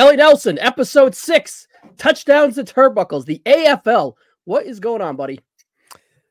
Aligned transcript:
Kelly 0.00 0.16
Nelson, 0.16 0.58
episode 0.60 1.14
six, 1.14 1.68
touchdowns 1.98 2.54
to 2.54 2.64
turnbuckles, 2.64 3.26
the 3.26 3.42
AFL. 3.44 4.14
What 4.44 4.64
is 4.64 4.80
going 4.80 5.02
on, 5.02 5.14
buddy? 5.14 5.40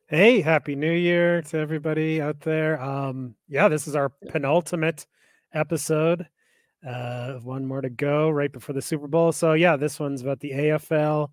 Hey, 0.08 0.42
happy 0.42 0.76
new 0.76 0.92
year 0.92 1.44
to 1.44 1.60
everybody 1.60 2.20
out 2.20 2.40
there. 2.40 2.82
Um, 2.82 3.36
yeah, 3.48 3.68
this 3.68 3.88
is 3.88 3.96
our 3.96 4.10
penultimate 4.10 5.06
episode. 5.54 6.28
Uh, 6.84 7.34
one 7.44 7.64
more 7.64 7.82
to 7.82 7.92
go 7.92 8.32
right 8.32 8.52
before 8.52 8.74
the 8.74 8.82
Super 8.82 9.06
Bowl. 9.06 9.32
So 9.32 9.54
yeah, 9.54 9.76
this 9.76 10.00
one's 10.00 10.24
about 10.24 10.40
the 10.40 10.50
AFL. 10.50 11.30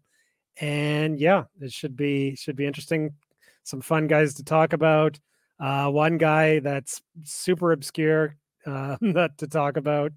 And 0.60 1.18
yeah, 1.18 1.44
it 1.62 1.72
should 1.72 1.96
be 1.96 2.36
should 2.36 2.56
be 2.56 2.66
interesting. 2.66 3.14
Some 3.62 3.80
fun 3.80 4.08
guys 4.08 4.34
to 4.34 4.44
talk 4.44 4.74
about. 4.74 5.18
Uh, 5.58 5.88
one 5.88 6.18
guy 6.18 6.58
that's 6.58 7.00
super 7.22 7.72
obscure 7.72 8.36
uh, 8.66 8.98
not 9.00 9.38
to 9.38 9.46
talk 9.46 9.78
about. 9.78 10.12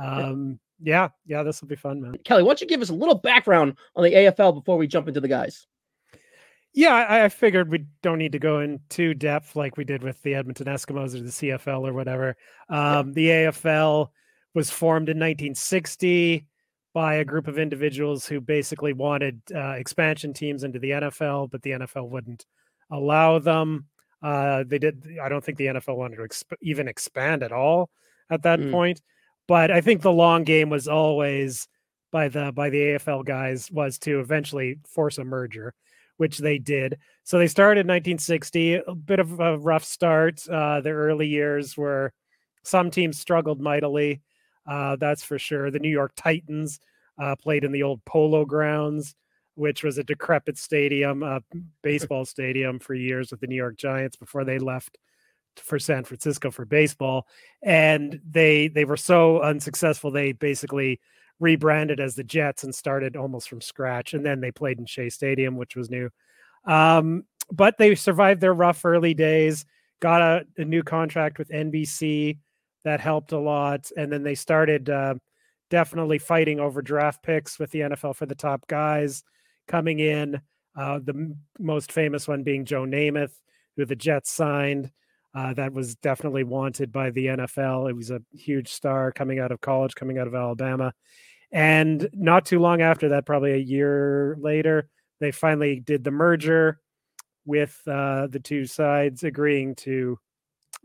Um, 0.00 0.60
yeah, 0.80 1.08
yeah, 1.26 1.42
this 1.42 1.60
will 1.60 1.68
be 1.68 1.76
fun, 1.76 2.00
man. 2.00 2.16
Kelly, 2.24 2.42
why 2.42 2.48
don't 2.48 2.60
you 2.60 2.66
give 2.66 2.82
us 2.82 2.90
a 2.90 2.94
little 2.94 3.14
background 3.14 3.76
on 3.94 4.04
the 4.04 4.12
AFL 4.12 4.54
before 4.54 4.76
we 4.76 4.86
jump 4.86 5.08
into 5.08 5.20
the 5.20 5.28
guys? 5.28 5.66
Yeah, 6.74 6.94
I, 6.94 7.24
I 7.24 7.28
figured 7.30 7.70
we 7.70 7.86
don't 8.02 8.18
need 8.18 8.32
to 8.32 8.38
go 8.38 8.60
in 8.60 8.80
too 8.90 9.14
depth 9.14 9.56
like 9.56 9.78
we 9.78 9.84
did 9.84 10.02
with 10.02 10.22
the 10.22 10.34
Edmonton 10.34 10.66
Eskimos 10.66 11.14
or 11.14 11.20
the 11.20 11.30
CFL 11.30 11.88
or 11.88 11.92
whatever. 11.92 12.36
Um. 12.68 13.12
The 13.12 13.28
AFL 13.28 14.08
was 14.54 14.70
formed 14.70 15.08
in 15.08 15.16
1960 15.16 16.46
by 16.92 17.16
a 17.16 17.24
group 17.24 17.46
of 17.46 17.58
individuals 17.58 18.26
who 18.26 18.40
basically 18.40 18.94
wanted 18.94 19.40
uh, 19.54 19.72
expansion 19.72 20.32
teams 20.32 20.64
into 20.64 20.78
the 20.78 20.90
NFL, 20.90 21.50
but 21.50 21.60
the 21.60 21.72
NFL 21.72 22.08
wouldn't 22.08 22.46
allow 22.90 23.38
them. 23.38 23.86
Uh, 24.22 24.64
they 24.66 24.78
did. 24.78 25.06
I 25.22 25.28
don't 25.28 25.44
think 25.44 25.58
the 25.58 25.66
NFL 25.66 25.96
wanted 25.96 26.16
to 26.16 26.22
exp- 26.22 26.56
even 26.62 26.88
expand 26.88 27.42
at 27.42 27.52
all 27.52 27.90
at 28.30 28.42
that 28.44 28.60
mm. 28.60 28.70
point. 28.70 29.02
But 29.48 29.70
I 29.70 29.80
think 29.80 30.02
the 30.02 30.12
long 30.12 30.44
game 30.44 30.70
was 30.70 30.88
always 30.88 31.68
by 32.12 32.28
the 32.28 32.52
by 32.52 32.70
the 32.70 32.78
AFL 32.78 33.24
guys 33.24 33.70
was 33.70 33.98
to 34.00 34.20
eventually 34.20 34.78
force 34.86 35.18
a 35.18 35.24
merger, 35.24 35.74
which 36.16 36.38
they 36.38 36.58
did. 36.58 36.98
So 37.24 37.38
they 37.38 37.46
started 37.46 37.80
in 37.80 37.86
1960, 37.86 38.74
a 38.74 38.94
bit 38.94 39.18
of 39.18 39.40
a 39.40 39.58
rough 39.58 39.84
start. 39.84 40.46
Uh, 40.48 40.80
the 40.80 40.90
early 40.90 41.26
years 41.26 41.76
where 41.76 42.12
some 42.62 42.90
teams 42.90 43.18
struggled 43.18 43.60
mightily. 43.60 44.22
Uh, 44.66 44.96
that's 44.96 45.22
for 45.22 45.38
sure. 45.38 45.70
The 45.70 45.78
New 45.78 45.90
York 45.90 46.12
Titans 46.16 46.80
uh, 47.18 47.36
played 47.36 47.64
in 47.64 47.72
the 47.72 47.84
old 47.84 48.04
Polo 48.04 48.44
Grounds, 48.44 49.14
which 49.54 49.84
was 49.84 49.98
a 49.98 50.04
decrepit 50.04 50.58
stadium, 50.58 51.22
uh, 51.22 51.40
baseball 51.82 52.24
stadium 52.24 52.78
for 52.78 52.94
years 52.94 53.30
with 53.30 53.40
the 53.40 53.46
New 53.46 53.56
York 53.56 53.76
Giants 53.76 54.16
before 54.16 54.44
they 54.44 54.58
left 54.58 54.98
for 55.60 55.78
San 55.78 56.04
Francisco 56.04 56.50
for 56.50 56.64
baseball, 56.64 57.26
and 57.62 58.20
they 58.28 58.68
they 58.68 58.84
were 58.84 58.96
so 58.96 59.40
unsuccessful 59.40 60.10
they 60.10 60.32
basically 60.32 61.00
rebranded 61.38 62.00
as 62.00 62.14
the 62.14 62.24
Jets 62.24 62.64
and 62.64 62.74
started 62.74 63.16
almost 63.16 63.48
from 63.48 63.60
scratch. 63.60 64.14
And 64.14 64.24
then 64.24 64.40
they 64.40 64.50
played 64.50 64.78
in 64.78 64.86
Shea 64.86 65.10
Stadium, 65.10 65.56
which 65.56 65.76
was 65.76 65.90
new. 65.90 66.10
Um, 66.64 67.24
but 67.50 67.78
they 67.78 67.94
survived 67.94 68.40
their 68.40 68.54
rough 68.54 68.84
early 68.84 69.14
days. 69.14 69.64
Got 70.00 70.22
a, 70.22 70.46
a, 70.58 70.64
new 70.64 70.82
contract 70.82 71.38
with 71.38 71.48
NBC 71.48 72.38
that 72.84 73.00
helped 73.00 73.32
a 73.32 73.38
lot, 73.38 73.90
and 73.96 74.12
then 74.12 74.22
they 74.22 74.34
started 74.34 74.90
uh, 74.90 75.14
definitely 75.70 76.18
fighting 76.18 76.60
over 76.60 76.82
draft 76.82 77.22
picks 77.22 77.58
with 77.58 77.70
the 77.70 77.80
NFL 77.80 78.16
for 78.16 78.26
the 78.26 78.34
top 78.34 78.66
guys 78.66 79.22
coming 79.68 80.00
in. 80.00 80.40
Uh, 80.76 80.98
the 81.02 81.14
m- 81.14 81.36
most 81.58 81.92
famous 81.92 82.28
one 82.28 82.42
being 82.42 82.64
Joe 82.64 82.82
Namath, 82.82 83.32
who 83.76 83.86
the 83.86 83.96
Jets 83.96 84.30
signed. 84.30 84.90
Uh, 85.36 85.52
that 85.52 85.72
was 85.74 85.96
definitely 85.96 86.44
wanted 86.44 86.90
by 86.90 87.10
the 87.10 87.26
NFL. 87.26 87.90
It 87.90 87.96
was 87.96 88.10
a 88.10 88.22
huge 88.32 88.72
star 88.72 89.12
coming 89.12 89.38
out 89.38 89.52
of 89.52 89.60
college, 89.60 89.94
coming 89.94 90.18
out 90.18 90.26
of 90.26 90.34
Alabama. 90.34 90.94
And 91.52 92.08
not 92.14 92.46
too 92.46 92.58
long 92.58 92.80
after 92.80 93.10
that, 93.10 93.26
probably 93.26 93.52
a 93.52 93.58
year 93.58 94.38
later, 94.40 94.88
they 95.20 95.32
finally 95.32 95.78
did 95.80 96.04
the 96.04 96.10
merger 96.10 96.80
with 97.44 97.78
uh, 97.86 98.28
the 98.28 98.40
two 98.40 98.64
sides 98.64 99.24
agreeing 99.24 99.74
to 99.76 100.18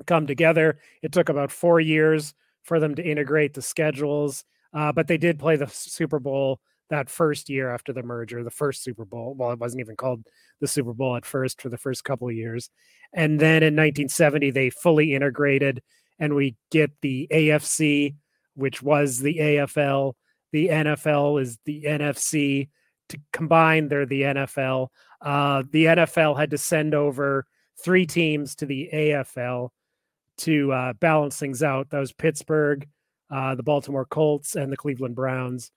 come 0.05 0.27
together. 0.27 0.79
It 1.01 1.13
took 1.13 1.29
about 1.29 1.51
four 1.51 1.79
years 1.79 2.33
for 2.63 2.79
them 2.79 2.93
to 2.95 3.03
integrate 3.03 3.53
the 3.53 3.61
schedules, 3.61 4.43
uh, 4.73 4.91
but 4.91 5.07
they 5.07 5.17
did 5.17 5.39
play 5.39 5.55
the 5.55 5.67
Super 5.67 6.19
Bowl 6.19 6.59
that 6.91 7.09
first 7.09 7.49
year 7.49 7.73
after 7.73 7.91
the 7.91 8.03
merger, 8.03 8.43
the 8.43 8.51
first 8.51 8.83
Super 8.83 9.05
Bowl. 9.05 9.33
Well, 9.35 9.51
it 9.51 9.59
wasn't 9.59 9.79
even 9.79 9.95
called 9.95 10.23
the 10.59 10.67
Super 10.67 10.93
Bowl 10.93 11.15
at 11.15 11.25
first 11.25 11.61
for 11.61 11.69
the 11.69 11.77
first 11.77 12.03
couple 12.03 12.27
of 12.27 12.35
years. 12.35 12.69
And 13.13 13.39
then 13.39 13.63
in 13.63 13.75
1970, 13.75 14.51
they 14.51 14.69
fully 14.69 15.15
integrated, 15.15 15.81
and 16.19 16.35
we 16.35 16.55
get 16.69 16.91
the 17.01 17.27
AFC, 17.31 18.15
which 18.55 18.81
was 18.81 19.19
the 19.19 19.37
AFL. 19.37 20.13
The 20.51 20.67
NFL 20.67 21.41
is 21.41 21.57
the 21.65 21.83
NFC. 21.83 22.69
To 23.09 23.19
combine, 23.33 23.87
they're 23.87 24.05
the 24.05 24.21
NFL. 24.21 24.87
Uh, 25.21 25.63
the 25.71 25.85
NFL 25.85 26.37
had 26.37 26.51
to 26.51 26.57
send 26.57 26.93
over 26.93 27.45
three 27.83 28.05
teams 28.05 28.55
to 28.55 28.65
the 28.65 28.89
AFL 28.93 29.69
to 30.39 30.71
uh, 30.71 30.93
balance 30.93 31.37
things 31.37 31.63
out. 31.63 31.89
That 31.89 31.99
was 31.99 32.13
Pittsburgh, 32.13 32.87
uh, 33.29 33.55
the 33.55 33.63
Baltimore 33.63 34.05
Colts, 34.05 34.55
and 34.55 34.71
the 34.71 34.77
Cleveland 34.77 35.15
Browns. 35.15 35.71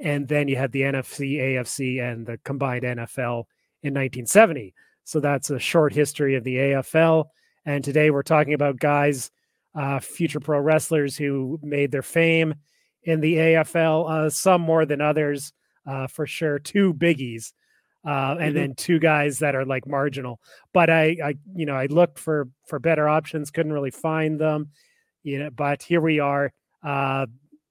And 0.00 0.26
then 0.26 0.48
you 0.48 0.56
had 0.56 0.72
the 0.72 0.82
NFC, 0.82 1.36
AFC, 1.38 2.00
and 2.00 2.26
the 2.26 2.38
combined 2.38 2.84
NFL 2.84 3.44
in 3.82 3.94
1970. 3.94 4.74
So 5.04 5.20
that's 5.20 5.50
a 5.50 5.58
short 5.58 5.92
history 5.92 6.36
of 6.36 6.44
the 6.44 6.56
AFL. 6.56 7.26
And 7.66 7.84
today 7.84 8.10
we're 8.10 8.22
talking 8.22 8.54
about 8.54 8.78
guys, 8.78 9.30
uh, 9.74 10.00
future 10.00 10.40
pro 10.40 10.58
wrestlers 10.58 11.16
who 11.16 11.58
made 11.62 11.92
their 11.92 12.02
fame 12.02 12.54
in 13.02 13.20
the 13.20 13.34
AFL, 13.34 14.10
uh, 14.10 14.30
some 14.30 14.60
more 14.60 14.86
than 14.86 15.00
others, 15.00 15.52
uh, 15.86 16.06
for 16.06 16.26
sure. 16.26 16.58
Two 16.58 16.94
biggies. 16.94 17.52
Uh, 18.06 18.36
and 18.38 18.40
mm-hmm. 18.40 18.54
then 18.54 18.74
two 18.74 18.98
guys 18.98 19.40
that 19.40 19.54
are 19.54 19.66
like 19.66 19.86
marginal. 19.86 20.40
But 20.72 20.88
I, 20.88 21.16
I, 21.22 21.34
you 21.54 21.66
know, 21.66 21.74
I 21.74 21.86
looked 21.86 22.18
for 22.18 22.48
for 22.66 22.78
better 22.78 23.08
options, 23.08 23.50
couldn't 23.50 23.74
really 23.74 23.90
find 23.90 24.40
them. 24.40 24.70
You 25.22 25.40
know, 25.40 25.50
but 25.50 25.82
here 25.82 26.00
we 26.00 26.18
are. 26.18 26.50
Uh, 26.82 27.26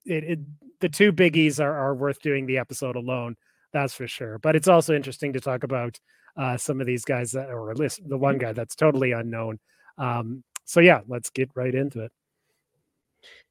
it, 0.06 0.24
it 0.24 0.40
the 0.80 0.90
two 0.90 1.12
biggies 1.12 1.60
are, 1.60 1.74
are 1.74 1.96
worth 1.96 2.22
doing 2.22 2.46
the 2.46 2.58
episode 2.58 2.96
alone. 2.96 3.36
That's 3.74 3.94
for 3.94 4.08
sure. 4.08 4.40
But 4.40 4.56
it's 4.56 4.68
also 4.68 4.96
interesting 4.96 5.34
to 5.34 5.40
talk 5.40 5.64
about 5.64 6.00
uh, 6.38 6.58
some 6.58 6.80
of 6.82 6.88
these 6.88 7.06
guys 7.06 7.32
that, 7.32 7.50
or 7.50 7.74
list 7.76 8.02
the 8.08 8.18
one 8.18 8.38
guy 8.38 8.54
that's 8.54 8.76
totally 8.76 9.12
unknown. 9.12 9.60
Um, 9.98 10.44
so 10.66 10.80
yeah, 10.80 11.02
let's 11.08 11.30
get 11.30 11.50
right 11.56 11.74
into 11.74 12.02
it. 12.02 12.12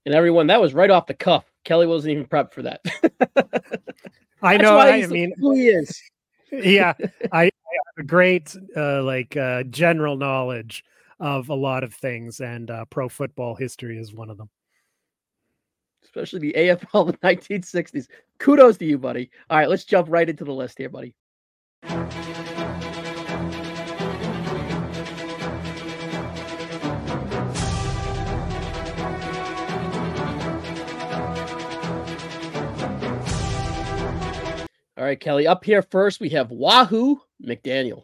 And 0.06 0.14
everyone, 0.14 0.46
that 0.46 0.60
was 0.60 0.74
right 0.74 0.90
off 0.90 1.06
the 1.06 1.14
cuff. 1.14 1.44
Kelly 1.64 1.86
wasn't 1.86 2.12
even 2.12 2.26
prepped 2.26 2.52
for 2.52 2.62
that. 2.62 2.80
I 4.42 4.56
know. 4.56 4.78
I, 4.78 5.06
mean, 5.06 5.32
who 5.38 5.54
he 5.54 5.68
is. 5.68 6.00
yeah, 6.50 6.94
I, 7.32 7.42
I 7.42 7.44
have 7.44 7.98
a 7.98 8.02
great 8.04 8.56
uh, 8.76 9.02
like 9.02 9.36
uh, 9.36 9.64
general 9.64 10.16
knowledge 10.16 10.84
of 11.20 11.48
a 11.50 11.54
lot 11.54 11.82
of 11.82 11.92
things, 11.92 12.40
and 12.40 12.70
uh, 12.70 12.84
pro 12.86 13.08
football 13.08 13.54
history 13.54 13.98
is 13.98 14.14
one 14.14 14.30
of 14.30 14.38
them 14.38 14.48
especially 16.18 16.50
the 16.50 16.54
AFL 16.58 17.06
the 17.06 17.18
1960s. 17.24 18.08
Kudos 18.38 18.76
to 18.78 18.84
you, 18.84 18.98
buddy. 18.98 19.30
All 19.48 19.58
right, 19.58 19.68
let's 19.68 19.84
jump 19.84 20.08
right 20.10 20.28
into 20.28 20.44
the 20.44 20.52
list 20.52 20.78
here, 20.78 20.88
buddy. 20.88 21.14
All 34.96 35.04
right, 35.04 35.20
Kelly. 35.20 35.46
Up 35.46 35.64
here 35.64 35.82
first, 35.82 36.18
we 36.20 36.30
have 36.30 36.50
Wahoo 36.50 37.20
McDaniel. 37.42 38.02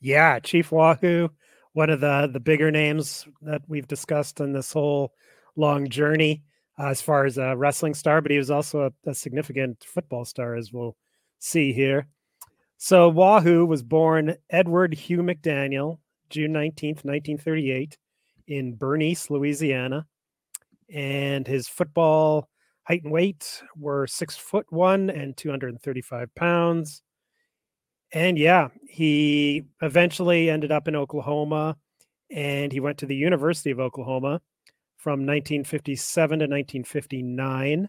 Yeah, 0.00 0.38
Chief 0.38 0.72
Wahoo, 0.72 1.28
one 1.72 1.90
of 1.90 2.00
the 2.00 2.30
the 2.32 2.40
bigger 2.40 2.70
names 2.70 3.26
that 3.42 3.62
we've 3.68 3.86
discussed 3.86 4.40
in 4.40 4.52
this 4.52 4.72
whole 4.72 5.12
long 5.56 5.88
journey 5.88 6.44
uh, 6.78 6.86
as 6.86 7.00
far 7.00 7.24
as 7.24 7.38
a 7.38 7.56
wrestling 7.56 7.94
star, 7.94 8.20
but 8.20 8.30
he 8.30 8.38
was 8.38 8.50
also 8.50 8.82
a, 8.82 9.10
a, 9.10 9.14
significant 9.14 9.84
football 9.84 10.24
star, 10.24 10.54
as 10.54 10.72
we'll 10.72 10.96
see 11.38 11.72
here. 11.72 12.06
So 12.76 13.08
Wahoo 13.08 13.66
was 13.66 13.82
born 13.82 14.36
Edward 14.50 14.94
Hugh 14.94 15.22
McDaniel, 15.22 15.98
June 16.30 16.52
19th, 16.52 17.04
1938, 17.04 17.98
in 18.46 18.76
Bernice, 18.76 19.30
Louisiana. 19.30 20.06
And 20.92 21.46
his 21.46 21.68
football 21.68 22.48
height 22.84 23.02
and 23.02 23.12
weight 23.12 23.62
were 23.76 24.06
six 24.06 24.36
foot 24.36 24.66
one 24.70 25.10
and 25.10 25.36
235 25.36 26.34
pounds. 26.34 27.02
And 28.12 28.38
yeah, 28.38 28.68
he 28.88 29.64
eventually 29.82 30.48
ended 30.48 30.72
up 30.72 30.88
in 30.88 30.96
Oklahoma 30.96 31.76
and 32.30 32.72
he 32.72 32.80
went 32.80 32.98
to 32.98 33.06
the 33.06 33.16
University 33.16 33.70
of 33.70 33.80
Oklahoma 33.80 34.40
from 34.98 35.20
1957 35.20 36.38
to 36.40 36.44
1959. 36.44 37.88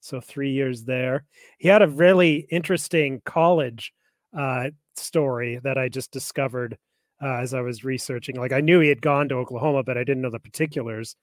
So 0.00 0.20
three 0.20 0.50
years 0.52 0.84
there. 0.84 1.24
He 1.58 1.68
had 1.68 1.80
a 1.80 1.88
really 1.88 2.46
interesting 2.50 3.22
college 3.24 3.92
uh, 4.36 4.70
story 4.96 5.60
that 5.62 5.78
I 5.78 5.88
just 5.88 6.10
discovered 6.12 6.76
uh, 7.22 7.36
as 7.36 7.54
I 7.54 7.60
was 7.62 7.84
researching. 7.84 8.36
Like 8.36 8.52
I 8.52 8.60
knew 8.60 8.80
he 8.80 8.88
had 8.88 9.00
gone 9.00 9.28
to 9.28 9.36
Oklahoma, 9.36 9.84
but 9.84 9.96
I 9.96 10.04
didn't 10.04 10.22
know 10.22 10.30
the 10.30 10.40
particulars. 10.40 11.16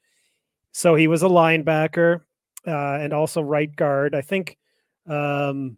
So 0.71 0.95
he 0.95 1.07
was 1.07 1.23
a 1.23 1.27
linebacker. 1.27 2.21
uh, 2.67 2.97
and 3.01 3.13
also 3.13 3.41
right 3.41 3.73
guard. 3.75 4.15
I 4.15 4.21
think, 4.21 4.57
um, 5.07 5.77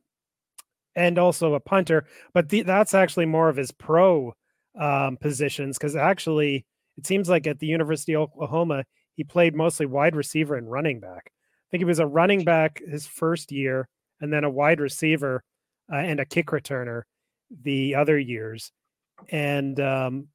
and 0.96 1.18
also 1.18 1.54
a 1.54 1.60
punter. 1.60 2.06
But 2.34 2.50
the, 2.50 2.64
that's 2.64 2.94
actually 2.94 3.26
more 3.26 3.50
of 3.50 3.56
his 3.56 3.72
pro 3.72 4.34
um, 4.80 5.18
positions 5.18 5.78
because 5.78 5.96
actually 5.96 6.66
it 6.98 7.06
seems 7.06 7.30
like 7.30 7.48
at 7.48 7.60
the 7.60 7.68
University 7.68 8.16
of 8.16 8.24
Oklahoma 8.24 8.86
he 9.16 9.24
played 9.24 9.56
mostly 9.56 9.86
wide 9.86 10.16
receiver 10.16 10.56
and 10.56 10.72
running 10.72 11.00
back. 11.00 11.32
I 11.32 11.68
think 11.70 11.82
he 11.82 11.86
was 11.86 12.00
a 12.00 12.08
running 12.08 12.44
back 12.44 12.82
his 12.86 13.08
first 13.08 13.52
year, 13.52 13.88
and 14.20 14.32
then 14.32 14.44
a 14.44 14.50
wide 14.50 14.80
receiver 14.80 15.44
uh, 15.92 15.98
and 15.98 16.20
a 16.20 16.26
kick 16.26 16.48
returner 16.48 17.04
the 17.64 17.96
other 17.96 18.18
years. 18.18 18.72
And 19.30 19.80
um, 19.80 20.28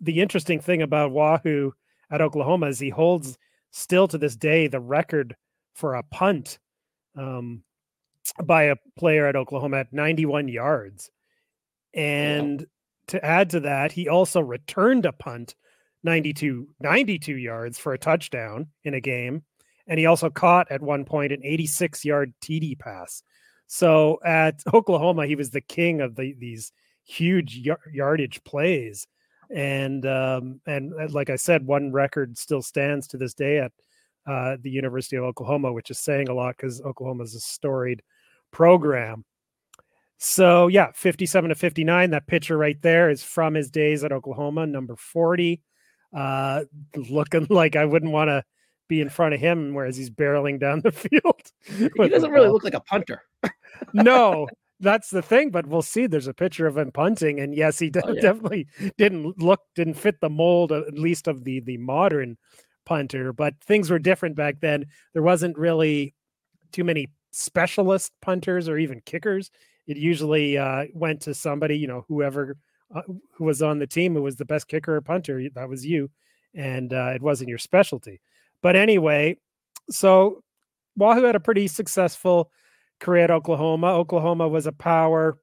the 0.00 0.20
interesting 0.20 0.60
thing 0.60 0.82
about 0.82 1.12
Wahoo 1.12 1.72
at 2.10 2.20
Oklahoma 2.20 2.66
is 2.66 2.78
he 2.78 2.90
holds 2.90 3.36
still 3.70 4.08
to 4.08 4.18
this 4.18 4.36
day 4.36 4.66
the 4.66 4.80
record 4.80 5.36
for 5.74 5.94
a 5.94 6.02
punt 6.02 6.58
um, 7.16 7.62
by 8.42 8.64
a 8.64 8.76
player 8.98 9.26
at 9.26 9.36
Oklahoma 9.36 9.78
at 9.78 9.92
91 9.92 10.48
yards. 10.48 11.10
And 11.94 12.66
to 13.08 13.24
add 13.24 13.50
to 13.50 13.60
that, 13.60 13.92
he 13.92 14.08
also 14.08 14.40
returned 14.40 15.06
a 15.06 15.12
punt 15.12 15.54
92 16.04 16.68
92 16.80 17.34
yards 17.34 17.78
for 17.78 17.92
a 17.92 17.98
touchdown 17.98 18.68
in 18.84 18.94
a 18.94 19.00
game 19.00 19.42
and 19.86 19.98
he 19.98 20.06
also 20.06 20.30
caught 20.30 20.70
at 20.70 20.82
one 20.82 21.04
point 21.04 21.32
an 21.32 21.40
86 21.42 22.04
yard 22.04 22.34
TD 22.42 22.78
pass. 22.78 23.22
So 23.66 24.20
at 24.24 24.60
Oklahoma 24.72 25.26
he 25.26 25.34
was 25.34 25.50
the 25.50 25.60
king 25.60 26.00
of 26.00 26.14
the, 26.14 26.34
these 26.38 26.72
huge 27.04 27.60
yardage 27.92 28.44
plays 28.44 29.06
and 29.50 30.04
um, 30.06 30.60
and 30.66 30.92
uh, 31.00 31.08
like 31.10 31.30
I 31.30 31.36
said 31.36 31.66
one 31.66 31.90
record 31.90 32.36
still 32.36 32.62
stands 32.62 33.08
to 33.08 33.16
this 33.16 33.34
day 33.34 33.58
at 33.58 33.72
uh, 34.26 34.58
the 34.60 34.70
University 34.70 35.16
of 35.16 35.24
Oklahoma 35.24 35.72
which 35.72 35.90
is 35.90 35.98
saying 35.98 36.28
a 36.28 36.34
lot 36.34 36.56
cuz 36.58 36.80
Oklahoma 36.82 37.24
is 37.24 37.34
a 37.34 37.40
storied 37.40 38.02
program. 38.50 39.24
So 40.18 40.66
yeah, 40.66 40.90
57 40.94 41.48
to 41.50 41.54
59. 41.54 42.10
That 42.10 42.26
picture 42.26 42.58
right 42.58 42.80
there 42.82 43.08
is 43.08 43.22
from 43.22 43.54
his 43.54 43.70
days 43.70 44.04
at 44.04 44.12
Oklahoma, 44.12 44.66
number 44.66 44.96
40. 44.96 45.62
Uh, 46.14 46.64
looking 47.10 47.46
like 47.50 47.76
I 47.76 47.84
wouldn't 47.84 48.12
want 48.12 48.28
to 48.28 48.44
be 48.88 49.00
in 49.00 49.08
front 49.08 49.34
of 49.34 49.40
him, 49.40 49.74
whereas 49.74 49.96
he's 49.96 50.10
barreling 50.10 50.58
down 50.58 50.80
the 50.84 50.92
field. 50.92 51.52
He 51.64 52.08
doesn't 52.08 52.30
really 52.30 52.48
look 52.48 52.64
like 52.64 52.74
a 52.74 52.80
punter. 52.80 53.22
no, 53.92 54.48
that's 54.80 55.10
the 55.10 55.22
thing. 55.22 55.50
But 55.50 55.66
we'll 55.66 55.82
see. 55.82 56.06
There's 56.06 56.28
a 56.28 56.34
picture 56.34 56.66
of 56.66 56.78
him 56.78 56.92
punting, 56.92 57.40
and 57.40 57.54
yes, 57.54 57.78
he 57.78 57.90
oh, 58.02 58.12
yeah. 58.12 58.20
definitely 58.20 58.66
didn't 58.96 59.38
look, 59.40 59.60
didn't 59.74 59.94
fit 59.94 60.20
the 60.20 60.30
mold, 60.30 60.72
at 60.72 60.94
least 60.94 61.28
of 61.28 61.44
the 61.44 61.60
the 61.60 61.76
modern 61.78 62.36
punter. 62.86 63.32
But 63.32 63.54
things 63.62 63.90
were 63.90 63.98
different 63.98 64.36
back 64.36 64.60
then. 64.60 64.86
There 65.12 65.22
wasn't 65.22 65.58
really 65.58 66.14
too 66.72 66.84
many 66.84 67.08
specialist 67.30 68.12
punters 68.20 68.68
or 68.68 68.78
even 68.78 69.00
kickers 69.04 69.50
it 69.88 69.96
usually 69.96 70.58
uh, 70.58 70.84
went 70.92 71.22
to 71.22 71.34
somebody, 71.34 71.78
you 71.78 71.88
know, 71.88 72.04
whoever 72.08 72.56
who 72.92 73.44
was 73.44 73.62
on 73.62 73.78
the 73.78 73.86
team 73.86 74.14
who 74.14 74.22
was 74.22 74.36
the 74.36 74.44
best 74.44 74.68
kicker 74.68 74.96
or 74.96 75.00
punter. 75.00 75.42
That 75.54 75.68
was 75.68 75.84
you, 75.84 76.10
and 76.54 76.92
uh, 76.92 77.12
it 77.14 77.22
wasn't 77.22 77.48
your 77.48 77.58
specialty. 77.58 78.20
But 78.62 78.76
anyway, 78.76 79.36
so 79.90 80.42
Wahoo 80.96 81.24
had 81.24 81.36
a 81.36 81.40
pretty 81.40 81.68
successful 81.68 82.50
career 83.00 83.24
at 83.24 83.30
Oklahoma. 83.30 83.88
Oklahoma 83.88 84.48
was 84.48 84.66
a 84.66 84.72
power. 84.72 85.38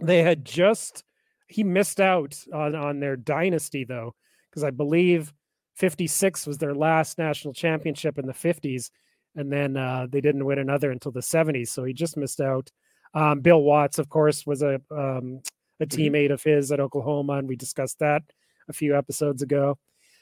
They 0.00 0.22
had 0.22 0.44
just 0.44 1.04
he 1.48 1.64
missed 1.64 2.00
out 2.00 2.36
on 2.52 2.74
on 2.74 3.00
their 3.00 3.16
dynasty 3.16 3.84
though, 3.84 4.14
because 4.50 4.64
I 4.64 4.70
believe 4.70 5.32
56 5.74 6.46
was 6.46 6.58
their 6.58 6.74
last 6.74 7.18
national 7.18 7.52
championship 7.52 8.18
in 8.18 8.26
the 8.26 8.32
50s, 8.32 8.90
and 9.34 9.52
then 9.52 9.76
uh, 9.76 10.06
they 10.10 10.20
didn't 10.20 10.44
win 10.44 10.58
another 10.58 10.90
until 10.90 11.12
the 11.12 11.20
70s. 11.20 11.68
So 11.68 11.84
he 11.84 11.92
just 11.92 12.16
missed 12.16 12.40
out 12.40 12.70
um, 13.14 13.40
Bill 13.40 13.62
Watts, 13.62 13.98
of 13.98 14.08
course, 14.08 14.46
was 14.46 14.62
a 14.62 14.80
um, 14.90 15.40
a 15.80 15.86
mm-hmm. 15.86 16.00
teammate 16.00 16.32
of 16.32 16.42
his 16.42 16.72
at 16.72 16.80
Oklahoma, 16.80 17.34
and 17.34 17.48
we 17.48 17.56
discussed 17.56 17.98
that 17.98 18.22
a 18.68 18.72
few 18.72 18.96
episodes 18.96 19.42
ago. 19.42 19.78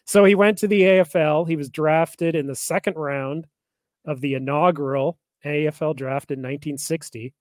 So 0.06 0.24
he 0.24 0.34
went 0.34 0.58
to 0.58 0.68
the 0.68 0.82
AFL. 0.82 1.48
He 1.48 1.56
was 1.56 1.70
drafted 1.70 2.34
in 2.34 2.46
the 2.46 2.54
second 2.54 2.96
round 2.96 3.46
of 4.06 4.20
the 4.20 4.34
inaugural 4.34 5.18
AFL 5.44 5.96
draft 5.96 6.30
in 6.30 6.40
1960 6.40 7.32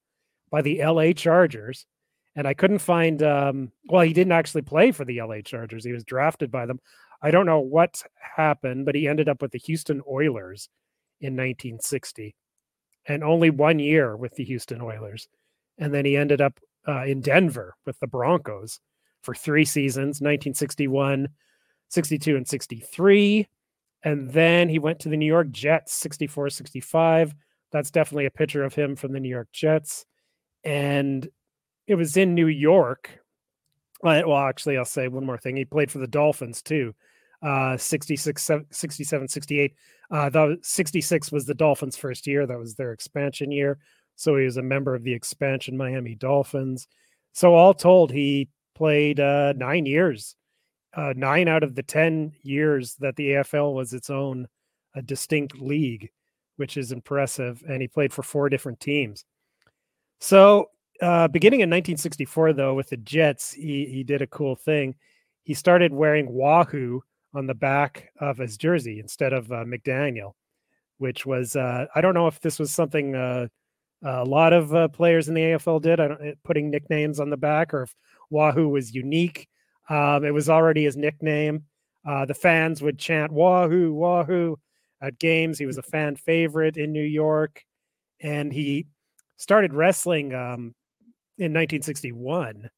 by 0.50 0.62
the 0.62 0.84
LA 0.84 1.12
Chargers. 1.12 1.86
And 2.36 2.48
I 2.48 2.54
couldn't 2.54 2.80
find, 2.80 3.22
um, 3.22 3.72
well, 3.90 4.02
he 4.02 4.14
didn't 4.14 4.32
actually 4.32 4.62
play 4.62 4.92
for 4.92 5.04
the 5.04 5.22
LA 5.22 5.42
Chargers. 5.42 5.84
He 5.84 5.92
was 5.92 6.06
drafted 6.06 6.52
by 6.52 6.66
them. 6.66 6.80
I 7.22 7.32
don't 7.32 7.46
know 7.46 7.60
what 7.60 8.02
happened, 8.36 8.86
but 8.86 8.96
he 8.96 9.08
ended 9.08 9.28
up 9.28 9.42
with 9.42 9.52
the 9.52 9.60
Houston 9.60 10.02
Oilers 10.10 10.70
in 11.20 11.34
1960 11.34 12.36
and 13.06 13.24
only 13.24 13.50
one 13.50 13.80
year 13.80 14.16
with 14.16 14.36
the 14.36 14.44
Houston 14.46 14.82
Oilers 14.82 15.28
and 15.78 15.94
then 15.94 16.06
he 16.06 16.18
ended 16.18 16.42
up 16.42 16.60
uh, 16.88 17.04
in 17.04 17.22
Denver 17.22 17.76
with 17.86 18.00
the 18.00 18.08
Broncos 18.08 18.80
for 19.22 19.34
three 19.34 19.66
seasons 19.66 20.22
1961, 20.22 21.30
62, 21.90 22.36
and 22.36 22.48
63. 22.48 23.48
And 24.04 24.30
then 24.30 24.68
he 24.68 24.80
went 24.80 25.00
to 25.00 25.10
the 25.10 25.18
New 25.18 25.26
York 25.26 25.50
Jets 25.50 25.94
64, 25.94 26.50
65. 26.50 27.34
That's 27.72 27.92
definitely 27.92 28.26
a 28.26 28.32
picture 28.32 28.64
of 28.64 28.76
him 28.76 28.96
from 28.96 29.14
the 29.14 29.20
New 29.20 29.30
York 29.30 29.48
Jets. 29.52 30.06
And 30.64 31.28
it 31.88 31.96
was 31.96 32.18
in 32.18 32.36
New 32.36 32.48
York. 32.48 33.10
Well, 34.02 34.36
actually, 34.36 34.78
I'll 34.78 34.86
say 34.86 35.08
one 35.08 35.26
more 35.26 35.38
thing. 35.38 35.56
He 35.56 35.66
played 35.66 35.90
for 35.90 36.00
the 36.00 36.08
Dolphins 36.08 36.62
too. 36.62 36.94
Uh, 37.42 37.78
66, 37.78 38.52
67, 38.72 39.28
68. 39.28 39.74
Uh, 40.12 40.30
the 40.30 40.58
66 40.62 41.32
was 41.32 41.46
the 41.46 41.54
Dolphins' 41.54 41.98
first 41.98 42.28
year. 42.28 42.46
That 42.46 42.60
was 42.60 42.76
their 42.76 42.92
expansion 42.92 43.52
year. 43.52 43.80
So 44.16 44.38
he 44.38 44.46
was 44.46 44.58
a 44.58 44.64
member 44.64 44.96
of 44.96 45.04
the 45.04 45.14
expansion 45.14 45.78
Miami 45.78 46.16
Dolphins. 46.16 46.88
So 47.34 47.56
all 47.56 47.74
told, 47.74 48.12
he 48.12 48.50
played 48.76 49.20
uh, 49.20 49.54
nine 49.54 49.86
years, 49.86 50.36
uh, 50.96 51.14
nine 51.16 51.48
out 51.48 51.64
of 51.64 51.76
the 51.76 51.84
10 51.84 52.34
years 52.42 52.96
that 52.96 53.16
the 53.16 53.30
AFL 53.30 53.74
was 53.74 53.94
its 53.94 54.10
own 54.10 54.48
a 54.96 55.02
distinct 55.02 55.60
league, 55.60 56.10
which 56.58 56.78
is 56.78 56.92
impressive. 56.92 57.64
And 57.68 57.82
he 57.82 57.88
played 57.88 58.14
for 58.14 58.24
four 58.24 58.50
different 58.50 58.80
teams. 58.80 59.26
So 60.20 60.70
uh, 61.02 61.28
beginning 61.28 61.62
in 61.62 61.70
1964, 61.70 62.54
though, 62.54 62.74
with 62.76 62.90
the 62.90 62.98
Jets, 62.98 63.52
he, 63.52 63.86
he 63.86 64.04
did 64.04 64.22
a 64.22 64.28
cool 64.28 64.56
thing. 64.56 64.96
He 65.44 65.54
started 65.54 65.92
wearing 65.92 66.32
Wahoo 66.32 67.02
on 67.34 67.48
the 67.48 67.56
back 67.56 68.12
of 68.20 68.38
his 68.38 68.58
jersey 68.58 69.00
instead 69.00 69.34
of 69.34 69.52
uh, 69.52 69.66
McDaniel, 69.66 70.34
which 71.00 71.26
was, 71.26 71.56
uh, 71.56 71.88
I 71.96 72.02
don't 72.02 72.14
know 72.14 72.28
if 72.28 72.40
this 72.40 72.60
was 72.60 72.72
something 72.72 73.16
uh, 74.06 74.22
a 74.22 74.26
lot 74.26 74.52
of 74.54 74.74
uh, 74.76 74.88
players 74.90 75.30
in 75.30 75.34
the 75.34 75.42
AFL 75.42 75.82
did. 75.82 76.00
I 76.00 76.08
don't 76.08 76.44
putting 76.44 76.70
nicknames 76.70 77.20
on 77.20 77.30
the 77.30 77.38
back, 77.38 77.74
or 77.74 77.84
if 77.84 77.96
Wahoo 78.30 78.68
was 78.68 78.94
unique, 78.94 79.48
um, 79.90 80.26
it 80.26 80.34
was 80.34 80.50
already 80.50 80.84
his 80.84 80.98
nickname. 80.98 81.64
Uh, 82.06 82.26
the 82.26 82.34
fans 82.34 82.82
would 82.82 83.00
chant 83.00 83.32
Wahoo, 83.32 83.94
Wahoo 83.94 84.58
at 85.02 85.20
games. 85.20 85.58
He 85.58 85.66
was 85.66 85.78
a 85.78 85.84
fan 85.84 86.18
favorite 86.18 86.76
in 86.76 86.92
New 86.92 87.04
York, 87.04 87.64
and 88.20 88.52
he 88.52 88.88
started 89.38 89.74
wrestling 89.74 90.34
um, 90.34 90.76
in 91.38 91.54
1961. 91.54 92.70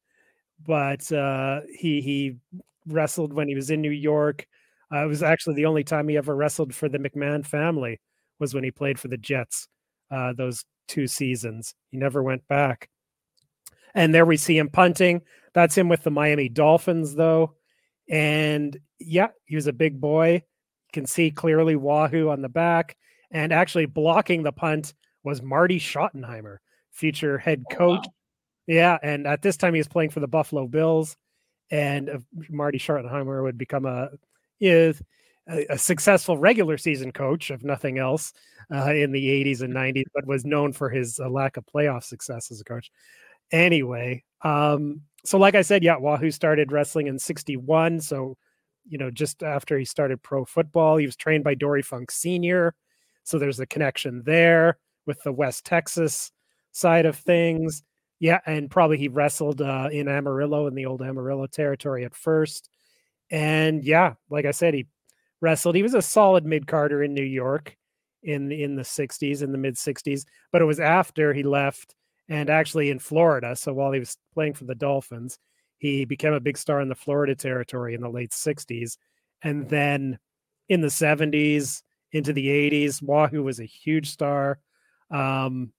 But 0.64 1.10
uh, 1.10 1.62
he 1.76 2.00
he 2.00 2.36
wrestled 2.86 3.32
when 3.32 3.48
he 3.48 3.56
was 3.56 3.70
in 3.70 3.80
New 3.80 3.90
York. 3.90 4.46
Uh, 4.92 5.04
it 5.04 5.08
was 5.08 5.24
actually 5.24 5.56
the 5.56 5.66
only 5.66 5.82
time 5.82 6.06
he 6.06 6.16
ever 6.16 6.36
wrestled 6.36 6.72
for 6.72 6.88
the 6.88 6.98
McMahon 6.98 7.44
family 7.44 8.00
was 8.38 8.54
when 8.54 8.62
he 8.62 8.70
played 8.70 9.00
for 9.00 9.08
the 9.08 9.16
Jets. 9.16 9.66
Those 10.36 10.64
two 10.86 11.06
seasons. 11.06 11.74
He 11.90 11.98
never 11.98 12.22
went 12.22 12.46
back. 12.48 12.88
And 13.94 14.14
there 14.14 14.26
we 14.26 14.36
see 14.36 14.58
him 14.58 14.68
punting. 14.68 15.22
That's 15.54 15.76
him 15.76 15.88
with 15.88 16.02
the 16.02 16.10
Miami 16.10 16.48
Dolphins, 16.48 17.14
though. 17.14 17.54
And 18.10 18.78
yeah, 19.00 19.28
he 19.46 19.56
was 19.56 19.66
a 19.66 19.72
big 19.72 20.00
boy. 20.00 20.34
You 20.34 20.92
can 20.92 21.06
see 21.06 21.30
clearly 21.30 21.76
Wahoo 21.76 22.28
on 22.28 22.42
the 22.42 22.48
back. 22.48 22.96
And 23.30 23.52
actually 23.52 23.86
blocking 23.86 24.42
the 24.42 24.52
punt 24.52 24.94
was 25.24 25.42
Marty 25.42 25.80
Schottenheimer, 25.80 26.58
future 26.92 27.38
head 27.38 27.64
oh, 27.72 27.74
coach. 27.74 28.04
Oh, 28.06 28.08
wow. 28.08 28.12
Yeah. 28.66 28.98
And 29.02 29.26
at 29.26 29.42
this 29.42 29.56
time, 29.56 29.74
he 29.74 29.80
was 29.80 29.88
playing 29.88 30.10
for 30.10 30.20
the 30.20 30.28
Buffalo 30.28 30.66
Bills. 30.66 31.16
And 31.70 32.10
uh, 32.10 32.18
Marty 32.48 32.78
Schottenheimer 32.78 33.42
would 33.42 33.58
become 33.58 33.86
a, 33.86 34.10
is 34.60 35.02
a, 35.48 35.66
a 35.70 35.78
successful 35.78 36.38
regular 36.38 36.78
season 36.78 37.12
coach, 37.12 37.50
if 37.50 37.62
nothing 37.62 37.98
else 37.98 38.32
uh, 38.74 38.92
in 38.92 39.12
the 39.12 39.44
80s 39.44 39.62
and 39.62 39.74
90s, 39.74 40.04
but 40.14 40.26
was 40.26 40.44
known 40.44 40.72
for 40.72 40.88
his 40.90 41.20
uh, 41.20 41.28
lack 41.28 41.56
of 41.56 41.64
playoff 41.66 42.04
success 42.04 42.50
as 42.50 42.60
a 42.60 42.64
coach. 42.64 42.90
Anyway, 43.52 44.24
um, 44.42 45.02
so 45.24 45.38
like 45.38 45.54
I 45.54 45.62
said, 45.62 45.82
yeah, 45.84 45.96
Wahoo 45.96 46.30
started 46.30 46.72
wrestling 46.72 47.06
in 47.06 47.18
61. 47.18 48.00
So, 48.00 48.36
you 48.88 48.98
know, 48.98 49.10
just 49.10 49.42
after 49.42 49.78
he 49.78 49.84
started 49.84 50.22
pro 50.22 50.44
football, 50.44 50.96
he 50.96 51.06
was 51.06 51.16
trained 51.16 51.44
by 51.44 51.54
Dory 51.54 51.82
Funk 51.82 52.10
Sr. 52.10 52.74
So 53.24 53.38
there's 53.38 53.60
a 53.60 53.66
connection 53.66 54.22
there 54.24 54.78
with 55.06 55.22
the 55.22 55.32
West 55.32 55.64
Texas 55.64 56.30
side 56.72 57.06
of 57.06 57.16
things. 57.16 57.82
Yeah, 58.18 58.40
and 58.46 58.70
probably 58.70 58.98
he 58.98 59.08
wrestled 59.08 59.60
uh, 59.60 59.88
in 59.92 60.08
Amarillo 60.08 60.66
in 60.68 60.74
the 60.74 60.86
old 60.86 61.02
Amarillo 61.02 61.46
territory 61.46 62.04
at 62.04 62.14
first. 62.14 62.70
And 63.30 63.84
yeah, 63.84 64.14
like 64.30 64.44
I 64.46 64.52
said, 64.52 64.74
he 64.74 64.86
wrestled. 65.46 65.76
He 65.76 65.82
was 65.84 65.94
a 65.94 66.02
solid 66.02 66.44
mid 66.44 66.66
carder 66.66 67.04
in 67.04 67.14
New 67.14 67.22
York 67.22 67.76
in 68.24 68.50
in 68.50 68.74
the 68.74 68.82
60s 68.82 69.42
in 69.42 69.52
the 69.52 69.58
mid 69.58 69.76
60s 69.76 70.24
but 70.50 70.60
it 70.60 70.64
was 70.64 70.80
after 70.80 71.32
he 71.32 71.44
left 71.44 71.94
and 72.28 72.50
actually 72.50 72.90
in 72.90 72.98
Florida. 72.98 73.54
So 73.54 73.72
while 73.72 73.92
he 73.92 74.00
was 74.00 74.18
playing 74.34 74.54
for 74.54 74.64
the 74.64 74.74
Dolphins 74.74 75.38
he 75.78 76.04
became 76.04 76.32
a 76.32 76.40
big 76.40 76.58
star 76.58 76.80
in 76.80 76.88
the 76.88 76.94
Florida 76.96 77.36
territory 77.36 77.94
in 77.94 78.00
the 78.00 78.08
late 78.08 78.32
60s 78.32 78.98
and 79.42 79.68
then 79.68 80.18
in 80.68 80.80
the 80.80 80.88
70s 80.88 81.82
into 82.10 82.32
the 82.32 82.48
80s 82.48 83.00
Wahoo 83.00 83.44
was 83.44 83.60
a 83.60 83.64
huge 83.64 84.10
star. 84.10 84.58
Um 85.10 85.72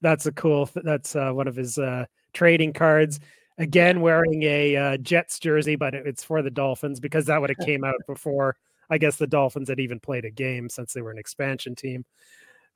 that's 0.00 0.26
a 0.26 0.32
cool 0.32 0.68
that's 0.74 1.14
uh, 1.14 1.30
one 1.30 1.46
of 1.46 1.54
his 1.54 1.78
uh 1.78 2.06
trading 2.32 2.72
cards. 2.72 3.20
Again 3.58 4.00
wearing 4.00 4.42
a 4.42 4.76
uh, 4.76 4.96
Jets 4.96 5.38
jersey, 5.38 5.76
but 5.76 5.94
it's 5.94 6.24
for 6.24 6.42
the 6.42 6.50
Dolphins 6.50 6.98
because 6.98 7.26
that 7.26 7.40
would 7.40 7.50
have 7.50 7.66
came 7.70 7.84
out 7.84 8.02
before 8.08 8.56
I 8.92 8.98
guess 8.98 9.16
the 9.16 9.26
Dolphins 9.26 9.68
had 9.68 9.80
even 9.80 10.00
played 10.00 10.24
a 10.24 10.30
game 10.30 10.68
since 10.68 10.92
they 10.92 11.02
were 11.02 11.10
an 11.10 11.18
expansion 11.18 11.74
team. 11.74 12.04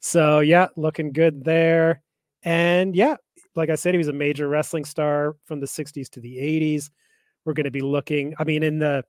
So 0.01 0.41
yeah, 0.41 0.69
looking 0.77 1.13
good 1.13 1.45
there. 1.45 2.03
And 2.43 2.95
yeah, 2.95 3.17
like 3.55 3.71
I 3.71 3.75
said, 3.75 3.95
he 3.95 3.99
was 3.99 4.09
a 4.09 4.13
major 4.13 4.49
wrestling 4.49 4.85
star 4.85 5.37
from 5.45 5.61
the 5.61 5.67
60s 5.67 6.09
to 6.11 6.21
the 6.21 6.37
80s. 6.37 6.91
We're 7.45 7.55
going 7.55 7.65
to 7.65 7.71
be 7.71 7.81
looking, 7.81 8.35
I 8.39 8.45
mean, 8.45 8.63
in 8.63 8.79
the 8.79 9.05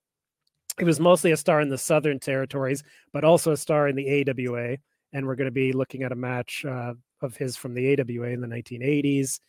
he 0.77 0.85
was 0.85 0.99
mostly 0.99 1.31
a 1.31 1.37
star 1.37 1.59
in 1.61 1.69
the 1.69 1.77
Southern 1.77 2.19
territories, 2.19 2.83
but 3.11 3.23
also 3.23 3.51
a 3.51 3.57
star 3.57 3.87
in 3.87 3.95
the 3.95 4.23
AWA. 4.29 4.77
And 5.11 5.25
we're 5.25 5.35
going 5.35 5.45
to 5.45 5.51
be 5.51 5.73
looking 5.73 6.03
at 6.03 6.11
a 6.11 6.15
match 6.15 6.63
uh, 6.65 6.93
of 7.21 7.35
his 7.35 7.57
from 7.57 7.73
the 7.73 7.99
AWA 7.99 8.27
in 8.27 8.41
the 8.41 8.47
1980s 8.47 9.39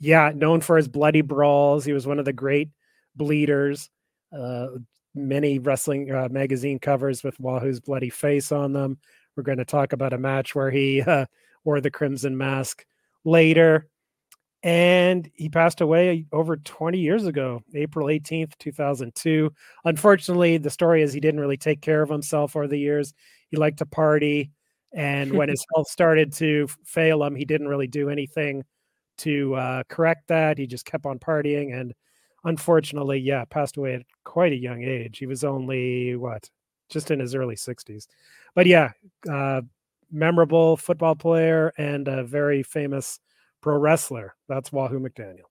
yeah, 0.00 0.32
known 0.34 0.60
for 0.60 0.76
his 0.76 0.88
bloody 0.88 1.22
brawls. 1.22 1.84
He 1.84 1.92
was 1.92 2.06
one 2.06 2.18
of 2.18 2.24
the 2.24 2.32
great 2.32 2.70
bleeders. 3.14 3.90
Uh, 4.36 4.68
many 5.14 5.58
wrestling 5.58 6.10
uh, 6.10 6.28
magazine 6.30 6.78
covers 6.78 7.22
with 7.22 7.38
Wahoo's 7.38 7.80
bloody 7.80 8.10
face 8.10 8.52
on 8.52 8.72
them. 8.72 8.98
We're 9.36 9.42
going 9.42 9.58
to 9.58 9.64
talk 9.64 9.92
about 9.92 10.12
a 10.12 10.18
match 10.18 10.54
where 10.54 10.70
he 10.70 11.02
uh, 11.06 11.26
wore 11.64 11.80
the 11.80 11.90
crimson 11.90 12.36
mask 12.36 12.84
later. 13.24 13.88
And 14.62 15.30
he 15.34 15.50
passed 15.50 15.82
away 15.82 16.24
over 16.32 16.56
20 16.56 16.98
years 16.98 17.26
ago, 17.26 17.62
April 17.74 18.08
18th, 18.08 18.56
2002. 18.58 19.52
Unfortunately, 19.84 20.56
the 20.56 20.70
story 20.70 21.02
is 21.02 21.12
he 21.12 21.20
didn't 21.20 21.40
really 21.40 21.58
take 21.58 21.82
care 21.82 22.00
of 22.00 22.08
himself 22.08 22.56
over 22.56 22.66
the 22.66 22.78
years. 22.78 23.12
He 23.50 23.58
liked 23.58 23.78
to 23.78 23.86
party. 23.86 24.52
And 24.94 25.34
when 25.34 25.50
his 25.50 25.66
health 25.74 25.88
started 25.88 26.32
to 26.34 26.66
fail 26.82 27.22
him, 27.22 27.36
he 27.36 27.44
didn't 27.44 27.68
really 27.68 27.88
do 27.88 28.08
anything 28.08 28.64
to 29.18 29.54
uh, 29.54 29.82
correct 29.90 30.28
that. 30.28 30.56
He 30.56 30.66
just 30.66 30.86
kept 30.86 31.04
on 31.04 31.18
partying 31.18 31.78
and 31.78 31.92
unfortunately, 32.44 33.18
yeah, 33.18 33.44
passed 33.44 33.76
away 33.76 33.94
at 33.94 34.02
quite 34.24 34.52
a 34.52 34.56
young 34.56 34.82
age. 34.82 35.18
He 35.18 35.26
was 35.26 35.44
only 35.44 36.16
what, 36.16 36.48
just 36.90 37.10
in 37.10 37.20
his 37.20 37.34
early 37.34 37.56
60s. 37.56 38.06
But 38.54 38.66
yeah, 38.66 38.92
uh, 39.30 39.62
memorable 40.10 40.76
football 40.76 41.14
player 41.14 41.72
and 41.76 42.06
a 42.08 42.24
very 42.24 42.62
famous 42.62 43.18
pro 43.60 43.76
wrestler. 43.76 44.34
That's 44.48 44.70
Wahoo 44.72 45.00
McDaniel. 45.00 45.48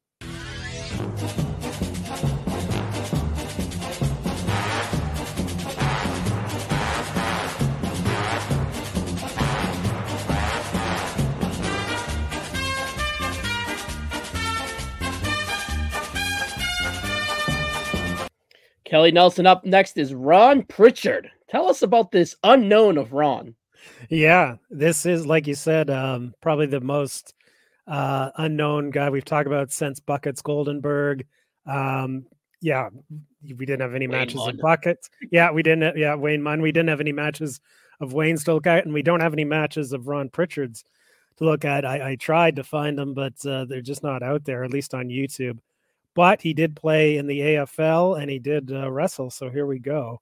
Kelly 18.93 19.11
Nelson 19.11 19.47
up 19.47 19.65
next 19.65 19.97
is 19.97 20.13
Ron 20.13 20.61
Pritchard. 20.61 21.31
Tell 21.49 21.67
us 21.67 21.81
about 21.81 22.11
this 22.11 22.35
unknown 22.43 22.99
of 22.99 23.11
Ron. 23.11 23.55
Yeah, 24.07 24.57
this 24.69 25.07
is 25.07 25.25
like 25.25 25.47
you 25.47 25.55
said, 25.55 25.89
um, 25.89 26.35
probably 26.41 26.67
the 26.67 26.79
most 26.79 27.33
uh, 27.87 28.29
unknown 28.37 28.91
guy 28.91 29.09
we've 29.09 29.25
talked 29.25 29.47
about 29.47 29.71
since 29.71 29.99
Buckets 29.99 30.43
Goldenberg. 30.43 31.25
Um, 31.65 32.27
yeah, 32.61 32.89
we 33.41 33.65
didn't 33.65 33.81
have 33.81 33.95
any 33.95 34.05
Wayne 34.05 34.19
matches 34.19 34.35
Munn. 34.35 34.49
of 34.51 34.57
Buckets. 34.59 35.09
Yeah, 35.31 35.49
we 35.49 35.63
didn't. 35.63 35.97
Yeah, 35.97 36.13
Wayne 36.13 36.43
Munn. 36.43 36.61
We 36.61 36.71
didn't 36.71 36.89
have 36.89 37.01
any 37.01 37.13
matches 37.13 37.61
of 37.99 38.13
Wayne 38.13 38.37
to 38.37 38.53
look 38.53 38.67
at, 38.67 38.85
and 38.85 38.93
we 38.93 39.01
don't 39.01 39.21
have 39.21 39.33
any 39.33 39.43
matches 39.43 39.91
of 39.91 40.07
Ron 40.07 40.29
Pritchard's 40.29 40.85
to 41.37 41.45
look 41.45 41.65
at. 41.65 41.83
I, 41.83 42.11
I 42.11 42.15
tried 42.17 42.57
to 42.57 42.63
find 42.63 42.95
them, 42.99 43.15
but 43.15 43.43
uh, 43.43 43.65
they're 43.65 43.81
just 43.81 44.03
not 44.03 44.21
out 44.21 44.45
there, 44.45 44.63
at 44.63 44.69
least 44.69 44.93
on 44.93 45.07
YouTube 45.07 45.57
but 46.15 46.41
he 46.41 46.53
did 46.53 46.75
play 46.75 47.17
in 47.17 47.27
the 47.27 47.39
AFL 47.39 48.21
and 48.21 48.29
he 48.29 48.39
did 48.39 48.71
uh, 48.71 48.91
wrestle. 48.91 49.29
So 49.29 49.49
here 49.49 49.65
we 49.65 49.79
go. 49.79 50.21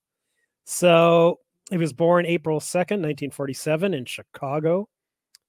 So 0.66 1.40
he 1.70 1.78
was 1.78 1.94
born 1.94 2.26
April 2.26 2.60
2nd, 2.60 3.02
1947, 3.02 3.94
in 3.94 4.06
Chicago. 4.06 4.88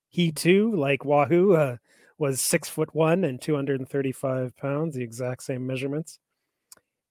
He 0.09 0.33
too, 0.33 0.75
like 0.75 1.05
Wahoo, 1.05 1.55
uh, 1.55 1.77
was 2.19 2.41
six 2.41 2.69
foot 2.69 2.95
one 2.95 3.25
and 3.25 3.41
235 3.41 4.57
pounds, 4.57 4.95
the 4.95 5.03
exact 5.03 5.43
same 5.43 5.67
measurements. 5.67 6.19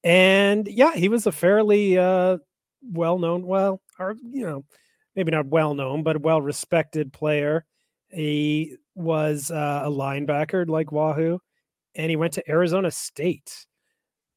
And 0.04 0.68
yeah, 0.68 0.96
he 0.96 1.10
was 1.10 1.28
a 1.28 1.32
fairly 1.32 1.98
uh, 1.98 2.38
well 2.82 3.20
known, 3.20 3.46
well, 3.46 3.82
or, 4.00 4.16
you 4.32 4.46
know, 4.46 4.66
maybe 5.16 5.32
not 5.32 5.48
well 5.48 5.74
known, 5.74 6.04
but 6.04 6.22
well 6.22 6.42
respected 6.42 7.14
player. 7.14 7.66
He 8.10 8.78
was 8.96 9.52
uh, 9.52 9.84
a 9.86 9.90
linebacker 9.90 10.68
like 10.68 10.92
Wahoo 10.92 11.40
and 11.96 12.10
he 12.10 12.16
went 12.16 12.34
to 12.34 12.50
Arizona 12.50 12.92
State 12.92 13.66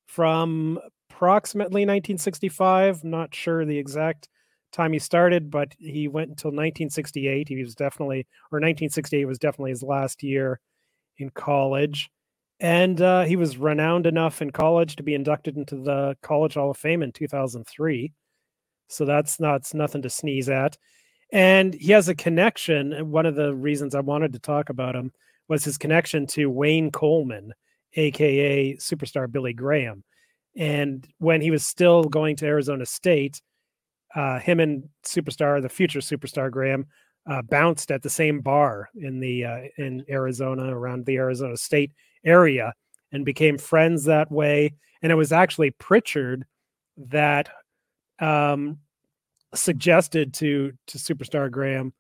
from 0.07 0.79
approximately 1.11 1.83
1965. 1.83 3.05
not 3.05 3.35
sure 3.35 3.65
the 3.65 3.79
exact 3.79 4.29
time 4.73 4.93
he 4.93 4.99
started, 4.99 5.51
but 5.51 5.73
he 5.79 6.09
went 6.09 6.31
until 6.31 6.49
1968. 6.49 7.49
He 7.49 7.63
was 7.63 7.75
definitely, 7.75 8.27
or 8.51 8.59
1968 8.59 9.25
was 9.25 9.39
definitely 9.39 9.71
his 9.71 9.83
last 9.83 10.23
year 10.23 10.61
in 11.19 11.31
college. 11.31 12.11
And 12.61 13.01
uh, 13.01 13.23
he 13.23 13.37
was 13.37 13.57
renowned 13.57 14.07
enough 14.07 14.43
in 14.43 14.51
college 14.51 14.97
to 14.97 15.03
be 15.03 15.15
inducted 15.15 15.57
into 15.57 15.77
the 15.77 16.17
College 16.23 16.55
Hall 16.55 16.71
of 16.71 16.77
Fame 16.77 17.03
in 17.03 17.13
2003. 17.13 18.13
So 18.89 19.05
that's 19.05 19.41
not 19.41 19.73
nothing 19.75 20.03
to 20.03 20.11
sneeze 20.11 20.49
at. 20.49 20.77
And 21.33 21.75
he 21.75 21.93
has 21.93 22.09
a 22.09 22.15
connection. 22.15 23.11
One 23.11 23.27
of 23.27 23.35
the 23.35 23.55
reasons 23.55 23.95
I 23.95 24.01
wanted 24.01 24.33
to 24.35 24.39
talk 24.39 24.71
about 24.71 24.95
him 24.95 25.13
was 25.49 25.65
his 25.65 25.79
connection 25.79 26.27
to 26.29 26.51
Wayne 26.51 26.91
Coleman, 26.91 27.53
aka 27.95 28.77
superstar 28.77 29.31
Billy 29.31 29.53
Graham. 29.53 30.05
And 30.57 31.07
when 31.19 31.41
he 31.41 31.51
was 31.51 31.67
still 31.67 32.05
going 32.05 32.37
to 32.37 32.47
Arizona 32.47 32.87
State, 32.87 33.43
uh, 34.15 34.39
him 34.39 34.61
and 34.61 34.89
superstar, 35.05 35.61
the 35.61 35.69
future 35.69 36.01
superstar 36.01 36.51
Graham, 36.51 36.87
uh, 37.29 37.43
bounced 37.43 37.91
at 37.91 38.03
the 38.03 38.11
same 38.11 38.41
bar 38.41 38.89
in 38.95 39.19
the 39.19 39.45
uh, 39.45 39.61
in 39.79 40.05
Arizona 40.11 40.65
around 40.77 41.07
the 41.07 41.17
Arizona 41.17 41.57
State 41.57 41.93
area 42.25 42.73
and 43.13 43.25
became 43.25 43.59
friends 43.59 44.05
that 44.05 44.31
way. 44.31 44.75
And 45.03 45.11
it 45.11 45.17
was 45.17 45.33
actually 45.33 45.71
Pritchard 45.73 46.45
that 46.97 47.49
um, 48.21 48.79
suggested 49.55 50.35
to 50.35 50.73
to 50.89 50.99
superstar 50.99 51.51
Graham 51.51 51.93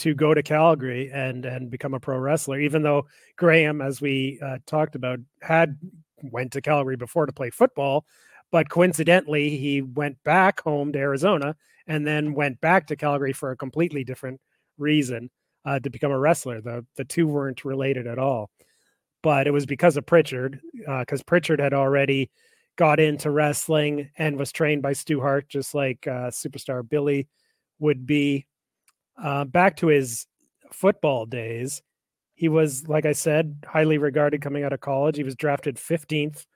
to 0.00 0.14
go 0.14 0.34
to 0.34 0.42
Calgary 0.42 1.10
and 1.12 1.44
and 1.44 1.70
become 1.70 1.94
a 1.94 2.00
pro 2.00 2.18
wrestler. 2.18 2.58
Even 2.60 2.82
though 2.82 3.06
Graham, 3.36 3.80
as 3.80 4.00
we 4.00 4.38
uh, 4.42 4.58
talked 4.66 4.94
about, 4.94 5.20
had 5.42 5.78
went 6.22 6.52
to 6.52 6.60
Calgary 6.60 6.96
before 6.96 7.26
to 7.26 7.32
play 7.32 7.50
football, 7.50 8.04
but 8.50 8.68
coincidentally 8.68 9.56
he 9.56 9.82
went 9.82 10.22
back 10.24 10.60
home 10.60 10.92
to 10.92 10.98
Arizona 10.98 11.56
and 11.86 12.06
then 12.06 12.34
went 12.34 12.60
back 12.60 12.86
to 12.88 12.96
Calgary 12.96 13.32
for 13.32 13.50
a 13.50 13.56
completely 13.56 14.04
different 14.04 14.40
reason 14.78 15.30
uh, 15.64 15.78
to 15.78 15.90
become 15.90 16.12
a 16.12 16.18
wrestler. 16.18 16.60
The 16.60 16.84
the 16.96 17.04
two 17.04 17.26
weren't 17.26 17.64
related 17.64 18.06
at 18.06 18.18
all, 18.18 18.50
but 19.22 19.46
it 19.46 19.52
was 19.52 19.66
because 19.66 19.96
of 19.96 20.06
Pritchard 20.06 20.60
because 20.74 21.20
uh, 21.20 21.24
Pritchard 21.26 21.60
had 21.60 21.74
already 21.74 22.30
got 22.76 22.98
into 22.98 23.30
wrestling 23.30 24.08
and 24.16 24.38
was 24.38 24.52
trained 24.52 24.82
by 24.82 24.94
Stu 24.94 25.20
Hart, 25.20 25.48
just 25.48 25.74
like 25.74 26.06
uh, 26.06 26.30
superstar 26.30 26.88
Billy 26.88 27.28
would 27.78 28.06
be 28.06 28.46
uh, 29.22 29.44
back 29.44 29.76
to 29.76 29.88
his 29.88 30.26
football 30.72 31.26
days, 31.26 31.82
he 32.34 32.48
was, 32.48 32.88
like 32.88 33.04
I 33.04 33.12
said, 33.12 33.62
highly 33.66 33.98
regarded 33.98 34.40
coming 34.40 34.64
out 34.64 34.72
of 34.72 34.80
college. 34.80 35.16
He 35.16 35.24
was 35.24 35.36
drafted 35.36 35.76
15th 35.76 36.46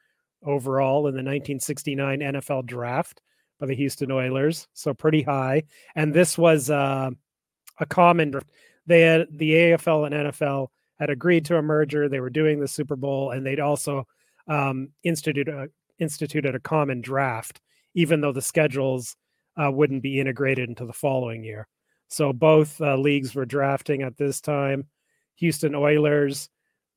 overall 0.45 1.07
in 1.07 1.15
the 1.15 1.19
1969 1.19 2.21
NFL 2.21 2.67
draft 2.67 3.21
by 3.61 3.67
the 3.67 3.75
Houston 3.75 4.11
Oilers, 4.11 4.67
so 4.73 4.95
pretty 4.95 5.23
high. 5.23 5.63
And 5.95 6.13
this 6.13 6.39
was 6.39 6.71
uh, 6.71 7.11
a 7.79 7.87
common. 7.87 8.35
They 8.87 9.03
had 9.03 9.27
the 9.31 9.53
AFL 9.53 10.07
and 10.07 10.33
NFL 10.33 10.69
had 10.99 11.11
agreed 11.11 11.45
to 11.47 11.57
a 11.57 11.63
merger. 11.63 12.09
They 12.09 12.21
were 12.21 12.31
doing 12.31 12.61
the 12.61 12.69
Super 12.69 12.97
Bowl, 12.97 13.31
and 13.31 13.45
they'd 13.45 13.61
also 13.61 14.07
um, 14.49 14.89
instituted 15.03 15.49
a, 15.49 15.69
instituted 15.99 16.55
a 16.55 16.61
common 16.61 17.01
draft, 17.01 17.61
even 17.95 18.21
though 18.21 18.33
the 18.33 18.43
schedules 18.43 19.17
uh, 19.57 19.71
wouldn't 19.71 20.03
be 20.03 20.21
integrated 20.21 20.69
into 20.69 20.87
the 20.87 20.93
following 20.93 21.45
year. 21.45 21.67
So 22.09 22.33
both 22.33 22.81
uh, 22.81 22.97
leagues 22.97 23.35
were 23.35 23.47
drafting 23.47 24.03
at 24.03 24.17
this 24.17 24.41
time. 24.41 24.87
Houston 25.37 25.75
Oilers. 25.75 26.49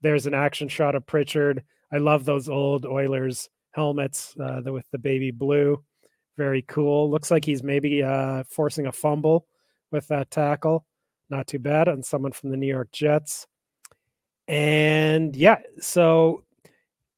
There's 0.02 0.28
an 0.28 0.34
action 0.34 0.68
shot 0.68 0.96
of 0.96 1.06
Pritchard. 1.06 1.64
I 1.92 1.98
love 1.98 2.26
those 2.26 2.50
old 2.50 2.86
Oilers 2.86 3.50
helmets 3.72 4.36
uh, 4.40 4.62
with 4.66 4.86
the 4.92 5.00
baby 5.00 5.32
blue. 5.32 5.84
Very 6.38 6.62
cool. 6.64 7.10
Looks 7.10 7.32
like 7.32 7.46
he's 7.46 7.64
maybe 7.64 8.04
uh, 8.04 8.44
forcing 8.50 8.86
a 8.86 8.92
fumble 8.92 9.48
with 9.92 10.08
that 10.10 10.30
tackle. 10.30 10.86
not 11.30 11.48
too 11.48 11.60
bad 11.60 11.88
on 11.88 12.04
someone 12.04 12.32
from 12.32 12.52
the 12.52 12.58
New 12.58 12.68
York 12.68 12.92
Jets. 12.92 13.48
And 14.48 15.36
yeah, 15.36 15.60
so 15.80 16.44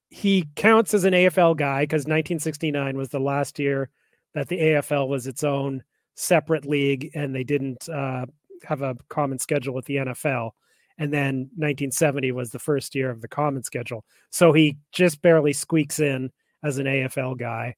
he 0.10 0.48
counts 0.56 0.94
as 0.94 1.04
an 1.04 1.14
AFL 1.14 1.58
guy 1.58 1.84
because 1.84 2.02
1969 2.02 2.98
was 2.98 3.10
the 3.10 3.20
last 3.20 3.60
year 3.60 3.90
that 4.34 4.48
the 4.48 4.58
AFL 4.58 5.08
was 5.08 5.28
its 5.28 5.44
own 5.44 5.84
separate 6.20 6.66
league 6.66 7.12
and 7.16 7.34
they 7.34 7.46
didn't 7.46 7.88
uh, 7.88 8.26
have 8.64 8.82
a 8.82 8.98
common 9.08 9.40
schedule 9.40 9.74
with 9.74 9.86
the 9.86 9.96
NFL. 9.96 10.52
And 10.98 11.14
then 11.14 11.50
1970 11.56 12.34
was 12.34 12.52
the 12.52 12.60
first 12.60 12.94
year 12.94 13.10
of 13.10 13.22
the 13.22 13.28
common 13.30 13.64
schedule. 13.64 14.04
So 14.30 14.52
he 14.52 14.78
just 14.92 15.22
barely 15.22 15.54
squeaks 15.54 16.00
in 16.00 16.30
as 16.62 16.78
an 16.78 16.88
AFL 16.88 17.38
guy. 17.38 17.76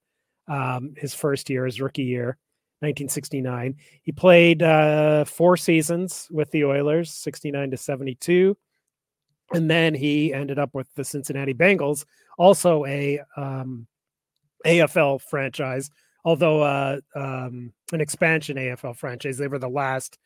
Um, 0.48 0.95
his 0.98 1.13
first 1.13 1.51
year, 1.51 1.65
his 1.65 1.79
rookie 1.79 2.03
year, 2.03 2.38
1969. 2.79 3.75
He 4.01 4.12
played 4.12 4.63
uh, 4.63 5.25
four 5.25 5.55
seasons 5.55 6.27
with 6.31 6.50
the 6.50 6.65
Oilers, 6.65 7.13
69 7.13 7.71
to 7.71 7.77
72. 7.77 8.57
And 9.53 9.69
then 9.69 9.93
he 9.93 10.33
ended 10.33 10.57
up 10.57 10.74
with 10.74 10.91
the 10.95 11.03
Cincinnati 11.03 11.53
Bengals, 11.53 12.05
also 12.39 12.86
a 12.86 13.21
um, 13.38 13.86
AFL 14.65 15.21
franchise, 15.21 15.91
although 16.23 16.61
uh, 16.61 16.99
um, 17.15 17.73
an 17.91 18.01
expansion 18.01 18.57
AFL 18.57 18.95
franchise. 18.95 19.37
They 19.37 19.47
were 19.47 19.59
the 19.59 19.69
last 19.69 20.17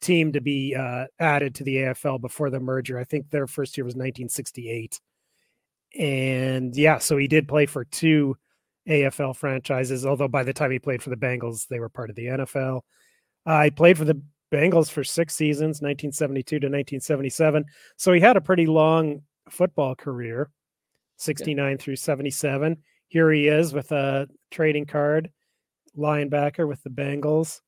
team 0.00 0.32
to 0.32 0.40
be 0.40 0.74
uh, 0.74 1.06
added 1.18 1.54
to 1.56 1.64
the 1.64 1.76
AFL 1.76 2.20
before 2.20 2.50
the 2.50 2.60
merger. 2.60 2.98
I 2.98 3.04
think 3.04 3.30
their 3.30 3.46
first 3.46 3.76
year 3.76 3.84
was 3.84 3.94
1968. 3.94 5.00
And 5.98 6.74
yeah, 6.76 6.98
so 6.98 7.16
he 7.16 7.28
did 7.28 7.48
play 7.48 7.66
for 7.66 7.84
two 7.84 8.36
AFL 8.88 9.36
franchises, 9.36 10.04
although 10.04 10.28
by 10.28 10.42
the 10.42 10.52
time 10.52 10.70
he 10.70 10.78
played 10.78 11.02
for 11.02 11.10
the 11.10 11.16
Bengals, 11.16 11.68
they 11.68 11.78
were 11.78 11.88
part 11.88 12.10
of 12.10 12.16
the 12.16 12.26
NFL. 12.26 12.80
Uh, 13.46 13.64
he 13.64 13.70
played 13.70 13.98
for 13.98 14.04
the 14.04 14.20
Bengals 14.52 14.90
for 14.90 15.04
six 15.04 15.34
seasons, 15.34 15.80
1972 15.80 16.60
to 16.60 16.66
1977. 16.66 17.64
So 17.96 18.12
he 18.12 18.20
had 18.20 18.36
a 18.36 18.40
pretty 18.40 18.66
long 18.66 19.22
football 19.50 19.94
career, 19.94 20.50
69 21.16 21.78
through 21.78 21.96
77. 21.96 22.76
Here 23.12 23.30
he 23.30 23.46
is 23.46 23.74
with 23.74 23.92
a 23.92 24.26
trading 24.50 24.86
card, 24.86 25.30
linebacker 25.94 26.66
with 26.66 26.82
the 26.82 26.88
Bengals. 26.88 27.60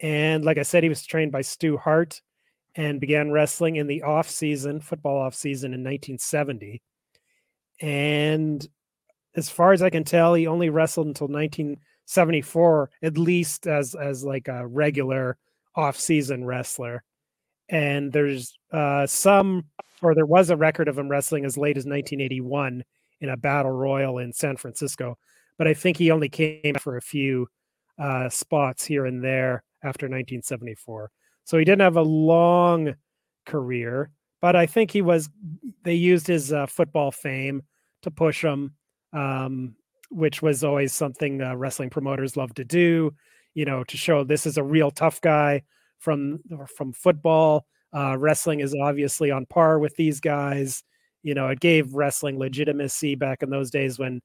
And 0.00 0.44
like 0.44 0.58
I 0.58 0.64
said, 0.64 0.82
he 0.82 0.90
was 0.90 1.06
trained 1.06 1.32
by 1.32 1.40
Stu 1.40 1.78
Hart 1.78 2.20
and 2.74 3.00
began 3.00 3.30
wrestling 3.30 3.76
in 3.76 3.86
the 3.86 4.02
off 4.02 4.28
season, 4.28 4.80
football 4.80 5.16
off 5.16 5.34
season 5.34 5.72
in 5.72 5.80
1970. 5.80 6.82
And 7.80 8.68
as 9.34 9.48
far 9.48 9.72
as 9.72 9.80
I 9.80 9.88
can 9.88 10.04
tell, 10.04 10.34
he 10.34 10.46
only 10.46 10.68
wrestled 10.68 11.06
until 11.06 11.28
1974, 11.28 12.90
at 13.02 13.16
least 13.16 13.66
as 13.66 13.94
as 13.94 14.24
like 14.24 14.46
a 14.46 14.66
regular 14.66 15.38
off-season 15.74 16.44
wrestler. 16.44 17.02
And 17.70 18.12
there's 18.12 18.52
uh, 18.74 19.06
some, 19.06 19.68
or 20.02 20.14
there 20.14 20.26
was 20.26 20.50
a 20.50 20.56
record 20.56 20.88
of 20.88 20.98
him 20.98 21.08
wrestling 21.08 21.46
as 21.46 21.56
late 21.56 21.78
as 21.78 21.86
1981 21.86 22.84
in 23.20 23.30
a 23.30 23.36
battle 23.36 23.72
royal 23.72 24.18
in 24.18 24.32
San 24.32 24.56
Francisco. 24.56 25.18
But 25.58 25.66
I 25.66 25.74
think 25.74 25.96
he 25.96 26.10
only 26.10 26.28
came 26.28 26.74
for 26.80 26.96
a 26.96 27.02
few 27.02 27.48
uh, 27.98 28.28
spots 28.28 28.84
here 28.84 29.06
and 29.06 29.22
there 29.22 29.64
after 29.82 30.06
1974. 30.06 31.10
So 31.44 31.58
he 31.58 31.64
didn't 31.64 31.82
have 31.82 31.96
a 31.96 32.02
long 32.02 32.94
career, 33.46 34.10
but 34.40 34.56
I 34.56 34.66
think 34.66 34.90
he 34.90 35.02
was. 35.02 35.30
They 35.82 35.94
used 35.94 36.26
his 36.26 36.52
uh, 36.52 36.66
football 36.66 37.10
fame 37.10 37.62
to 38.02 38.10
push 38.10 38.44
him, 38.44 38.74
um, 39.12 39.76
which 40.10 40.42
was 40.42 40.64
always 40.64 40.92
something 40.92 41.40
uh, 41.40 41.56
wrestling 41.56 41.90
promoters 41.90 42.36
love 42.36 42.52
to 42.54 42.64
do 42.64 43.14
you 43.56 43.64
know, 43.64 43.82
to 43.84 43.96
show 43.96 44.22
this 44.22 44.46
is 44.46 44.58
a 44.58 44.62
real 44.62 44.92
tough 44.92 45.20
guy 45.22 45.62
from 45.98 46.38
from 46.76 46.92
football. 46.92 47.66
Uh, 47.92 48.16
wrestling 48.18 48.60
is 48.60 48.76
obviously 48.82 49.30
on 49.30 49.46
par 49.46 49.78
with 49.78 49.96
these 49.96 50.20
guys. 50.20 50.84
You 51.26 51.34
know, 51.34 51.48
it 51.48 51.58
gave 51.58 51.92
wrestling 51.92 52.38
legitimacy 52.38 53.16
back 53.16 53.42
in 53.42 53.50
those 53.50 53.68
days 53.68 53.98
when 53.98 54.22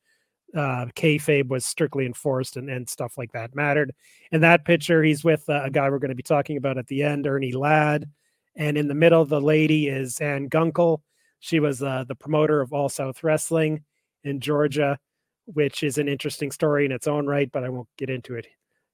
uh, 0.56 0.86
kayfabe 0.96 1.48
was 1.48 1.66
strictly 1.66 2.06
enforced 2.06 2.58
and, 2.58 2.70
and 2.70 2.88
stuff 2.88 3.18
like 3.18 3.32
that 3.32 3.56
mattered. 3.56 3.92
In 4.32 4.42
that 4.42 4.66
picture, 4.66 5.02
he's 5.02 5.24
with 5.24 5.50
uh, 5.50 5.62
a 5.64 5.72
guy 5.72 5.90
we're 5.90 5.98
going 5.98 6.10
to 6.10 6.16
be 6.16 6.22
talking 6.22 6.58
about 6.58 6.78
at 6.78 6.86
the 6.86 7.02
end, 7.02 7.26
Ernie 7.26 7.54
Ladd. 7.54 8.08
And 8.56 8.78
in 8.78 8.88
the 8.88 8.94
middle, 8.94 9.26
the 9.26 9.42
lady 9.42 9.88
is 9.88 10.20
Ann 10.20 10.48
Gunkel. 10.48 11.02
She 11.40 11.60
was 11.60 11.82
uh, 11.82 12.04
the 12.08 12.14
promoter 12.14 12.62
of 12.62 12.72
All 12.72 12.88
South 12.88 13.24
Wrestling 13.24 13.84
in 14.24 14.40
Georgia, 14.40 15.00
which 15.46 15.82
is 15.82 15.98
an 15.98 16.08
interesting 16.08 16.52
story 16.52 16.86
in 16.86 16.92
its 16.92 17.08
own 17.08 17.26
right, 17.26 17.52
but 17.52 17.64
I 17.64 17.70
won't 17.70 17.90
get 17.98 18.12
into 18.12 18.36
it 18.36 18.46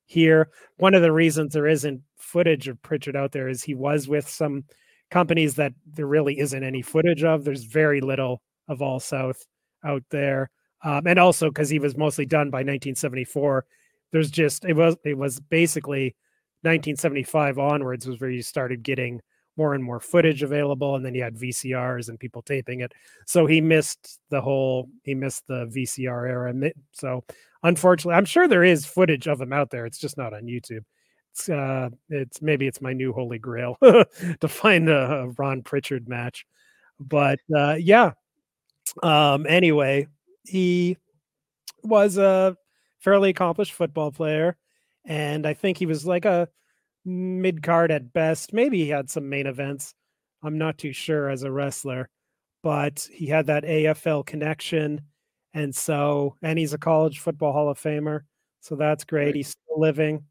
here. 0.06 0.50
One 0.78 0.94
of 0.94 1.02
the 1.02 1.12
reasons 1.12 1.52
there 1.52 1.68
isn't 1.68 2.04
footage 2.16 2.70
of 2.70 2.82
Pritchard 2.82 3.18
out 3.18 3.34
there 3.34 3.50
is 3.50 3.64
he 3.64 3.76
was 3.76 4.08
with 4.08 4.30
some 4.30 4.64
companies 5.10 5.56
that 5.56 5.74
there 5.86 6.08
really 6.08 6.40
isn't 6.40 6.64
any 6.64 6.82
footage 6.82 7.24
of. 7.24 7.44
There's 7.44 7.64
very 7.64 8.02
little 8.02 8.42
of 8.68 8.82
All 8.82 9.00
South 9.00 9.46
out 9.84 10.04
there. 10.10 10.50
Um, 10.84 11.08
and 11.08 11.18
also 11.18 11.50
because 11.50 11.70
he 11.70 11.80
was 11.80 11.98
mostly 11.98 12.26
done 12.26 12.50
by 12.50 12.60
1974. 12.60 13.66
There's 14.12 14.32
just 14.32 14.66
it 14.66 14.74
was 14.74 14.96
it 15.04 15.18
was 15.18 15.40
basically 15.40 16.16
1975 16.62 17.60
onwards 17.60 18.08
was 18.08 18.20
where 18.20 18.30
you 18.30 18.42
started 18.42 18.84
getting 18.84 19.22
more 19.58 19.74
and 19.74 19.84
more 19.84 20.00
footage 20.00 20.44
available 20.44 20.96
and 20.96 21.04
then 21.04 21.16
you 21.16 21.24
had 21.24 21.36
VCRs 21.36 22.10
and 22.10 22.20
people 22.20 22.42
taping 22.44 22.82
it. 22.82 22.94
So 23.26 23.48
he 23.48 23.60
missed 23.60 24.20
the 24.30 24.40
whole 24.40 24.88
he 25.04 25.16
missed 25.16 25.48
the 25.48 25.66
VCR 25.66 26.30
era. 26.30 26.72
So 26.94 27.24
unfortunately, 27.64 28.16
I'm 28.16 28.26
sure 28.26 28.48
there 28.48 28.64
is 28.64 28.86
footage 28.86 29.28
of 29.28 29.42
him 29.42 29.52
out 29.52 29.72
there. 29.72 29.86
It's 29.86 29.98
just 29.98 30.18
not 30.18 30.34
on 30.34 30.44
YouTube. 30.44 30.84
It's 31.38 31.50
uh, 31.50 31.90
it's 32.10 32.42
maybe 32.42 32.66
it's 32.66 32.82
my 32.82 32.94
new 32.94 33.14
holy 33.14 33.38
grail 33.38 33.78
to 33.82 34.48
find 34.48 34.90
a, 34.90 35.22
a, 35.22 35.28
Ron 35.38 35.62
Pritchard 35.62 36.10
match. 36.10 36.48
But 37.00 37.40
uh, 37.56 37.76
yeah. 37.76 38.14
Um. 39.04 39.46
Anyway, 39.48 40.08
he 40.46 40.98
was 41.84 42.18
a 42.18 42.58
fairly 43.00 43.30
accomplished 43.30 43.74
football 43.74 44.12
player, 44.12 44.58
and 45.06 45.46
I 45.46 45.54
think 45.54 45.78
he 45.78 45.86
was 45.86 46.08
like 46.08 46.26
a 46.26 46.50
mid 47.06 47.62
card 47.62 47.92
at 47.92 48.14
best. 48.14 48.52
Maybe 48.52 48.80
he 48.80 48.90
had 48.90 49.10
some 49.10 49.30
main 49.30 49.46
events. 49.46 49.94
I'm 50.42 50.58
not 50.58 50.80
too 50.80 50.92
sure 50.92 51.30
as 51.30 51.44
a 51.44 51.52
wrestler, 51.52 52.10
but 52.64 53.08
he 53.14 53.28
had 53.28 53.46
that 53.46 53.64
AFL 53.64 54.26
connection 54.26 55.02
and 55.54 55.76
so, 55.76 56.36
and 56.42 56.60
he's 56.60 56.74
a 56.74 56.78
college 56.78 57.20
football 57.20 57.52
Hall 57.52 57.70
of 57.70 57.80
Famer. 57.80 58.22
So 58.62 58.76
that's 58.76 59.04
great. 59.04 59.36
He's 59.36 59.50
still 59.50 59.80
living. 59.80 60.24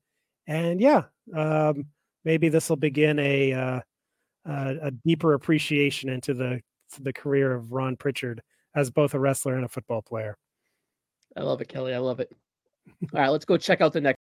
And 0.46 0.80
yeah, 0.80 1.04
um, 1.34 1.86
maybe 2.24 2.48
this 2.48 2.68
will 2.68 2.76
begin 2.76 3.18
a, 3.18 3.52
uh, 3.52 3.80
a 4.44 4.90
deeper 5.04 5.34
appreciation 5.34 6.08
into 6.08 6.34
the 6.34 6.60
the 7.00 7.12
career 7.12 7.52
of 7.52 7.72
Ron 7.72 7.96
Pritchard 7.96 8.40
as 8.74 8.90
both 8.90 9.14
a 9.14 9.18
wrestler 9.18 9.56
and 9.56 9.64
a 9.64 9.68
football 9.68 10.02
player. 10.02 10.36
I 11.36 11.42
love 11.42 11.60
it, 11.60 11.68
Kelly. 11.68 11.94
I 11.94 11.98
love 11.98 12.20
it. 12.20 12.30
All 13.12 13.20
right, 13.20 13.28
let's 13.28 13.44
go 13.44 13.56
check 13.56 13.80
out 13.80 13.92
the 13.92 14.00
next. 14.00 14.16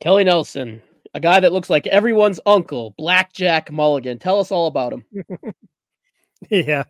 Kelly 0.00 0.24
Nelson, 0.24 0.82
a 1.14 1.20
guy 1.20 1.40
that 1.40 1.52
looks 1.52 1.70
like 1.70 1.86
everyone's 1.86 2.40
uncle, 2.46 2.94
Blackjack 2.96 3.70
Mulligan. 3.70 4.18
Tell 4.18 4.40
us 4.40 4.50
all 4.50 4.66
about 4.66 4.92
him. 4.92 5.04
yeah, 6.50 6.84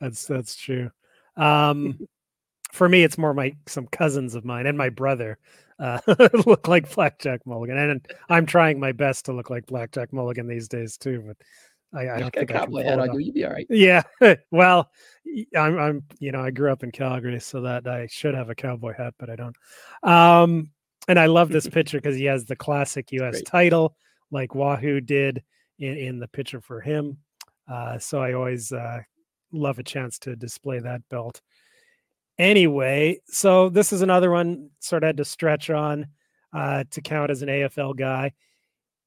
that's 0.00 0.26
that's 0.26 0.56
true. 0.56 0.90
Um, 1.36 2.08
for 2.72 2.88
me, 2.88 3.04
it's 3.04 3.18
more 3.18 3.34
my 3.34 3.54
some 3.66 3.86
cousins 3.86 4.34
of 4.34 4.44
mine 4.44 4.66
and 4.66 4.78
my 4.78 4.88
brother 4.88 5.38
uh, 5.78 6.00
look 6.46 6.68
like 6.68 6.92
Blackjack 6.94 7.46
Mulligan, 7.46 7.76
and 7.76 8.06
I'm 8.28 8.46
trying 8.46 8.80
my 8.80 8.92
best 8.92 9.26
to 9.26 9.32
look 9.32 9.50
like 9.50 9.66
Blackjack 9.66 10.12
Mulligan 10.12 10.46
these 10.46 10.68
days 10.68 10.96
too. 10.96 11.22
But 11.26 11.36
I, 11.98 12.10
I 12.10 12.18
don't 12.20 12.34
think 12.34 12.50
I 12.50 12.64
can 12.64 12.72
my 12.72 12.82
head 12.82 12.98
on 12.98 13.12
you. 13.12 13.20
You'd 13.20 13.34
be 13.34 13.44
all 13.44 13.52
right. 13.52 13.66
Yeah. 13.70 14.02
well, 14.50 14.90
I'm, 15.56 15.78
I'm, 15.78 16.02
you 16.18 16.32
know, 16.32 16.40
I 16.40 16.50
grew 16.50 16.72
up 16.72 16.82
in 16.82 16.90
Calgary, 16.90 17.38
so 17.40 17.60
that 17.62 17.86
I 17.86 18.06
should 18.06 18.34
have 18.34 18.50
a 18.50 18.54
cowboy 18.54 18.94
hat, 18.96 19.14
but 19.18 19.30
I 19.30 19.36
don't. 19.36 19.56
Um, 20.02 20.70
and 21.08 21.18
I 21.18 21.26
love 21.26 21.48
this 21.48 21.68
picture 21.70 21.98
because 21.98 22.16
he 22.16 22.24
has 22.24 22.44
the 22.44 22.56
classic 22.56 23.12
U.S. 23.12 23.32
Great. 23.32 23.46
title, 23.46 23.96
like 24.30 24.54
Wahoo 24.54 25.00
did 25.00 25.42
in, 25.78 25.96
in 25.96 26.18
the 26.18 26.28
picture 26.28 26.60
for 26.60 26.80
him. 26.80 27.18
Uh, 27.70 27.98
so 27.98 28.22
I 28.22 28.34
always 28.34 28.72
uh, 28.72 28.98
love 29.52 29.78
a 29.78 29.82
chance 29.82 30.18
to 30.20 30.36
display 30.36 30.80
that 30.80 31.02
belt. 31.08 31.40
Anyway, 32.38 33.20
so 33.26 33.68
this 33.68 33.92
is 33.92 34.02
another 34.02 34.30
one 34.30 34.70
sort 34.80 35.04
of 35.04 35.08
had 35.08 35.16
to 35.18 35.24
stretch 35.24 35.70
on 35.70 36.06
uh, 36.52 36.84
to 36.90 37.00
count 37.00 37.30
as 37.30 37.42
an 37.42 37.48
AFL 37.48 37.96
guy. 37.96 38.32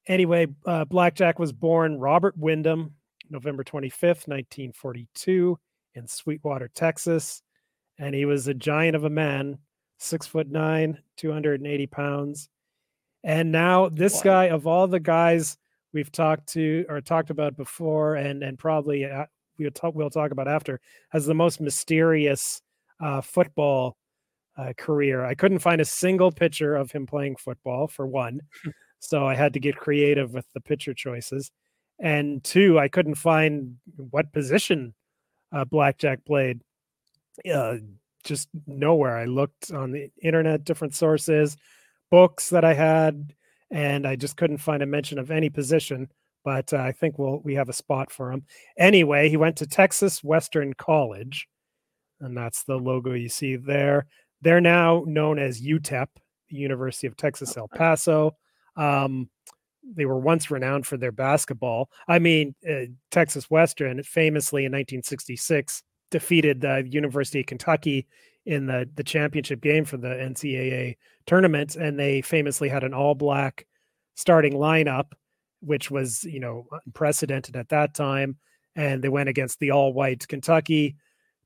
Anyway, 0.08 0.48
uh, 0.66 0.86
Blackjack 0.86 1.38
was 1.38 1.52
born 1.52 2.00
Robert 2.00 2.38
Windham, 2.38 2.94
November 3.30 3.64
25th, 3.64 4.28
1942, 4.28 5.60
in 5.96 6.08
Sweetwater, 6.08 6.70
Texas. 6.74 7.42
and 8.00 8.16
he 8.16 8.26
was 8.26 8.48
a 8.48 8.54
giant 8.54 8.96
of 8.96 9.04
a 9.04 9.10
man, 9.10 9.58
six 9.98 10.28
foot 10.28 10.50
nine, 10.50 11.00
280 11.18 11.88
pounds. 11.88 12.50
And 13.24 13.52
now 13.52 13.90
this 13.90 14.16
wow. 14.18 14.22
guy, 14.24 14.46
of 14.46 14.68
all 14.68 14.88
the 14.88 15.00
guys 15.00 15.58
we've 15.94 16.12
talked 16.12 16.48
to 16.54 16.86
or 16.90 17.02
talked 17.02 17.30
about 17.30 17.58
before, 17.58 18.16
and 18.16 18.44
and 18.44 18.58
probably 18.58 19.06
uh, 19.06 19.26
we'll 19.58 19.72
talk 19.72 19.96
we'll 19.96 20.10
talk 20.10 20.32
about 20.32 20.48
after, 20.48 20.80
has 21.10 21.26
the 21.26 21.34
most 21.34 21.60
mysterious 21.60 22.62
uh, 23.02 23.22
football 23.22 23.98
uh, 24.58 24.74
career. 24.78 25.26
I 25.26 25.36
couldn't 25.36 25.60
find 25.60 25.82
a 25.82 25.86
single 25.86 26.32
picture 26.32 26.76
of 26.76 26.92
him 26.92 27.06
playing 27.06 27.36
football 27.38 27.88
for 27.88 28.08
one, 28.08 28.42
so 29.00 29.26
I 29.26 29.36
had 29.36 29.54
to 29.54 29.60
get 29.60 29.76
creative 29.76 30.34
with 30.34 30.46
the 30.54 30.62
picture 30.62 30.94
choices. 30.94 31.52
And 32.00 32.44
two, 32.44 32.78
I 32.78 32.88
couldn't 32.88 33.16
find 33.16 33.78
what 34.12 34.32
position 34.32 34.94
uh, 35.52 35.66
Blackjack 35.66 36.26
played. 36.26 36.62
Just 38.28 38.50
nowhere. 38.68 39.18
I 39.18 39.26
looked 39.26 39.72
on 39.72 39.92
the 39.92 40.12
internet, 40.22 40.66
different 40.66 40.94
sources, 40.94 41.56
books 42.12 42.50
that 42.50 42.66
I 42.66 42.74
had, 42.74 43.34
and 43.72 44.06
I 44.06 44.18
just 44.18 44.36
couldn't 44.36 44.58
find 44.58 44.84
a 44.84 44.86
mention 44.86 45.18
of 45.18 45.32
any 45.32 45.50
position. 45.50 46.10
But 46.44 46.74
uh, 46.74 46.78
I 46.78 46.92
think 46.92 47.18
we'll 47.18 47.40
we 47.40 47.56
have 47.56 47.70
a 47.70 47.74
spot 47.74 48.12
for 48.12 48.32
him. 48.32 48.46
Anyway, 48.78 49.30
he 49.30 49.38
went 49.38 49.56
to 49.58 49.66
Texas 49.66 50.24
Western 50.24 50.74
College, 50.74 51.48
and 52.20 52.36
that's 52.36 52.64
the 52.64 52.76
logo 52.76 53.14
you 53.14 53.30
see 53.30 53.56
there. 53.56 54.08
They're 54.42 54.62
now 54.62 55.04
known 55.08 55.40
as 55.40 55.62
UTEP, 55.62 56.08
the 56.50 56.56
University 56.58 57.08
of 57.08 57.16
Texas 57.16 57.56
El 57.56 57.70
Paso. 57.70 58.36
Um, 58.76 59.30
they 59.96 60.06
were 60.06 60.20
once 60.20 60.52
renowned 60.52 60.86
for 60.86 60.98
their 60.98 61.12
basketball. 61.12 61.90
I 62.08 62.20
mean, 62.20 62.56
uh, 62.70 62.88
Texas 63.10 63.50
Western 63.50 64.04
famously 64.04 64.66
in 64.66 64.72
1966 64.72 65.82
defeated 66.12 66.62
the 66.62 66.88
University 66.90 67.42
of 67.42 67.46
Kentucky 67.46 68.08
in 68.46 68.66
the 68.66 68.90
the 68.96 69.04
championship 69.04 69.62
game 69.62 69.86
for 69.86 69.98
the 69.98 70.08
NCAA 70.08 70.96
tournament, 71.26 71.76
and 71.76 72.00
they 72.00 72.22
famously 72.22 72.70
had 72.70 72.84
an 72.84 72.94
all 72.94 73.16
black 73.16 73.66
starting 74.16 74.54
lineup, 74.54 75.12
which 75.60 75.92
was 75.92 76.24
you 76.24 76.40
know 76.40 76.68
unprecedented 76.86 77.56
at 77.56 77.70
that 77.70 77.94
time. 77.94 78.38
And 78.76 79.04
they 79.04 79.10
went 79.10 79.30
against 79.30 79.60
the 79.60 79.72
all 79.72 79.92
white 79.94 80.28
Kentucky 80.28 80.96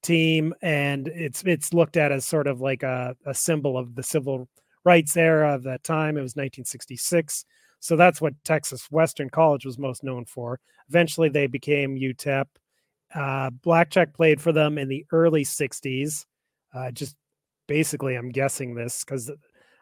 team, 0.03 0.53
and 0.61 1.07
it's 1.07 1.43
it's 1.43 1.73
looked 1.73 1.97
at 1.97 2.11
as 2.11 2.25
sort 2.25 2.47
of 2.47 2.61
like 2.61 2.83
a, 2.83 3.15
a 3.25 3.33
symbol 3.33 3.77
of 3.77 3.95
the 3.95 4.03
civil 4.03 4.47
rights 4.83 5.15
era 5.17 5.55
of 5.55 5.63
that 5.63 5.83
time. 5.83 6.17
It 6.17 6.21
was 6.21 6.35
1966. 6.35 7.45
So 7.79 7.95
that's 7.95 8.21
what 8.21 8.33
Texas 8.43 8.87
Western 8.91 9.29
College 9.29 9.65
was 9.65 9.79
most 9.79 10.03
known 10.03 10.25
for. 10.25 10.59
Eventually, 10.89 11.29
they 11.29 11.47
became 11.47 11.97
UTEP. 11.97 12.45
Uh, 13.13 13.49
Blackjack 13.49 14.13
played 14.13 14.41
for 14.41 14.51
them 14.51 14.77
in 14.77 14.87
the 14.87 15.05
early 15.11 15.43
60s. 15.43 16.25
Uh, 16.73 16.91
just 16.91 17.15
basically, 17.67 18.15
I'm 18.15 18.29
guessing 18.29 18.75
this 18.75 19.03
because 19.03 19.29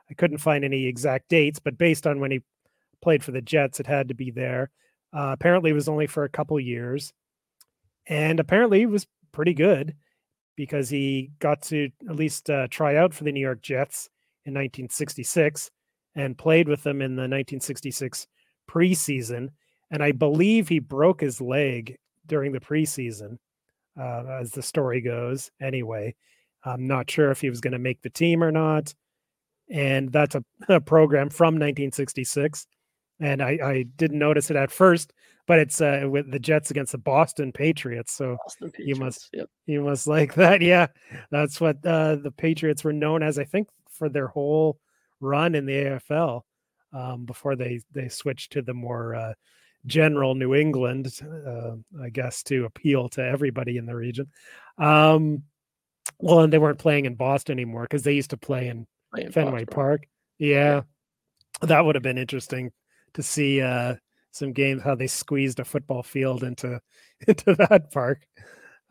I 0.09 0.13
couldn't 0.15 0.39
find 0.39 0.65
any 0.65 0.85
exact 0.85 1.29
dates, 1.29 1.59
but 1.59 1.77
based 1.77 2.07
on 2.07 2.19
when 2.19 2.31
he 2.31 2.41
played 3.01 3.23
for 3.23 3.31
the 3.31 3.41
Jets, 3.41 3.79
it 3.79 3.87
had 3.87 4.07
to 4.07 4.15
be 4.15 4.31
there. 4.31 4.71
Uh, 5.13 5.31
apparently, 5.33 5.71
it 5.71 5.75
was 5.75 5.89
only 5.89 6.07
for 6.07 6.23
a 6.23 6.29
couple 6.29 6.59
years. 6.59 7.13
And 8.07 8.39
apparently, 8.39 8.79
he 8.79 8.85
was 8.85 9.07
pretty 9.31 9.53
good 9.53 9.95
because 10.55 10.89
he 10.89 11.31
got 11.39 11.61
to 11.63 11.89
at 12.09 12.15
least 12.15 12.49
uh, 12.49 12.67
try 12.69 12.95
out 12.95 13.13
for 13.13 13.23
the 13.23 13.31
New 13.31 13.39
York 13.39 13.61
Jets 13.61 14.09
in 14.45 14.53
1966 14.53 15.69
and 16.15 16.37
played 16.37 16.67
with 16.67 16.83
them 16.83 17.01
in 17.01 17.15
the 17.15 17.21
1966 17.21 18.27
preseason. 18.69 19.49
And 19.91 20.03
I 20.03 20.11
believe 20.11 20.67
he 20.67 20.79
broke 20.79 21.21
his 21.21 21.39
leg 21.39 21.97
during 22.29 22.53
the 22.53 22.59
preseason, 22.59 23.37
uh, 23.99 24.23
as 24.39 24.51
the 24.51 24.61
story 24.61 25.01
goes. 25.01 25.51
Anyway, 25.61 26.15
I'm 26.63 26.87
not 26.87 27.09
sure 27.09 27.31
if 27.31 27.41
he 27.41 27.49
was 27.49 27.61
going 27.61 27.73
to 27.73 27.79
make 27.79 28.01
the 28.01 28.09
team 28.09 28.43
or 28.43 28.51
not. 28.51 28.93
And 29.69 30.11
that's 30.11 30.35
a, 30.35 30.43
a 30.69 30.79
program 30.79 31.29
from 31.29 31.55
1966. 31.55 32.65
And 33.21 33.41
I, 33.41 33.59
I, 33.61 33.85
didn't 33.97 34.17
notice 34.17 34.49
it 34.49 34.55
at 34.55 34.71
first, 34.71 35.11
but 35.45 35.59
it's 35.59 35.81
uh, 35.81 36.05
with 36.09 36.31
the 36.31 36.39
Jets 36.39 36.71
against 36.71 36.93
the 36.93 36.97
Boston 36.97 37.51
Patriots. 37.51 38.13
So 38.13 38.37
Boston 38.45 38.71
Patriots, 38.71 38.87
you 38.87 38.95
must 38.95 39.29
yep. 39.33 39.49
you 39.65 39.81
must 39.81 40.07
like 40.15 40.35
that. 40.35 40.61
Yeah, 40.61 40.87
that's 41.29 41.59
what 41.59 41.85
uh, 41.85 42.15
the 42.15 42.31
Patriots 42.31 42.85
were 42.85 42.93
known 42.93 43.21
as. 43.21 43.37
I 43.37 43.43
think 43.43 43.67
for 43.89 44.07
their 44.07 44.27
whole 44.27 44.79
run 45.19 45.53
in 45.53 45.65
the 45.65 45.73
AFL 45.73 46.43
um, 46.93 47.25
before 47.25 47.57
they 47.57 47.81
they 47.91 48.07
switched 48.07 48.53
to 48.53 48.61
the 48.61 48.73
more 48.73 49.15
uh, 49.15 49.33
general 49.85 50.35
New 50.35 50.55
England, 50.55 51.19
uh, 51.23 51.75
I 52.01 52.09
guess, 52.09 52.43
to 52.43 52.65
appeal 52.65 53.09
to 53.09 53.23
everybody 53.23 53.77
in 53.77 53.85
the 53.85 53.95
region. 53.95 54.27
Um, 54.77 55.43
well, 56.19 56.41
and 56.41 56.51
they 56.51 56.57
weren't 56.57 56.79
playing 56.79 57.05
in 57.05 57.15
Boston 57.15 57.53
anymore 57.53 57.83
because 57.83 58.03
they 58.03 58.13
used 58.13 58.31
to 58.31 58.37
play 58.37 58.67
in, 58.67 58.87
play 59.13 59.23
in 59.23 59.31
Fenway. 59.31 59.65
Park. 59.65 60.05
Yeah, 60.37 60.81
yeah, 61.61 61.67
that 61.67 61.85
would 61.85 61.95
have 61.95 62.03
been 62.03 62.17
interesting 62.17 62.71
to 63.13 63.23
see 63.23 63.61
uh, 63.61 63.95
some 64.31 64.53
games 64.53 64.81
how 64.81 64.95
they 64.95 65.07
squeezed 65.07 65.59
a 65.59 65.65
football 65.65 66.03
field 66.03 66.43
into 66.43 66.79
into 67.27 67.55
that 67.55 67.91
park. 67.91 68.25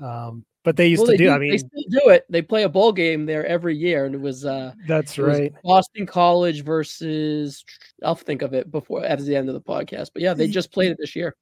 Um, 0.01 0.44
but 0.64 0.77
they 0.77 0.88
used 0.88 1.03
well, 1.03 1.12
to 1.12 1.16
do, 1.16 1.25
do, 1.25 1.31
I 1.31 1.38
mean, 1.38 1.51
they 1.51 1.59
still 1.59 1.85
do 1.88 2.09
it. 2.11 2.27
They 2.29 2.42
play 2.42 2.64
a 2.64 2.68
bowl 2.68 2.92
game 2.92 3.27
there 3.27 3.47
every 3.47 3.77
year, 3.77 4.05
and 4.05 4.14
it 4.14 4.21
was 4.21 4.44
uh, 4.44 4.73
that's 4.87 5.18
it 5.18 5.23
right. 5.23 5.53
Boston 5.62 6.07
College 6.07 6.64
versus 6.64 7.64
I'll 8.05 8.14
think 8.14 8.42
of 8.42 8.55
it 8.55 8.71
before 8.71 9.05
at 9.05 9.18
the 9.21 9.37
end 9.37 9.49
of 9.49 9.55
the 9.55 9.61
podcast. 9.61 10.11
But 10.12 10.23
yeah, 10.23 10.35
they 10.35 10.49
just 10.49 10.73
played 10.73 10.90
it 10.90 10.99
this 10.99 11.14
year. 11.14 11.35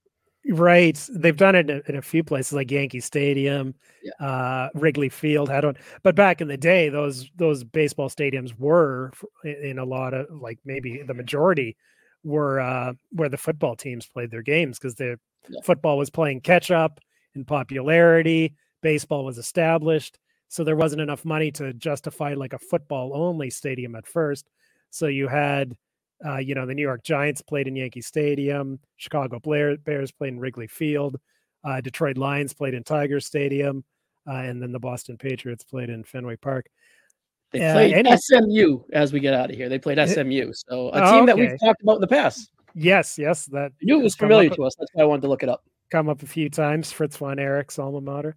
Right, 0.48 0.96
they've 1.12 1.36
done 1.36 1.56
it 1.56 1.68
in, 1.68 1.82
in 1.88 1.96
a 1.96 2.02
few 2.02 2.22
places 2.22 2.52
like 2.52 2.70
Yankee 2.70 3.00
Stadium, 3.00 3.74
yeah. 4.04 4.24
uh, 4.24 4.68
Wrigley 4.74 5.08
Field. 5.08 5.50
I 5.50 5.60
don't, 5.60 5.76
but 6.04 6.14
back 6.14 6.40
in 6.40 6.46
the 6.46 6.56
day, 6.56 6.88
those 6.88 7.28
those 7.36 7.64
baseball 7.64 8.08
stadiums 8.08 8.56
were 8.56 9.12
in 9.44 9.78
a 9.78 9.84
lot 9.84 10.14
of 10.14 10.26
like 10.30 10.60
maybe 10.64 11.02
the 11.02 11.14
majority 11.14 11.76
were 12.22 12.60
uh, 12.60 12.92
where 13.10 13.28
the 13.28 13.36
football 13.36 13.74
teams 13.74 14.06
played 14.06 14.30
their 14.30 14.42
games 14.42 14.78
because 14.78 14.94
the 14.94 15.18
yeah. 15.48 15.60
football 15.64 15.98
was 15.98 16.10
playing 16.10 16.42
catch 16.42 16.70
up 16.70 17.00
in 17.34 17.44
popularity 17.44 18.54
baseball 18.82 19.24
was 19.24 19.38
established. 19.38 20.18
So 20.48 20.62
there 20.62 20.76
wasn't 20.76 21.02
enough 21.02 21.24
money 21.24 21.50
to 21.52 21.72
justify 21.74 22.34
like 22.34 22.52
a 22.52 22.58
football 22.58 23.12
only 23.14 23.50
stadium 23.50 23.96
at 23.96 24.06
first. 24.06 24.48
So 24.90 25.06
you 25.06 25.28
had, 25.28 25.76
uh, 26.24 26.38
you 26.38 26.54
know, 26.54 26.66
the 26.66 26.74
New 26.74 26.82
York 26.82 27.02
Giants 27.02 27.42
played 27.42 27.66
in 27.66 27.76
Yankee 27.76 28.00
Stadium, 28.00 28.78
Chicago 28.96 29.40
Bears 29.40 30.12
played 30.12 30.32
in 30.32 30.40
Wrigley 30.40 30.68
Field, 30.68 31.16
uh, 31.64 31.80
Detroit 31.80 32.16
Lions 32.16 32.54
played 32.54 32.74
in 32.74 32.84
Tiger 32.84 33.20
Stadium, 33.20 33.84
uh, 34.28 34.34
and 34.34 34.62
then 34.62 34.72
the 34.72 34.78
Boston 34.78 35.16
Patriots 35.18 35.64
played 35.64 35.90
in 35.90 36.04
Fenway 36.04 36.36
Park. 36.36 36.66
They 37.52 37.64
uh, 37.64 37.74
played 37.74 37.94
any... 37.94 38.16
SMU 38.16 38.80
as 38.92 39.12
we 39.12 39.20
get 39.20 39.34
out 39.34 39.50
of 39.50 39.56
here. 39.56 39.68
They 39.68 39.78
played 39.78 39.98
SMU, 40.08 40.52
so 40.52 40.90
a 40.90 41.00
team 41.00 41.02
okay. 41.02 41.26
that 41.26 41.36
we've 41.36 41.60
talked 41.60 41.82
about 41.82 41.96
in 41.96 42.00
the 42.00 42.06
past. 42.06 42.50
Yes, 42.74 43.18
yes, 43.18 43.46
that 43.46 43.72
I 43.72 43.84
knew 43.84 44.00
it 44.00 44.02
was 44.02 44.14
familiar 44.14 44.50
to 44.50 44.64
us. 44.64 44.74
That's 44.78 44.90
why 44.92 45.02
I 45.02 45.06
wanted 45.06 45.22
to 45.22 45.28
look 45.28 45.42
it 45.42 45.48
up. 45.48 45.64
Come 45.90 46.08
up 46.08 46.22
a 46.22 46.26
few 46.26 46.50
times. 46.50 46.92
Fritz 46.92 47.16
von 47.16 47.38
Erich's 47.38 47.78
alma 47.78 48.00
mater. 48.00 48.36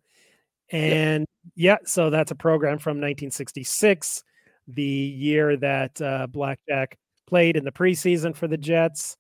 And 0.72 1.26
yeah, 1.56 1.78
so 1.86 2.10
that's 2.10 2.32
a 2.32 2.36
program 2.36 2.78
from 2.78 2.98
1966, 2.98 4.24
the 4.68 4.84
year 4.84 5.58
that 5.58 6.02
uh, 6.02 6.28
Blackjack 6.28 6.98
played 7.28 7.58
in 7.58 7.64
the 7.64 7.72
preseason 7.72 8.36
for 8.36 8.48
the 8.48 8.58
Jets. 8.58 9.18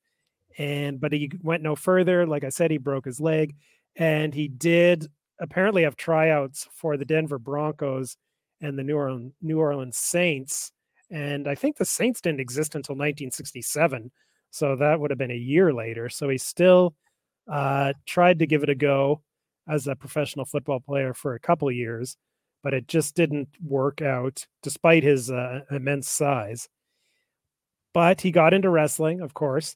And 0.57 0.99
but 0.99 1.13
he 1.13 1.31
went 1.41 1.63
no 1.63 1.75
further. 1.75 2.25
Like 2.27 2.43
I 2.43 2.49
said, 2.49 2.71
he 2.71 2.77
broke 2.77 3.05
his 3.05 3.21
leg, 3.21 3.55
and 3.95 4.33
he 4.33 4.47
did 4.47 5.07
apparently 5.39 5.83
have 5.83 5.95
tryouts 5.95 6.67
for 6.73 6.97
the 6.97 7.05
Denver 7.05 7.39
Broncos 7.39 8.17
and 8.61 8.77
the 8.77 8.83
New 8.83 8.97
Orleans 8.97 9.33
New 9.41 9.59
Orleans 9.59 9.97
Saints. 9.97 10.71
And 11.11 11.47
I 11.47 11.55
think 11.55 11.77
the 11.77 11.85
Saints 11.85 12.21
didn't 12.21 12.41
exist 12.41 12.75
until 12.75 12.93
1967, 12.95 14.11
so 14.51 14.75
that 14.75 14.99
would 14.99 15.11
have 15.11 15.17
been 15.17 15.31
a 15.31 15.35
year 15.35 15.73
later. 15.73 16.09
So 16.09 16.29
he 16.29 16.37
still 16.37 16.93
uh, 17.47 17.93
tried 18.05 18.39
to 18.39 18.47
give 18.47 18.63
it 18.63 18.69
a 18.69 18.75
go 18.75 19.21
as 19.69 19.87
a 19.87 19.95
professional 19.95 20.45
football 20.45 20.79
player 20.79 21.13
for 21.13 21.35
a 21.35 21.39
couple 21.39 21.71
years, 21.71 22.17
but 22.63 22.73
it 22.73 22.87
just 22.87 23.15
didn't 23.15 23.49
work 23.63 24.01
out 24.01 24.45
despite 24.63 25.03
his 25.03 25.29
uh, 25.31 25.61
immense 25.71 26.09
size. 26.09 26.67
But 27.93 28.21
he 28.21 28.31
got 28.31 28.53
into 28.53 28.69
wrestling, 28.69 29.21
of 29.21 29.33
course, 29.33 29.75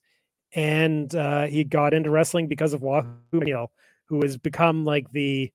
and 0.53 1.13
uh, 1.15 1.45
he 1.45 1.63
got 1.63 1.93
into 1.93 2.09
wrestling 2.09 2.47
because 2.47 2.73
of 2.73 2.81
Wahoo 2.81 3.09
McDaniel, 3.31 3.67
who 4.05 4.21
has 4.21 4.37
become 4.37 4.85
like 4.85 5.11
the 5.11 5.51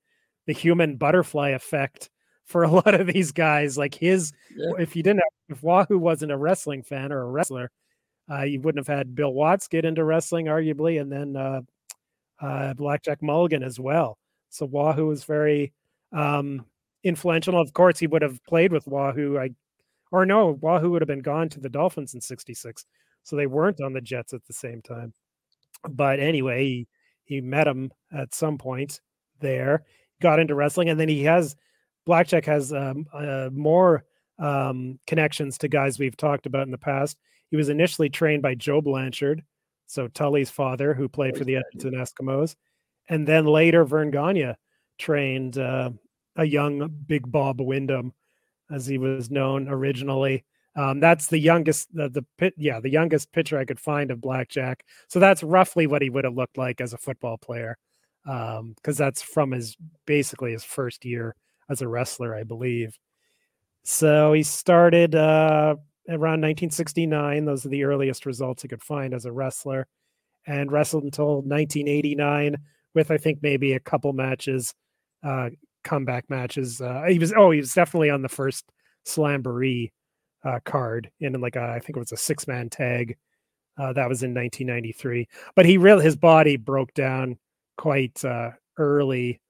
the 0.47 0.55
human 0.55 0.97
butterfly 0.97 1.51
effect 1.51 2.11
for 2.47 2.65
a 2.65 2.71
lot 2.71 2.95
of 2.95 3.07
these 3.07 3.33
guys. 3.33 3.79
Like 3.79 3.95
his, 3.95 4.33
yeah. 4.57 4.73
if 4.79 4.97
you 4.97 5.03
didn't, 5.03 5.21
have, 5.21 5.57
if 5.57 5.63
Wahoo 5.63 5.99
wasn't 5.99 6.33
a 6.33 6.37
wrestling 6.37 6.83
fan 6.83 7.13
or 7.13 7.21
a 7.21 7.31
wrestler, 7.31 7.71
uh, 8.31 8.43
you 8.43 8.61
wouldn't 8.61 8.87
have 8.87 8.97
had 8.97 9.15
Bill 9.15 9.33
Watts 9.33 9.69
get 9.69 9.85
into 9.85 10.05
wrestling, 10.05 10.47
arguably, 10.47 11.01
and 11.01 11.13
then 11.13 11.37
uh, 11.37 11.61
uh, 12.41 12.75
Blackjack 12.75 13.23
Mulligan 13.23 13.63
as 13.63 13.79
well. 13.79 14.19
So 14.51 14.67
Wahoo 14.67 15.07
was 15.07 15.25
very 15.25 15.73
um, 16.13 16.65
influential. 17.05 17.61
Of 17.61 17.73
course, 17.73 17.99
he 17.99 18.07
would 18.07 18.23
have 18.23 18.43
played 18.45 18.73
with 18.73 18.87
Wahoo. 18.87 19.39
I 19.39 19.51
or 20.11 20.25
no, 20.25 20.59
Wahoo 20.61 20.91
would 20.91 21.03
have 21.03 21.09
been 21.09 21.21
gone 21.21 21.49
to 21.51 21.61
the 21.61 21.69
Dolphins 21.69 22.15
in 22.15 22.21
'66, 22.21 22.85
so 23.23 23.37
they 23.37 23.47
weren't 23.47 23.81
on 23.81 23.93
the 23.93 24.01
Jets 24.01 24.33
at 24.33 24.45
the 24.47 24.53
same 24.53 24.81
time. 24.83 25.13
But 25.89 26.19
anyway, 26.19 26.65
he, 26.65 26.89
he 27.25 27.41
met 27.41 27.69
him 27.69 27.93
at 28.13 28.35
some 28.35 28.59
point 28.59 29.01
there, 29.41 29.85
got 30.21 30.41
into 30.41 30.55
wrestling, 30.55 30.89
and 30.89 30.99
then 30.99 31.09
he 31.09 31.25
has 31.25 31.55
Blackjack 32.07 32.47
has 32.47 32.73
um, 32.73 33.07
uh, 33.13 33.51
more 33.53 34.05
um, 34.39 34.99
connections 35.07 35.59
to 35.59 35.69
guys 35.69 35.99
we've 35.99 36.17
talked 36.17 36.47
about 36.47 36.63
in 36.63 36.71
the 36.71 36.79
past. 36.79 37.19
He 37.51 37.57
was 37.57 37.69
initially 37.69 38.09
trained 38.09 38.43
by 38.43 38.55
Joe 38.55 38.81
Blanchard, 38.81 39.43
so 39.87 40.09
Tully's 40.09 40.51
father, 40.51 40.95
who 40.95 41.09
played 41.09 41.37
for 41.37 41.45
the 41.45 41.57
Edmonton 41.57 41.95
Eskimos, 42.01 42.57
and 43.09 43.27
then 43.27 43.47
later 43.47 43.85
Verne 43.85 44.11
Gagne 44.11 44.55
trained 44.99 45.59
uh, 45.59 45.91
a 46.37 46.45
young 46.45 46.89
Big 47.07 47.31
Bob 47.31 47.61
Windham, 47.61 48.13
as 48.71 48.87
he 48.87 48.99
was 48.99 49.31
known 49.31 49.69
originally. 49.69 50.45
Um, 50.77 51.01
that's 51.01 51.27
the 51.27 51.39
youngest, 51.39 51.89
the, 51.93 52.09
the 52.09 52.25
pit, 52.37 52.55
yeah, 52.57 52.81
the 52.81 52.91
youngest 52.91 53.33
pitcher 53.33 53.59
I 53.59 53.65
could 53.65 53.81
find 53.81 54.11
of 54.11 54.21
Blackjack. 54.21 54.85
So 55.09 55.19
that's 55.19 55.43
roughly 55.43 55.87
what 55.87 56.03
he 56.03 56.11
would 56.11 56.25
have 56.25 56.37
looked 56.37 56.59
like 56.59 56.81
as 56.81 56.93
a 56.93 56.99
football 56.99 57.39
player, 57.39 57.77
because 58.25 58.61
um, 58.61 58.75
that's 58.85 59.23
from 59.23 59.53
his 59.53 59.77
basically 60.07 60.53
his 60.53 60.65
first 60.65 61.05
year 61.05 61.35
as 61.69 61.83
a 61.83 61.89
wrestler, 61.89 62.35
I 62.35 62.45
believe. 62.45 62.97
So 63.85 64.35
he 64.35 64.43
started 64.43 65.15
uh, 65.15 65.75
around 66.09 66.43
1969. 66.43 67.45
Those 67.45 67.67
are 67.67 67.71
the 67.71 67.85
earliest 67.85 68.27
results 68.27 68.63
he 68.63 68.69
could 68.69 68.83
find 68.83 69.15
as 69.15 69.25
a 69.25 69.33
wrestler, 69.33 69.89
and 70.47 70.71
wrestled 70.71 71.05
until 71.05 71.37
1989 71.43 72.57
with 72.99 73.11
I 73.13 73.17
think 73.17 73.39
maybe 73.43 73.73
a 73.73 73.81
couple 73.81 74.13
matches, 74.13 74.75
uh, 75.23 75.51
comeback 75.85 76.29
matches. 76.29 76.81
Uh, 76.81 77.05
he 77.09 77.19
was 77.19 77.33
oh 77.33 77.53
he 77.53 77.61
was 77.61 77.73
definitely 77.73 78.11
on 78.11 78.23
the 78.23 78.29
first 78.29 78.65
Slamboree 79.07 79.93
uh, 80.45 80.59
card 80.65 81.11
in 81.21 81.41
like 81.41 81.57
a, 81.57 81.63
I 81.63 81.79
think 81.79 81.97
it 81.97 82.01
was 82.01 82.13
a 82.13 82.17
six 82.17 82.47
man 82.47 82.69
tag. 82.69 83.17
Uh, 83.79 83.93
that 83.93 84.09
was 84.09 84.25
in 84.25 84.35
1993. 84.35 85.29
But 85.55 85.65
he 85.65 85.79
really 85.79 86.05
his 86.05 86.17
body 86.17 86.57
broke 86.57 86.93
down 86.95 87.39
quite 87.77 88.25
uh, 88.25 88.51
early. 88.77 89.41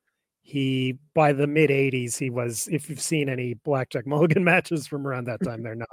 He 0.42 0.98
by 1.14 1.32
the 1.32 1.46
mid 1.46 1.70
80s 1.70 2.18
he 2.18 2.28
was. 2.28 2.68
If 2.70 2.90
you've 2.90 3.00
seen 3.00 3.30
any 3.30 3.54
Blackjack 3.54 4.06
Mulligan 4.06 4.44
matches 4.44 4.86
from 4.86 5.06
around 5.06 5.24
that 5.24 5.42
time, 5.42 5.62
they're 5.62 5.74
not 5.74 5.88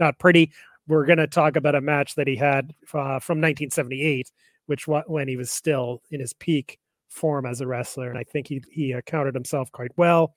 not 0.00 0.18
pretty. 0.18 0.50
We're 0.88 1.06
going 1.06 1.18
to 1.18 1.26
talk 1.26 1.56
about 1.56 1.74
a 1.74 1.80
match 1.80 2.14
that 2.14 2.26
he 2.26 2.36
had 2.36 2.74
uh, 2.92 3.20
from 3.20 3.40
1978, 3.40 4.30
which 4.66 4.86
when 4.86 5.28
he 5.28 5.36
was 5.36 5.50
still 5.50 6.02
in 6.10 6.20
his 6.20 6.34
peak 6.34 6.78
form 7.14 7.46
as 7.46 7.60
a 7.60 7.66
wrestler, 7.66 8.10
and 8.10 8.18
I 8.18 8.24
think 8.24 8.48
he 8.48 8.62
he 8.70 8.92
accounted 8.92 9.34
himself 9.34 9.70
quite 9.72 9.92
well. 9.96 10.34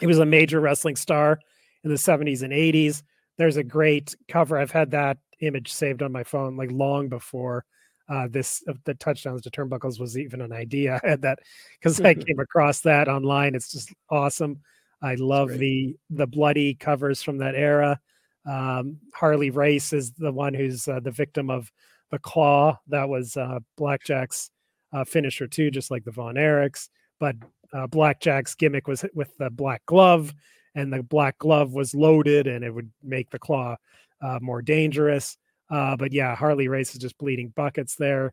He 0.00 0.06
was 0.06 0.18
a 0.18 0.26
major 0.26 0.60
wrestling 0.60 0.96
star 0.96 1.40
in 1.84 1.90
the 1.90 1.96
70s 1.96 2.42
and 2.42 2.52
80s. 2.52 3.02
There's 3.36 3.56
a 3.56 3.64
great 3.64 4.16
cover. 4.28 4.58
I've 4.58 4.70
had 4.70 4.92
that 4.92 5.18
image 5.40 5.72
saved 5.72 6.02
on 6.02 6.12
my 6.12 6.24
phone 6.24 6.56
like 6.56 6.70
long 6.70 7.08
before 7.08 7.64
uh, 8.08 8.28
this 8.28 8.62
the 8.84 8.94
touchdowns 8.94 9.42
to 9.42 9.50
turnbuckles 9.50 10.00
was 10.00 10.18
even 10.18 10.40
an 10.40 10.52
idea. 10.52 11.00
I 11.04 11.08
had 11.08 11.22
that 11.22 11.38
because 11.78 12.00
I 12.00 12.14
came 12.26 12.38
across 12.38 12.80
that 12.80 13.08
online. 13.08 13.54
It's 13.54 13.70
just 13.70 13.92
awesome. 14.10 14.60
I 15.02 15.14
love 15.14 15.50
the 15.50 15.96
the 16.10 16.26
bloody 16.26 16.74
covers 16.74 17.22
from 17.22 17.38
that 17.38 17.54
era. 17.54 17.98
Um, 18.46 18.98
Harley 19.14 19.50
Race 19.50 19.92
is 19.92 20.12
the 20.12 20.32
one 20.32 20.54
who's 20.54 20.88
uh, 20.88 21.00
the 21.00 21.10
victim 21.10 21.50
of 21.50 21.70
the 22.10 22.18
claw. 22.18 22.78
That 22.88 23.08
was 23.08 23.36
uh, 23.36 23.60
Blackjack's 23.76 24.50
uh, 24.92 25.04
finisher 25.04 25.46
too, 25.46 25.70
just 25.70 25.90
like 25.90 26.04
the 26.04 26.10
Von 26.10 26.34
Erichs. 26.34 26.88
But 27.18 27.36
uh, 27.72 27.86
Blackjack's 27.86 28.54
gimmick 28.54 28.88
was 28.88 29.04
with 29.14 29.36
the 29.38 29.50
black 29.50 29.84
glove, 29.86 30.34
and 30.74 30.92
the 30.92 31.02
black 31.02 31.38
glove 31.38 31.72
was 31.72 31.94
loaded, 31.94 32.46
and 32.46 32.64
it 32.64 32.70
would 32.70 32.90
make 33.02 33.30
the 33.30 33.38
claw 33.38 33.76
uh, 34.22 34.38
more 34.40 34.62
dangerous. 34.62 35.36
Uh, 35.70 35.96
but 35.96 36.12
yeah, 36.12 36.34
Harley 36.34 36.68
Race 36.68 36.92
is 36.92 37.00
just 37.00 37.18
bleeding 37.18 37.52
buckets 37.54 37.94
there. 37.96 38.32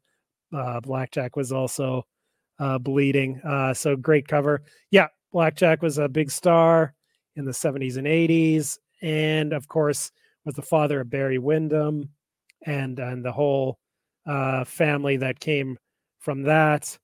Uh, 0.56 0.80
Blackjack 0.80 1.36
was 1.36 1.52
also 1.52 2.04
uh, 2.60 2.80
bleeding. 2.80 3.40
so 3.74 3.96
great 3.96 4.28
cover. 4.28 4.64
Yeah, 4.90 5.08
Blackjack 5.32 5.82
was 5.82 5.98
a 5.98 6.10
big 6.10 6.32
star 6.32 6.94
in 7.36 7.46
the 7.46 7.52
70s 7.52 7.98
and 7.98 8.08
80s, 8.08 8.78
and 9.02 9.54
of 9.54 9.68
course 9.68 10.12
was 10.46 10.56
the 10.56 10.62
father 10.62 11.02
of 11.02 11.10
Barry 11.10 11.38
Windham, 11.38 12.10
and 12.66 12.98
and 12.98 13.24
the 13.24 13.32
whole 13.32 13.78
family 14.66 15.18
that 15.18 15.40
came 15.40 15.78
from 16.28 16.44
that. 16.44 16.98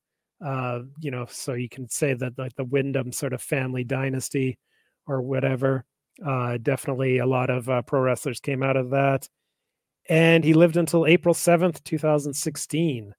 Uh, 0.45 0.79
you 0.99 1.09
know, 1.09 1.25
so 1.29 1.53
you 1.53 1.69
can 1.69 1.87
say 1.87 2.13
that 2.13 2.37
like 2.37 2.53
the 2.57 2.65
Windham 2.65 3.13
sort 3.13 3.31
of 3.31 3.41
family 3.41 3.85
dynasty 3.85 4.57
or 5.07 5.21
whatever. 5.21 5.85
Uh, 6.25 6.57
definitely 6.61 7.19
a 7.19 7.25
lot 7.25 7.49
of 7.49 7.69
uh, 7.69 7.81
pro 7.83 8.01
wrestlers 8.01 8.41
came 8.41 8.61
out 8.61 8.75
of 8.75 8.89
that. 8.89 9.29
And 10.09 10.43
he 10.43 10.53
lived 10.53 10.75
until 10.75 11.05
April 11.05 11.33
7th, 11.33 11.81
2016. 11.85 13.13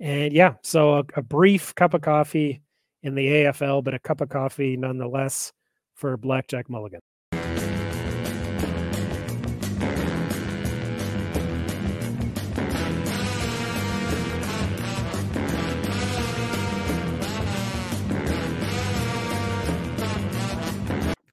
And 0.00 0.32
yeah, 0.32 0.54
so 0.64 0.94
a, 0.94 1.04
a 1.14 1.22
brief 1.22 1.76
cup 1.76 1.94
of 1.94 2.00
coffee 2.00 2.60
in 3.04 3.14
the 3.14 3.28
AFL, 3.28 3.84
but 3.84 3.94
a 3.94 4.00
cup 4.00 4.20
of 4.20 4.30
coffee 4.30 4.76
nonetheless 4.76 5.52
for 5.94 6.16
Blackjack 6.16 6.68
Mulligan. 6.68 7.02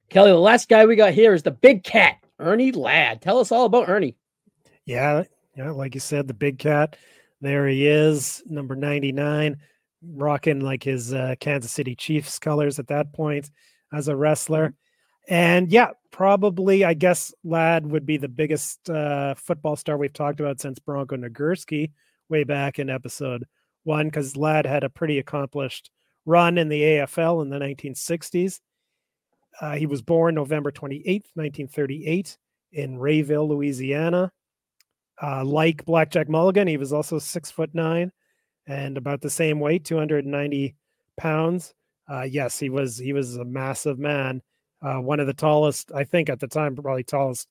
Kelly, 0.10 0.32
the 0.32 0.38
last 0.38 0.70
guy 0.70 0.86
we 0.86 0.96
got 0.96 1.13
here 1.13 1.34
is 1.34 1.43
the 1.43 1.52
big 1.52 1.84
cat, 1.84 2.17
Ernie 2.39 2.72
Ladd. 2.72 3.22
Tell 3.22 3.39
us 3.39 3.52
all 3.52 3.65
about 3.65 3.89
Ernie. 3.89 4.15
Yeah, 4.86 5.24
yeah, 5.56 5.72
like 5.72 5.96
you 5.96 6.00
said, 6.00 6.28
the 6.28 6.34
big 6.34 6.60
cat. 6.60 6.96
There 7.41 7.67
he 7.67 7.86
is, 7.86 8.41
number 8.48 8.76
99, 8.76 9.58
rocking 10.02 10.62
like 10.62 10.84
his 10.84 11.13
uh, 11.13 11.36
Kansas 11.39 11.72
City 11.72 11.93
Chiefs 11.93 12.39
colors 12.39 12.80
at 12.80 12.88
that 12.88 13.13
point 13.13 13.52
as 13.93 14.08
a 14.08 14.15
wrestler. 14.15 14.74
And 15.28 15.70
yeah, 15.70 15.91
probably, 16.12 16.86
I 16.86 16.93
guess 16.93 17.34
Ladd 17.43 17.86
would 17.86 18.06
be 18.06 18.17
the 18.17 18.30
biggest 18.30 18.89
uh, 18.89 19.36
football 19.36 19.76
star 19.76 19.98
we've 19.98 20.13
talked 20.13 20.39
about 20.39 20.62
since 20.62 20.80
Bronco 20.80 21.17
Nagurski 21.17 21.91
way 22.30 22.46
back 22.46 22.80
in 22.80 22.89
episode 22.89 23.46
one, 23.84 24.08
because 24.08 24.38
Ladd 24.38 24.65
had 24.65 24.84
a 24.86 24.89
pretty 24.89 25.20
accomplished 25.20 25.91
run 26.26 26.58
in 26.58 26.70
the 26.70 26.82
AFL 26.82 27.41
in 27.41 27.50
the 27.50 27.60
1960s. 27.60 28.60
Uh, 29.60 29.76
he 29.76 29.86
was 29.86 30.02
born 30.02 30.36
November 30.36 30.72
28th, 30.72 31.26
1938, 31.34 32.38
in 32.74 32.98
Rayville, 32.98 33.50
Louisiana. 33.50 34.32
Uh, 35.22 35.43
like 35.43 35.84
Blackjack 35.86 36.30
Mulligan, 36.30 36.67
he 36.67 36.78
was 36.78 36.93
also 36.93 37.17
six 37.17 37.50
foot 37.50 37.74
nine 37.74 38.12
and 38.67 38.98
about 38.98 39.22
the 39.22 39.30
same 39.30 39.60
weight, 39.60 39.84
290 39.86 40.76
pounds. 41.17 41.74
Uh, 42.10 42.22
yes, 42.22 42.60
he 42.60 42.70
was 42.70 42.98
he 42.98 43.13
was 43.13 43.38
a 43.38 43.46
massive 43.46 43.98
man, 43.98 44.41
uh, 44.82 44.98
one 44.98 45.20
of 45.20 45.28
the 45.28 45.34
tallest, 45.34 45.91
I 45.93 46.04
think, 46.04 46.30
at 46.30 46.39
the 46.39 46.48
time, 46.48 46.76
probably 46.76 47.04
tallest 47.04 47.48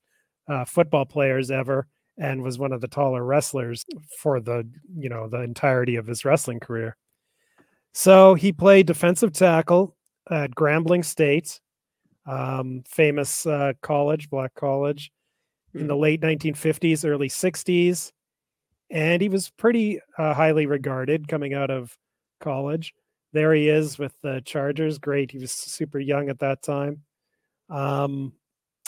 uh, 0.49 0.65
football 0.65 1.05
players 1.05 1.51
ever, 1.51 1.87
and 2.19 2.43
was 2.43 2.59
one 2.59 2.73
of 2.73 2.81
the 2.81 2.89
taller 2.89 3.25
wrestlers 3.25 3.85
for 4.19 4.41
the 4.41 4.69
you 4.97 5.09
know 5.09 5.29
the 5.29 5.41
entirety 5.41 5.97
of 5.97 6.07
his 6.07 6.25
wrestling 6.25 6.61
career. 6.61 6.97
So 7.93 8.35
he 8.35 8.53
played 8.53 8.87
defensive 8.87 9.33
tackle 9.33 9.97
at 10.31 10.55
Grambling 10.55 11.05
State 11.05 11.61
um, 12.27 12.83
famous 12.89 13.47
uh, 13.47 13.73
college, 13.83 14.29
black 14.31 14.55
college, 14.55 15.11
in 15.75 15.87
the 15.87 15.97
late 15.97 16.21
1950s, 16.21 17.09
early 17.09 17.29
60s. 17.29 18.13
And 18.91 19.21
he 19.21 19.29
was 19.29 19.51
pretty 19.51 20.01
uh, 20.19 20.35
highly 20.35 20.67
regarded 20.67 21.29
coming 21.29 21.55
out 21.55 21.71
of 21.71 21.97
college. 22.41 22.95
There 23.33 23.53
he 23.53 23.69
is 23.69 23.99
with 23.99 24.15
the 24.23 24.41
Chargers. 24.45 24.99
Great. 24.99 25.31
He 25.31 25.39
was 25.39 25.53
super 25.53 25.99
young 25.99 26.29
at 26.29 26.39
that 26.39 26.63
time. 26.63 27.03
Um, 27.69 28.33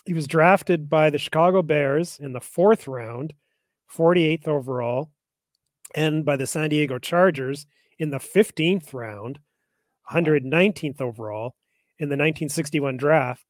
he 0.07 0.14
was 0.14 0.27
drafted 0.27 0.88
by 0.88 1.11
the 1.11 1.18
Chicago 1.18 1.62
Bears 1.62 2.18
in 2.20 2.33
the 2.33 2.40
fourth 2.40 2.88
round, 2.88 3.35
48th 3.94 4.48
overall, 4.48 5.11
and 5.94 6.24
by 6.24 6.37
the 6.37 6.46
San 6.46 6.70
Diego 6.70 6.98
Chargers 6.98 7.66
in 7.98 8.11
the 8.11 8.18
15th 8.18 8.94
round, 8.94 9.40
119th 10.11 11.01
overall 11.01 11.55
in 11.98 12.08
the 12.08 12.14
1961 12.14 12.96
draft. 12.96 13.44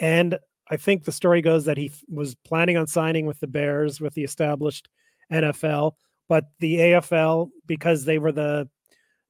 And 0.00 0.38
I 0.70 0.76
think 0.76 1.04
the 1.04 1.12
story 1.12 1.40
goes 1.42 1.64
that 1.64 1.76
he 1.76 1.92
was 2.08 2.34
planning 2.34 2.76
on 2.76 2.86
signing 2.86 3.26
with 3.26 3.40
the 3.40 3.46
Bears 3.46 4.00
with 4.00 4.14
the 4.14 4.24
established 4.24 4.88
NFL, 5.32 5.92
but 6.28 6.44
the 6.60 6.76
AFL, 6.76 7.48
because 7.66 8.04
they 8.04 8.18
were 8.18 8.32
the 8.32 8.68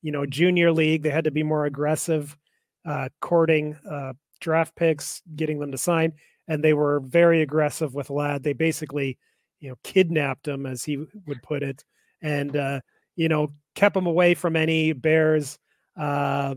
you 0.03 0.13
know 0.13 0.27
junior 0.27 0.73
league, 0.73 1.03
they 1.03 1.11
had 1.11 1.25
to 1.25 1.31
be 1.31 1.43
more 1.43 1.65
aggressive, 1.65 2.37
uh, 2.85 3.09
courting 3.21 3.77
uh, 3.89 4.13
draft 4.41 4.75
picks, 4.77 5.23
getting 5.37 5.59
them 5.59 5.73
to 5.73 5.79
sign, 5.79 6.13
and 6.49 6.63
they 6.63 6.75
were 6.75 7.01
very 7.01 7.43
aggressive 7.43 7.95
with 7.95 8.11
Ladd. 8.11 8.43
They 8.43 8.53
basically 8.53 9.19
you 9.61 9.71
know 9.71 9.77
kidnapped 9.83 10.47
him, 10.47 10.67
as 10.67 10.85
he 10.85 11.05
would 11.27 11.43
put 11.43 11.63
it, 11.63 11.85
and 12.21 12.57
uh, 12.57 12.81
you 13.17 13.29
know 13.29 13.53
kept 13.75 13.97
him 13.97 14.07
away 14.07 14.35
from 14.35 14.57
any 14.57 14.93
Bears 14.93 15.59
uh, 15.97 16.55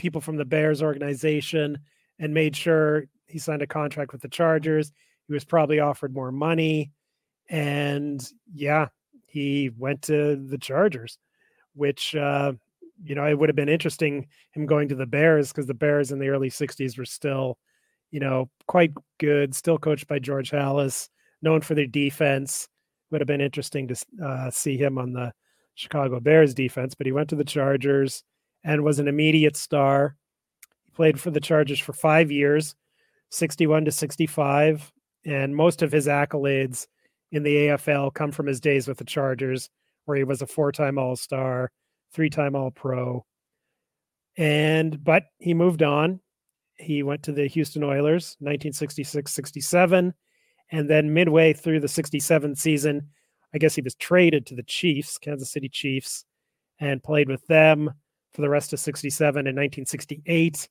people 0.00 0.22
from 0.22 0.36
the 0.36 0.46
Bears 0.46 0.82
organization 0.82 1.78
and 2.18 2.32
made 2.32 2.56
sure 2.56 3.04
he 3.26 3.38
signed 3.38 3.60
a 3.60 3.66
contract 3.66 4.12
with 4.12 4.22
the 4.22 4.28
Chargers. 4.28 4.92
He 5.28 5.34
was 5.34 5.44
probably 5.44 5.78
offered 5.78 6.14
more 6.14 6.32
money. 6.32 6.90
And 7.50 8.26
yeah, 8.52 8.88
he 9.26 9.70
went 9.76 10.00
to 10.02 10.36
the 10.36 10.56
Chargers, 10.56 11.18
which, 11.74 12.16
uh, 12.16 12.54
you 13.04 13.14
know, 13.14 13.26
it 13.26 13.38
would 13.38 13.50
have 13.50 13.56
been 13.56 13.68
interesting 13.68 14.26
him 14.52 14.64
going 14.64 14.88
to 14.88 14.94
the 14.94 15.06
Bears 15.06 15.48
because 15.52 15.66
the 15.66 15.74
Bears 15.74 16.12
in 16.12 16.18
the 16.18 16.30
early 16.30 16.48
60s 16.48 16.96
were 16.96 17.04
still, 17.04 17.58
you 18.10 18.20
know, 18.20 18.48
quite 18.66 18.92
good, 19.18 19.54
still 19.54 19.76
coached 19.76 20.08
by 20.08 20.18
George 20.18 20.50
Halas, 20.50 21.10
known 21.42 21.60
for 21.60 21.74
their 21.74 21.86
defense. 21.86 22.68
Would 23.10 23.20
have 23.20 23.28
been 23.28 23.42
interesting 23.42 23.88
to 23.88 23.96
uh, 24.24 24.50
see 24.50 24.78
him 24.78 24.96
on 24.96 25.12
the 25.12 25.32
Chicago 25.74 26.20
Bears 26.20 26.54
defense, 26.54 26.94
but 26.94 27.06
he 27.06 27.12
went 27.12 27.28
to 27.28 27.36
the 27.36 27.44
Chargers 27.44 28.24
and 28.64 28.84
was 28.84 28.98
an 28.98 29.08
immediate 29.08 29.56
star. 29.56 30.16
He 30.84 30.90
played 30.92 31.20
for 31.20 31.30
the 31.30 31.40
Chargers 31.40 31.80
for 31.80 31.92
five 31.92 32.30
years, 32.30 32.74
61 33.30 33.84
to 33.86 33.92
65, 33.92 34.92
and 35.24 35.54
most 35.54 35.82
of 35.82 35.92
his 35.92 36.06
accolades 36.06 36.86
in 37.32 37.42
the 37.42 37.54
AFL 37.54 38.12
come 38.14 38.32
from 38.32 38.46
his 38.46 38.60
days 38.60 38.88
with 38.88 38.98
the 38.98 39.04
Chargers, 39.04 39.70
where 40.04 40.16
he 40.16 40.24
was 40.24 40.42
a 40.42 40.46
four 40.46 40.72
time 40.72 40.98
All 40.98 41.16
Star, 41.16 41.70
three 42.12 42.30
time 42.30 42.56
All 42.56 42.70
Pro. 42.70 43.24
And, 44.36 45.02
but 45.02 45.24
he 45.38 45.54
moved 45.54 45.82
on. 45.82 46.20
He 46.76 47.02
went 47.02 47.22
to 47.24 47.32
the 47.32 47.46
Houston 47.46 47.84
Oilers, 47.84 48.36
1966 48.40 49.32
67. 49.32 50.14
And 50.72 50.88
then 50.88 51.12
midway 51.12 51.52
through 51.52 51.80
the 51.80 51.88
67 51.88 52.54
season, 52.54 53.08
I 53.52 53.58
guess 53.58 53.74
he 53.74 53.82
was 53.82 53.94
traded 53.96 54.46
to 54.46 54.54
the 54.54 54.62
Chiefs, 54.62 55.18
Kansas 55.18 55.50
City 55.50 55.68
Chiefs, 55.68 56.24
and 56.78 57.02
played 57.02 57.28
with 57.28 57.44
them 57.48 57.90
for 58.32 58.42
the 58.42 58.48
rest 58.48 58.72
of 58.72 58.80
67 58.80 59.38
and 59.38 59.56
1968. 59.56 60.68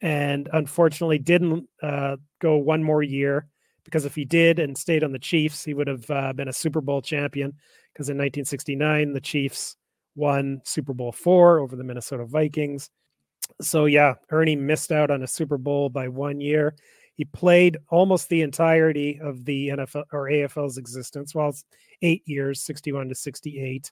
And 0.00 0.48
unfortunately, 0.52 1.18
didn't 1.18 1.68
uh, 1.82 2.16
go 2.40 2.56
one 2.56 2.82
more 2.82 3.02
year 3.02 3.48
because 3.84 4.04
if 4.04 4.14
he 4.14 4.24
did 4.24 4.58
and 4.58 4.76
stayed 4.76 5.02
on 5.02 5.12
the 5.12 5.18
Chiefs, 5.18 5.64
he 5.64 5.74
would 5.74 5.88
have 5.88 6.10
uh, 6.10 6.32
been 6.32 6.48
a 6.48 6.52
Super 6.52 6.80
Bowl 6.80 7.02
champion. 7.02 7.54
Because 7.92 8.10
in 8.10 8.16
1969, 8.16 9.12
the 9.12 9.20
Chiefs 9.20 9.76
won 10.14 10.60
Super 10.64 10.92
Bowl 10.92 11.10
four 11.10 11.58
over 11.58 11.74
the 11.74 11.84
Minnesota 11.84 12.24
Vikings. 12.24 12.90
So, 13.60 13.86
yeah, 13.86 14.14
Ernie 14.30 14.56
missed 14.56 14.92
out 14.92 15.10
on 15.10 15.22
a 15.22 15.26
Super 15.26 15.58
Bowl 15.58 15.88
by 15.88 16.08
one 16.08 16.40
year. 16.40 16.76
He 17.14 17.24
played 17.24 17.78
almost 17.88 18.28
the 18.28 18.42
entirety 18.42 19.18
of 19.20 19.44
the 19.44 19.70
NFL 19.70 20.04
or 20.12 20.28
AFL's 20.28 20.78
existence, 20.78 21.34
well, 21.34 21.48
it's 21.48 21.64
eight 22.02 22.22
years, 22.26 22.62
61 22.62 23.08
to 23.08 23.14
68. 23.14 23.90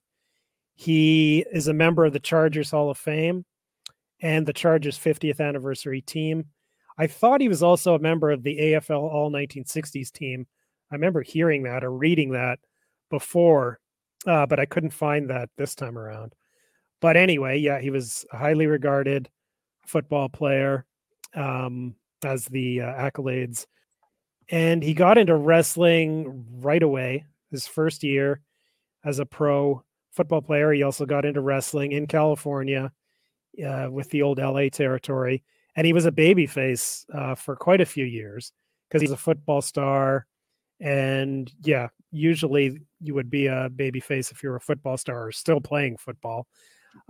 He 0.77 1.45
is 1.51 1.69
a 1.69 1.75
member 1.75 2.05
of 2.05 2.13
the 2.13 2.21
Chargers 2.21 2.71
Hall 2.71 2.91
of 2.91 2.99
Fame 2.99 3.47
and 4.21 4.47
the 4.47 4.53
Chargers 4.53 4.99
50th 4.99 5.41
anniversary 5.41 6.03
team. 6.03 6.45
I 6.99 7.07
thought 7.07 7.41
he 7.41 7.49
was 7.49 7.63
also 7.63 7.95
a 7.95 7.99
member 7.99 8.31
of 8.31 8.43
the 8.43 8.59
AFL 8.59 9.01
All 9.01 9.31
1960s 9.33 10.13
team. 10.13 10.47
I 10.93 10.95
remember 10.95 11.23
hearing 11.23 11.63
that 11.65 11.83
or 11.83 11.91
reading 11.91 12.33
that 12.33 12.59
before, 13.11 13.81
uh, 14.27 14.45
but 14.47 14.61
I 14.61 14.67
couldn't 14.67 14.91
find 14.91 15.31
that 15.31 15.49
this 15.57 15.75
time 15.75 15.99
around. 15.99 16.35
But 17.01 17.17
anyway, 17.17 17.59
yeah, 17.59 17.81
he 17.81 17.91
was 17.91 18.27
a 18.33 18.37
highly 18.37 18.67
regarded 18.67 19.31
football 19.87 20.29
player, 20.29 20.85
um, 21.35 21.95
as 22.23 22.45
the 22.47 22.83
uh, 22.83 22.93
accolades. 22.95 23.67
And 24.51 24.83
he 24.83 24.93
got 24.93 25.19
into 25.19 25.37
wrestling 25.37 26.45
right 26.61 26.83
away, 26.83 27.25
his 27.51 27.67
first 27.67 28.03
year 28.03 28.41
as 29.05 29.19
a 29.19 29.27
pro 29.27 29.83
football 30.17 30.43
player. 30.43 30.73
He 30.73 30.83
also 30.83 31.07
got 31.07 31.25
into 31.25 31.41
wrestling 31.41 31.93
in 31.93 32.07
California 32.07 32.91
uh, 33.65 33.89
with 33.91 34.11
the 34.11 34.23
old 34.23 34.39
LA 34.39 34.69
territory 34.69 35.45
and 35.77 35.87
he 35.87 35.93
was 35.93 36.07
a 36.07 36.13
babyface 36.13 37.05
uh, 37.15 37.35
for 37.35 37.55
quite 37.55 37.83
a 37.83 37.87
few 37.87 38.05
years 38.05 38.53
because 38.89 39.03
he's 39.03 39.13
a 39.13 39.17
football 39.17 39.61
star. 39.61 40.27
And 40.81 41.53
yeah, 41.63 41.89
usually 42.11 42.81
you 43.01 43.15
would 43.15 43.31
be 43.31 43.47
a 43.47 43.69
babyface 43.69 44.33
if 44.33 44.43
you're 44.43 44.57
a 44.57 44.61
football 44.61 44.97
star 44.97 45.27
or 45.27 45.33
still 45.33 45.61
playing 45.61 45.99
football. 45.99 46.47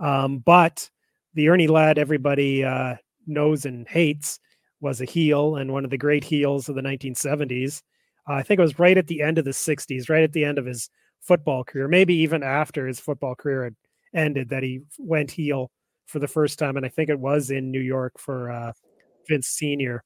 Um, 0.01 0.39
but 0.39 0.89
the 1.33 1.47
Ernie 1.47 1.67
Ladd 1.67 1.97
everybody 1.97 2.63
uh, 2.63 2.95
knows 3.25 3.65
and 3.65 3.87
hates 3.87 4.39
was 4.81 4.99
a 4.99 5.05
heel 5.05 5.55
and 5.55 5.71
one 5.71 5.85
of 5.85 5.89
the 5.89 5.97
great 5.97 6.25
heels 6.25 6.67
of 6.67 6.75
the 6.75 6.81
1970s. 6.81 7.81
Uh, 8.29 8.33
I 8.33 8.43
think 8.43 8.59
it 8.59 8.63
was 8.63 8.79
right 8.79 8.97
at 8.97 9.07
the 9.07 9.21
end 9.21 9.37
of 9.37 9.45
the 9.45 9.51
60s, 9.51 10.09
right 10.09 10.23
at 10.23 10.33
the 10.33 10.43
end 10.43 10.57
of 10.57 10.65
his 10.65 10.89
football 11.21 11.63
career, 11.63 11.87
maybe 11.87 12.15
even 12.15 12.43
after 12.43 12.87
his 12.87 12.99
football 12.99 13.35
career 13.35 13.63
had 13.65 13.75
ended, 14.13 14.49
that 14.49 14.63
he 14.63 14.81
went 14.97 15.31
heel 15.31 15.71
for 16.05 16.19
the 16.19 16.27
first 16.27 16.57
time, 16.57 16.77
and 16.77 16.85
I 16.85 16.89
think 16.89 17.09
it 17.09 17.19
was 17.19 17.51
in 17.51 17.71
New 17.71 17.81
York 17.81 18.13
for 18.17 18.49
uh, 18.49 18.71
Vince 19.27 19.47
Senior, 19.47 20.03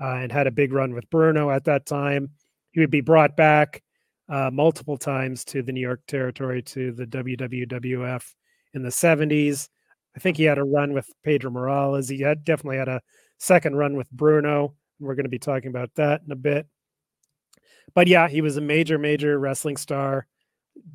uh, 0.00 0.14
and 0.14 0.32
had 0.32 0.46
a 0.46 0.52
big 0.52 0.72
run 0.72 0.94
with 0.94 1.10
Bruno 1.10 1.50
at 1.50 1.64
that 1.64 1.86
time. 1.86 2.30
He 2.70 2.80
would 2.80 2.90
be 2.90 3.00
brought 3.00 3.36
back 3.36 3.82
uh, 4.28 4.50
multiple 4.52 4.96
times 4.96 5.44
to 5.46 5.62
the 5.62 5.72
New 5.72 5.80
York 5.80 6.00
territory 6.06 6.62
to 6.62 6.92
the 6.92 7.06
WWF 7.06 8.32
in 8.74 8.82
the 8.82 8.88
70s. 8.88 9.68
I 10.16 10.20
think 10.20 10.36
he 10.36 10.44
had 10.44 10.58
a 10.58 10.64
run 10.64 10.92
with 10.92 11.08
Pedro 11.24 11.50
Morales. 11.50 12.08
He 12.08 12.20
had 12.20 12.44
definitely 12.44 12.78
had 12.78 12.88
a 12.88 13.00
second 13.38 13.76
run 13.76 13.96
with 13.96 14.10
Bruno. 14.10 14.74
We're 14.98 15.14
going 15.14 15.24
to 15.24 15.30
be 15.30 15.38
talking 15.38 15.70
about 15.70 15.90
that 15.96 16.22
in 16.24 16.32
a 16.32 16.36
bit. 16.36 16.66
But 17.94 18.06
yeah, 18.06 18.28
he 18.28 18.40
was 18.40 18.56
a 18.56 18.60
major, 18.60 18.98
major 18.98 19.38
wrestling 19.38 19.76
star. 19.76 20.26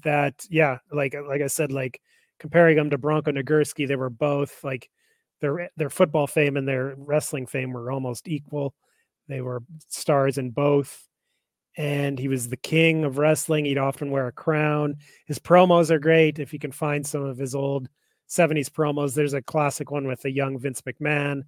That 0.04 0.46
yeah, 0.50 0.80
like 0.92 1.16
like 1.28 1.42
I 1.42 1.48
said, 1.48 1.72
like 1.72 2.02
comparing 2.40 2.78
them 2.78 2.90
to 2.90 2.98
Bronco 2.98 3.32
Nagurski, 3.32 3.88
they 3.88 3.96
were 3.96 4.10
both 4.10 4.64
like 4.64 4.90
their 5.42 5.70
their 5.78 5.90
football 5.90 6.28
fame 6.28 6.58
and 6.58 6.68
their 6.68 6.96
wrestling 6.98 7.46
fame 7.46 7.74
were 7.74 7.92
almost 7.92 8.28
equal. 8.28 8.74
They 9.28 9.42
were 9.42 9.64
stars 9.90 10.38
in 10.38 10.52
both. 10.52 11.08
And 11.78 12.18
he 12.18 12.30
was 12.30 12.48
the 12.48 12.58
king 12.58 13.04
of 13.04 13.18
wrestling. 13.18 13.66
He'd 13.66 13.78
often 13.78 14.10
wear 14.10 14.28
a 14.28 14.32
crown. 14.32 14.96
His 15.26 15.40
promos 15.40 15.92
are 15.92 16.00
great. 16.00 16.40
If 16.40 16.54
you 16.54 16.60
can 16.60 16.72
find 16.72 17.06
some 17.06 17.24
of 17.24 17.38
his 17.38 17.54
old 17.54 17.90
70s 18.30 18.70
promos, 18.70 19.14
there's 19.14 19.34
a 19.34 19.42
classic 19.42 19.92
one 19.92 20.08
with 20.08 20.24
a 20.24 20.32
young 20.32 20.58
Vince 20.58 20.82
McMahon 20.82 21.42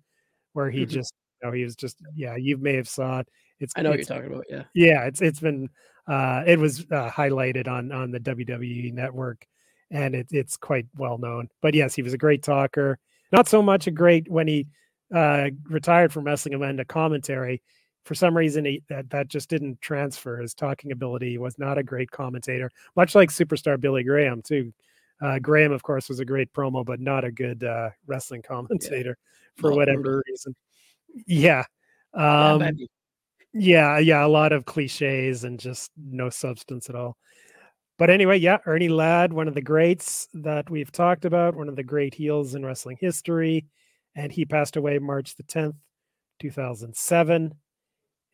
where 0.52 0.70
he 0.70 0.82
mm-hmm. 0.82 0.92
just, 0.92 1.14
you 1.42 1.48
know, 1.48 1.54
he 1.54 1.64
was 1.64 1.78
just, 1.78 1.98
yeah, 2.14 2.36
you 2.36 2.58
may 2.58 2.76
have 2.76 2.90
saw 2.90 3.20
it. 3.20 3.30
It's, 3.62 3.74
I 3.78 3.84
know 3.84 3.92
it's, 3.92 4.10
what 4.10 4.16
you're 4.16 4.24
talking 4.24 4.36
about. 4.36 4.46
Yeah. 4.50 4.64
Yeah. 4.74 5.06
It's, 5.06 5.22
it's 5.22 5.40
been, 5.40 5.70
uh, 6.08 6.44
it 6.46 6.60
was 6.60 6.86
uh, 6.92 7.10
highlighted 7.10 7.68
on, 7.68 7.92
on 7.92 8.12
the 8.12 8.20
WWE 8.20 8.94
network 8.94 9.46
and 9.92 10.16
it, 10.16 10.28
it's 10.32 10.58
quite 10.58 10.86
well 10.96 11.18
known. 11.18 11.50
But 11.62 11.74
yes, 11.74 11.96
he 11.96 12.02
was 12.02 12.14
a 12.14 12.18
great 12.18 12.44
talker. 12.44 13.00
Not 13.32 13.48
so 13.48 13.62
much 13.62 13.88
a 13.88 13.92
great 13.92 14.30
when 14.30 14.48
he 14.48 14.68
uh, 15.14 15.50
retired 15.66 16.12
from 16.12 16.26
wrestling 16.26 16.54
and 16.54 16.62
went 16.62 16.72
into 16.72 16.86
commentary. 16.86 17.62
For 18.06 18.16
some 18.16 18.38
reason, 18.38 18.66
he, 18.66 18.84
that 18.90 19.10
that 19.10 19.28
just 19.28 19.50
didn't 19.50 19.82
transfer. 19.82 20.38
His 20.38 20.54
talking 20.54 20.92
ability 20.92 21.38
was 21.38 21.60
not 21.60 21.78
a 21.78 21.84
great 21.84 22.10
commentator, 22.10 22.72
much 22.96 23.16
like 23.16 23.30
superstar 23.30 23.80
Billy 23.80 24.04
Graham 24.04 24.42
too. 24.42 24.74
Uh, 25.22 25.40
Graham, 25.40 25.72
of 25.72 25.84
course, 25.84 26.10
was 26.10 26.20
a 26.20 26.26
great 26.26 26.54
promo, 26.54 26.86
but 26.86 27.00
not 27.00 27.26
a 27.26 27.32
good 27.32 27.64
uh, 27.64 27.90
wrestling 28.06 28.44
commentator 28.44 29.18
yeah. 29.18 29.62
for 29.62 29.74
whatever 29.74 30.24
reason. 30.28 30.56
Yeah. 31.26 31.64
Um, 32.14 32.62
yeah, 32.62 32.72
yeah, 33.60 33.98
yeah, 34.00 34.26
a 34.26 34.28
lot 34.28 34.52
of 34.52 34.66
cliches 34.66 35.44
and 35.44 35.60
just 35.60 35.92
no 35.98 36.30
substance 36.30 36.90
at 36.90 36.96
all. 36.96 37.18
But 37.98 38.12
anyway, 38.12 38.38
yeah, 38.38 38.58
Ernie 38.66 38.90
Ladd, 38.90 39.34
one 39.34 39.48
of 39.48 39.56
the 39.56 39.62
greats 39.62 40.28
that 40.36 40.70
we've 40.70 40.92
talked 40.92 41.26
about, 41.26 41.56
one 41.56 41.68
of 41.68 41.76
the 41.76 41.84
great 41.84 42.14
heels 42.14 42.54
in 42.54 42.64
wrestling 42.64 42.98
history. 43.00 43.66
And 44.16 44.32
he 44.32 44.46
passed 44.46 44.76
away 44.76 45.00
March 45.00 45.36
the 45.36 45.44
10th, 45.44 45.76
2007. 46.40 47.54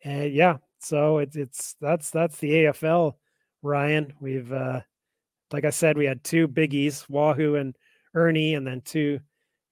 And 0.04 0.32
yeah, 0.34 0.58
so 0.80 1.18
it's 1.18 1.36
it's 1.36 1.76
that's 1.80 2.10
that's 2.10 2.38
the 2.38 2.50
AFL, 2.50 3.14
Ryan. 3.62 4.12
We've 4.20 4.52
uh 4.52 4.80
like 5.52 5.64
I 5.64 5.70
said, 5.70 5.96
we 5.96 6.04
had 6.04 6.22
two 6.24 6.46
biggies, 6.48 7.08
Wahoo 7.08 7.54
and 7.54 7.74
Ernie, 8.14 8.54
and 8.54 8.66
then 8.66 8.82
two 8.82 9.20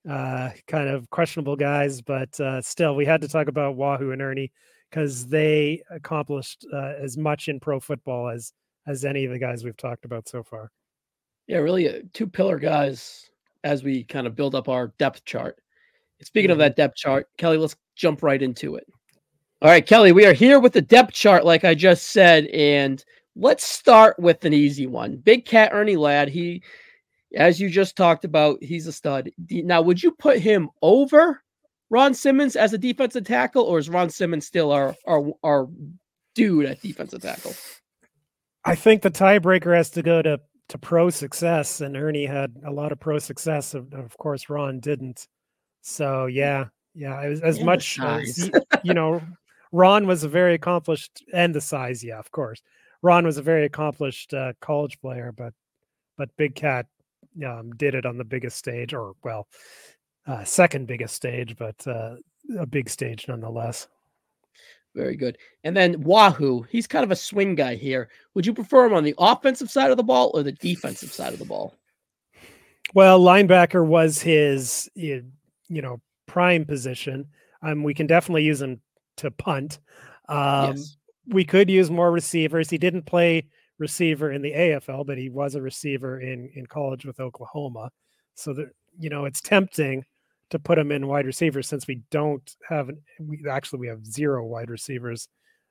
uh 0.09 0.51
kind 0.67 0.89
of 0.89 1.11
questionable 1.11 1.57
guys, 1.57 2.01
but 2.01 2.39
uh 2.41 2.63
still 2.63 2.95
we 2.97 3.05
had 3.05 3.21
to 3.23 3.29
talk 3.29 3.49
about 3.49 3.77
Wahoo 3.77 4.13
and 4.13 4.23
Ernie 4.23 4.53
because 4.93 5.27
they 5.27 5.83
accomplished 5.91 6.67
uh, 6.73 6.93
as 7.01 7.17
much 7.17 7.49
in 7.49 7.59
pro 7.59 7.81
football 7.81 8.29
as 8.29 8.53
as 8.87 9.05
any 9.05 9.25
of 9.25 9.33
the 9.33 9.39
guys 9.39 9.65
we've 9.65 9.77
talked 9.77 10.05
about 10.05 10.29
so 10.29 10.43
far. 10.43 10.71
Yeah, 11.47 11.59
really, 11.59 11.89
uh, 11.89 12.03
two 12.13 12.27
pillar 12.27 12.59
guys 12.59 13.31
as 13.65 13.83
we 13.83 14.05
kind 14.05 14.27
of 14.27 14.35
build 14.35 14.55
up 14.55 14.69
our 14.69 14.89
depth 14.99 15.25
chart. 15.25 15.57
Speaking 16.21 16.49
mm-hmm. 16.49 16.53
of 16.53 16.59
that 16.59 16.77
depth 16.77 16.97
chart, 16.97 17.29
Kelly, 17.39 17.59
let's 17.59 17.77
jump 17.97 18.23
right 18.23 18.43
into 18.43 18.75
it. 18.77 18.87
All 19.61 19.71
right, 19.71 19.87
Kelly, 19.87 20.13
we 20.13 20.27
are 20.27 20.33
here 20.33 20.59
with 20.59 20.73
the 20.73 20.83
depth 20.83 21.13
chart, 21.13 21.45
like 21.45 21.65
I 21.65 21.75
just 21.75 22.09
said, 22.09 22.47
and 22.47 23.05
let's 23.37 23.65
start 23.65 24.19
with 24.19 24.45
an 24.45 24.53
easy 24.53 24.89
one. 24.89 25.17
Big 25.17 25.47
Cat 25.47 25.71
Ernie 25.73 25.97
Ladd, 25.97 26.29
he, 26.29 26.63
as 27.37 27.61
you 27.61 27.71
just 27.71 27.97
talked 27.97 28.25
about, 28.25 28.63
he's 28.63 28.89
a 28.89 28.93
stud. 28.93 29.31
Now, 29.49 29.81
would 29.83 30.03
you 30.03 30.11
put 30.13 30.41
him 30.41 30.69
over 30.83 31.42
Ron 31.93 32.15
Simmons 32.15 32.57
as 32.57 32.73
a 32.73 32.79
defensive 32.79 33.25
tackle, 33.25 33.65
or 33.65 33.79
is 33.79 33.91
Ron 33.91 34.09
Simmons 34.09 34.47
still 34.47 34.73
our 34.73 34.97
our, 35.07 35.31
our 35.45 35.69
dude 36.35 36.65
at 36.65 36.81
defensive 36.81 37.21
tackle? 37.21 37.55
I 38.65 38.75
think 38.75 39.03
the 39.03 39.11
tiebreaker 39.11 39.77
has 39.77 39.91
to 39.91 40.03
go 40.03 40.23
to 40.23 40.41
to 40.71 40.79
pro 40.79 41.11
success, 41.11 41.83
and 41.83 41.95
Ernie 41.95 42.25
had 42.25 42.57
a 42.65 42.73
lot 42.73 42.93
of 42.93 42.99
pro 42.99 43.19
success. 43.19 43.75
Of, 43.75 43.93
of 43.93 44.17
course, 44.17 44.49
Ron 44.49 44.81
didn't. 44.81 45.29
So 45.83 46.25
yeah, 46.27 46.69
yeah, 46.95 47.21
as, 47.21 47.43
as 47.43 47.61
much 47.61 48.01
as 48.01 48.51
you 48.83 48.95
know, 48.95 49.21
Ron 49.71 50.07
was 50.07 50.25
a 50.25 50.31
very 50.31 50.55
accomplished, 50.55 51.23
and 51.35 51.55
the 51.55 51.61
size, 51.61 52.03
yeah, 52.03 52.19
of 52.19 52.31
course. 52.31 52.63
Ron 53.03 53.27
was 53.27 53.37
a 53.37 53.43
very 53.43 53.67
accomplished 53.67 54.33
uh, 54.33 54.55
college 54.63 54.99
player, 54.99 55.31
but 55.37 55.53
but 56.17 56.35
Big 56.39 56.55
Cat 56.55 56.87
um, 57.47 57.73
did 57.73 57.95
it 57.95 58.07
on 58.07 58.17
the 58.17 58.25
biggest 58.25 58.57
stage, 58.57 58.95
or 58.95 59.13
well, 59.23 59.47
uh, 60.27 60.45
second 60.45 60.87
biggest 60.87 61.15
stage, 61.15 61.57
but 61.57 61.87
uh, 61.87 62.17
a 62.59 62.67
big 62.67 62.89
stage 62.89 63.27
nonetheless. 63.29 63.89
Very 64.95 65.17
good. 65.17 65.39
And 65.65 65.77
then 65.77 66.03
Wahoo, 66.03 66.63
he's 66.69 66.87
kind 66.87 67.05
of 67.05 67.11
a 67.11 67.17
swing 67.17 67.55
guy 67.55 67.77
here. 67.77 68.11
Would 68.35 68.45
you 68.45 68.53
prefer 68.53 68.87
him 68.87 68.95
on 68.95 69.05
the 69.05 69.15
offensive 69.19 69.71
side 69.71 69.91
of 69.91 69.97
the 69.97 70.03
ball 70.03 70.31
or 70.35 70.43
the 70.43 70.53
defensive 70.53 71.13
side 71.13 71.33
of 71.33 71.39
the 71.39 71.47
ball? 71.47 71.75
Well, 72.95 73.21
linebacker 73.21 73.87
was 73.87 74.21
his, 74.21 74.91
you 74.95 75.25
know, 75.69 76.01
prime 76.27 76.67
position. 76.67 77.27
Um, 77.63 77.83
we 77.83 77.95
can 77.95 78.07
definitely 78.07 78.45
use 78.45 78.61
him 78.61 78.81
to 79.19 79.31
punt. 79.31 79.81
Um, 80.29 80.77
yes. 80.77 80.97
We 81.29 81.45
could 81.45 81.71
use 81.71 81.91
more 81.91 82.11
receivers. 82.11 82.69
He 82.69 82.79
didn't 82.79 83.07
play 83.07 83.47
receiver 83.79 84.33
in 84.33 84.43
the 84.43 84.53
AFL, 84.53 85.07
but 85.07 85.17
he 85.17 85.31
was 85.31 85.55
a 85.55 85.63
receiver 85.63 86.21
in 86.21 86.51
in 86.55 86.67
college 86.67 87.05
with 87.05 87.21
Oklahoma. 87.21 87.91
So 88.35 88.53
that 88.55 88.71
you 88.99 89.09
know, 89.09 89.25
it's 89.25 89.41
tempting 89.41 90.05
to 90.53 90.59
put 90.59 90.79
him 90.79 90.93
in 90.93 91.09
wide 91.09 91.27
receivers 91.27 91.67
since 91.67 91.87
we 91.87 92.03
don't 92.11 92.57
have 92.69 92.91
we 93.19 93.43
actually 93.51 93.81
we 93.81 93.89
have 93.89 94.07
zero 94.07 94.47
wide 94.47 94.71
receivers 94.71 95.29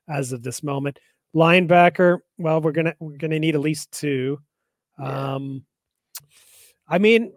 as 0.10 0.32
of 0.32 0.44
this 0.44 0.62
moment. 0.64 1.00
Linebacker, 1.36 2.20
well, 2.38 2.60
we're 2.60 2.72
gonna 2.74 2.96
we're 3.00 3.18
gonna 3.18 3.40
need 3.40 3.56
at 3.56 3.62
least 3.62 3.92
two. 3.92 4.40
Yeah. 5.00 5.34
Um 5.36 5.66
I 6.88 6.98
mean, 6.98 7.32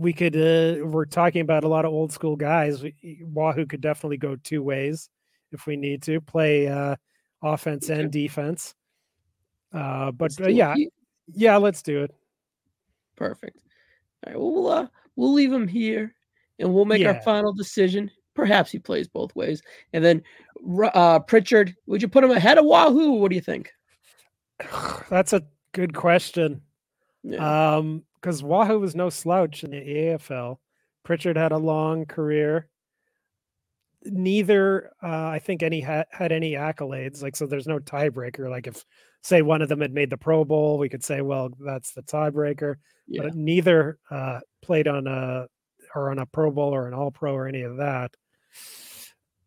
we 0.00 0.12
could 0.12 0.34
uh, 0.34 0.84
we're 0.84 1.04
talking 1.04 1.42
about 1.42 1.62
a 1.62 1.68
lot 1.68 1.84
of 1.84 1.92
old 1.92 2.12
school 2.12 2.34
guys. 2.34 2.82
Wahoo 3.22 3.66
could 3.66 3.80
definitely 3.80 4.16
go 4.16 4.36
two 4.36 4.62
ways 4.64 5.08
if 5.52 5.66
we 5.66 5.76
need 5.76 6.02
to 6.04 6.20
play 6.20 6.66
uh 6.66 6.96
offense 7.42 7.90
and 7.90 8.10
defense. 8.10 8.74
Uh 9.72 10.10
but 10.10 10.32
uh, 10.40 10.48
yeah. 10.48 10.74
Yeah, 11.32 11.58
let's 11.58 11.82
do 11.82 12.02
it. 12.02 12.14
Perfect. 13.16 13.58
All 14.26 14.32
right, 14.32 14.40
well, 14.40 14.52
we'll 14.52 14.68
uh, 14.68 14.86
we'll 15.14 15.32
leave 15.32 15.52
him 15.52 15.68
here 15.68 16.14
and 16.60 16.72
we'll 16.72 16.84
make 16.84 17.02
yeah. 17.02 17.08
our 17.08 17.22
final 17.22 17.52
decision. 17.52 18.10
Perhaps 18.34 18.70
he 18.70 18.78
plays 18.78 19.08
both 19.08 19.34
ways. 19.34 19.62
And 19.92 20.04
then 20.04 20.22
uh, 20.82 21.18
Pritchard, 21.20 21.74
would 21.86 22.02
you 22.02 22.08
put 22.08 22.24
him 22.24 22.30
ahead 22.30 22.58
of 22.58 22.64
Wahoo? 22.64 23.12
What 23.12 23.30
do 23.30 23.34
you 23.34 23.40
think? 23.40 23.72
That's 25.10 25.32
a 25.32 25.42
good 25.72 25.94
question. 25.94 26.62
Yeah. 27.22 27.76
Um, 27.76 28.04
because 28.20 28.42
Wahoo 28.42 28.78
was 28.78 28.94
no 28.94 29.08
slouch 29.08 29.64
in 29.64 29.70
the 29.70 29.78
AFL. 29.78 30.58
Pritchard 31.04 31.38
had 31.38 31.52
a 31.52 31.58
long 31.58 32.04
career. 32.04 32.68
Neither, 34.04 34.90
uh, 35.02 35.28
I 35.28 35.38
think, 35.38 35.62
any 35.62 35.80
had 35.80 36.06
had 36.10 36.30
any 36.30 36.52
accolades. 36.52 37.22
Like, 37.22 37.34
so 37.34 37.46
there's 37.46 37.66
no 37.66 37.78
tiebreaker. 37.78 38.50
Like, 38.50 38.66
if 38.66 38.84
say 39.22 39.40
one 39.40 39.62
of 39.62 39.70
them 39.70 39.80
had 39.80 39.94
made 39.94 40.10
the 40.10 40.18
Pro 40.18 40.44
Bowl, 40.44 40.78
we 40.78 40.90
could 40.90 41.04
say, 41.04 41.22
well, 41.22 41.50
that's 41.58 41.92
the 41.92 42.02
tiebreaker. 42.02 42.76
Yeah. 43.06 43.22
But 43.22 43.34
neither 43.34 43.98
uh, 44.10 44.40
played 44.62 44.86
on 44.86 45.06
a 45.06 45.46
or 45.94 46.10
on 46.10 46.18
a 46.18 46.26
Pro 46.26 46.50
Bowl 46.50 46.74
or 46.74 46.88
an 46.88 46.94
All 46.94 47.10
Pro 47.10 47.34
or 47.34 47.46
any 47.46 47.62
of 47.62 47.76
that. 47.78 48.14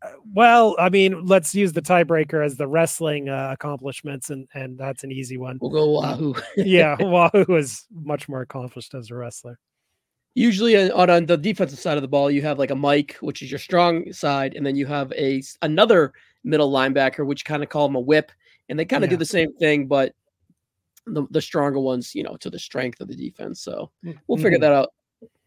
Uh, 0.02 0.12
well, 0.34 0.76
I 0.80 0.90
mean, 0.90 1.26
let's 1.26 1.56
use 1.56 1.74
the 1.74 1.82
tiebreaker 1.82 2.44
as 2.44 2.58
the 2.58 2.68
wrestling 2.68 3.30
uh, 3.30 3.50
accomplishments, 3.52 4.30
and 4.30 4.48
and 4.54 4.78
that's 4.78 5.04
an 5.04 5.12
easy 5.12 5.38
one. 5.38 5.58
We'll 5.62 5.72
go 5.72 5.92
Wahoo. 5.92 6.36
yeah, 6.58 6.96
Wahoo 7.00 7.46
was 7.48 7.86
much 7.92 8.28
more 8.28 8.42
accomplished 8.42 8.94
as 8.94 9.12
a 9.12 9.16
wrestler. 9.16 9.60
Usually 10.36 10.92
on, 10.92 11.10
on 11.10 11.26
the 11.28 11.38
defensive 11.38 11.80
side 11.80 11.98
of 11.98 12.02
the 12.02 12.08
ball, 12.08 12.32
you 12.32 12.42
have 12.42 12.58
like 12.58 12.72
a 12.72 12.76
Mike, 12.76 13.18
which 13.22 13.42
is 13.42 13.52
your 13.52 13.60
strong 13.60 14.12
side, 14.12 14.56
and 14.56 14.66
then 14.66 14.76
you 14.76 14.86
have 14.86 15.12
a 15.14 15.42
another 15.62 16.14
middle 16.44 16.72
linebacker, 16.72 17.26
which 17.26 17.46
kind 17.46 17.64
of 17.64 17.70
call 17.70 17.86
him 17.86 17.96
a 17.96 18.00
whip, 18.00 18.32
and 18.68 18.78
they 18.78 18.86
kind 18.86 19.04
of 19.04 19.10
yeah. 19.10 19.16
do 19.16 19.20
the 19.20 19.26
same 19.26 19.54
thing, 19.54 19.88
but 19.88 20.14
the, 21.06 21.26
the 21.32 21.42
stronger 21.42 21.80
ones, 21.80 22.16
you 22.16 22.24
know, 22.24 22.36
to 22.38 22.50
the 22.50 22.60
strength 22.60 23.02
of 23.02 23.08
the 23.08 23.16
defense. 23.16 23.62
So 23.62 23.92
mm, 24.04 24.18
we'll 24.28 24.38
figure 24.38 24.52
mm-hmm. 24.58 24.62
that 24.62 24.72
out 24.72 24.90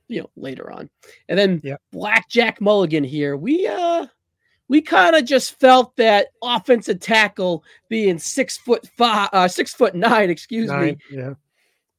you 0.09 0.20
know 0.20 0.30
later 0.36 0.70
on. 0.70 0.90
And 1.28 1.38
then 1.38 1.61
yep. 1.64 1.80
Blackjack 1.92 2.61
Mulligan 2.61 3.04
here. 3.04 3.36
We 3.36 3.66
uh 3.66 4.07
we 4.68 4.80
kind 4.82 5.14
of 5.14 5.24
just 5.24 5.59
felt 5.61 5.94
that 5.96 6.28
offensive 6.42 7.00
tackle 7.00 7.64
being 7.88 8.18
six 8.18 8.57
foot 8.57 8.86
five, 8.96 9.28
uh, 9.32 9.48
six 9.48 9.72
foot 9.72 9.94
nine, 9.94 10.28
excuse 10.30 10.68
nine, 10.68 10.98
me, 11.11 11.18
yeah, 11.18 11.34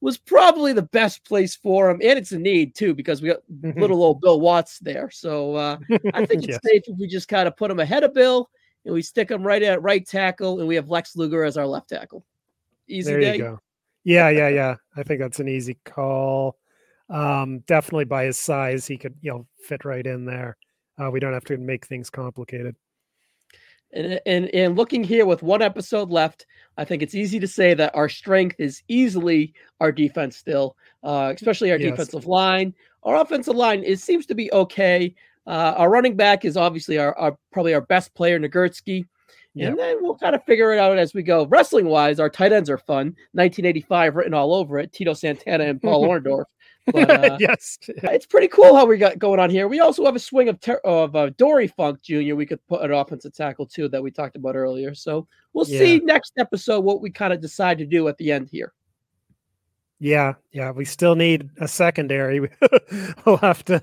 was 0.00 0.18
probably 0.18 0.72
the 0.72 0.82
best 0.82 1.24
place 1.24 1.56
for 1.56 1.90
him, 1.90 2.00
and 2.02 2.18
it's 2.18 2.32
a 2.32 2.38
need 2.38 2.74
too 2.74 2.94
because 2.94 3.22
we 3.22 3.28
got 3.28 3.40
mm-hmm. 3.50 3.80
little 3.80 4.02
old 4.02 4.20
Bill 4.20 4.40
Watts 4.40 4.78
there. 4.80 5.10
So 5.10 5.54
uh, 5.54 5.78
I 6.14 6.26
think 6.26 6.44
it's 6.44 6.48
yes. 6.48 6.60
safe 6.64 6.82
if 6.86 6.98
we 6.98 7.06
just 7.06 7.28
kind 7.28 7.48
of 7.48 7.56
put 7.56 7.70
him 7.70 7.80
ahead 7.80 8.04
of 8.04 8.14
Bill 8.14 8.50
and 8.84 8.94
we 8.94 9.02
stick 9.02 9.30
him 9.30 9.42
right 9.42 9.62
at 9.62 9.82
right 9.82 10.06
tackle, 10.06 10.60
and 10.60 10.68
we 10.68 10.74
have 10.76 10.90
Lex 10.90 11.16
Luger 11.16 11.44
as 11.44 11.56
our 11.56 11.66
left 11.66 11.88
tackle. 11.88 12.24
Easy 12.86 13.12
there 13.12 13.20
day. 13.20 13.36
you 13.36 13.42
go. 13.42 13.60
Yeah, 14.04 14.28
yeah, 14.30 14.48
yeah. 14.48 14.76
I 14.96 15.02
think 15.02 15.20
that's 15.20 15.40
an 15.40 15.48
easy 15.48 15.76
call. 15.84 16.56
Um, 17.10 17.60
definitely 17.60 18.04
by 18.04 18.24
his 18.24 18.38
size, 18.38 18.86
he 18.86 18.96
could 18.96 19.14
you 19.20 19.30
know 19.30 19.46
fit 19.64 19.84
right 19.84 20.06
in 20.06 20.24
there. 20.24 20.56
Uh, 21.00 21.10
we 21.10 21.20
don't 21.20 21.32
have 21.32 21.44
to 21.44 21.56
make 21.56 21.86
things 21.86 22.10
complicated. 22.10 22.76
And, 23.92 24.20
and 24.26 24.54
and 24.54 24.76
looking 24.76 25.02
here 25.02 25.24
with 25.24 25.42
one 25.42 25.62
episode 25.62 26.10
left, 26.10 26.46
I 26.76 26.84
think 26.84 27.02
it's 27.02 27.14
easy 27.14 27.40
to 27.40 27.48
say 27.48 27.72
that 27.74 27.94
our 27.94 28.08
strength 28.08 28.56
is 28.58 28.82
easily 28.88 29.54
our 29.80 29.90
defense 29.90 30.36
still, 30.36 30.76
uh, 31.02 31.32
especially 31.34 31.70
our 31.70 31.78
yes. 31.78 31.90
defensive 31.90 32.26
line. 32.26 32.74
Our 33.04 33.16
offensive 33.16 33.54
line 33.54 33.82
it 33.84 34.00
seems 34.00 34.26
to 34.26 34.34
be 34.34 34.52
okay. 34.52 35.14
Uh, 35.46 35.72
our 35.78 35.88
running 35.88 36.14
back 36.14 36.44
is 36.44 36.58
obviously 36.58 36.98
our, 36.98 37.16
our 37.16 37.38
probably 37.52 37.72
our 37.72 37.80
best 37.80 38.14
player, 38.14 38.38
Nagurski. 38.38 39.06
Yep. 39.54 39.70
And 39.70 39.78
then 39.78 39.96
we'll 40.02 40.16
kind 40.16 40.34
of 40.34 40.44
figure 40.44 40.72
it 40.72 40.78
out 40.78 40.98
as 40.98 41.14
we 41.14 41.22
go. 41.22 41.46
Wrestling 41.46 41.86
wise, 41.86 42.20
our 42.20 42.28
tight 42.28 42.52
ends 42.52 42.68
are 42.68 42.78
fun. 42.78 43.06
1985 43.32 44.14
written 44.14 44.34
all 44.34 44.54
over 44.54 44.78
it. 44.78 44.92
Tito 44.92 45.14
Santana 45.14 45.64
and 45.64 45.80
Paul 45.80 46.04
Orndorff. 46.08 46.44
But, 46.92 47.10
uh, 47.10 47.36
yes, 47.40 47.78
it's 47.88 48.26
pretty 48.26 48.48
cool 48.48 48.74
how 48.74 48.86
we 48.86 48.96
got 48.98 49.18
going 49.18 49.40
on 49.40 49.50
here. 49.50 49.68
We 49.68 49.80
also 49.80 50.04
have 50.04 50.16
a 50.16 50.20
swing 50.20 50.48
of 50.48 50.60
ter- 50.60 50.80
of 50.84 51.14
uh, 51.14 51.30
Dory 51.30 51.68
Funk 51.68 52.02
Jr. 52.02 52.34
We 52.34 52.46
could 52.46 52.64
put 52.66 52.82
an 52.82 52.92
offensive 52.92 53.34
tackle 53.34 53.66
too 53.66 53.88
that 53.88 54.02
we 54.02 54.10
talked 54.10 54.36
about 54.36 54.56
earlier. 54.56 54.94
So 54.94 55.26
we'll 55.52 55.68
yeah. 55.68 55.78
see 55.78 55.98
next 56.00 56.32
episode 56.38 56.80
what 56.80 57.00
we 57.00 57.10
kind 57.10 57.32
of 57.32 57.40
decide 57.40 57.78
to 57.78 57.86
do 57.86 58.08
at 58.08 58.16
the 58.18 58.32
end 58.32 58.48
here. 58.50 58.72
Yeah, 60.00 60.34
yeah, 60.52 60.70
we 60.70 60.84
still 60.84 61.16
need 61.16 61.50
a 61.60 61.66
secondary. 61.66 62.40
we'll 63.26 63.36
have 63.38 63.64
to. 63.64 63.82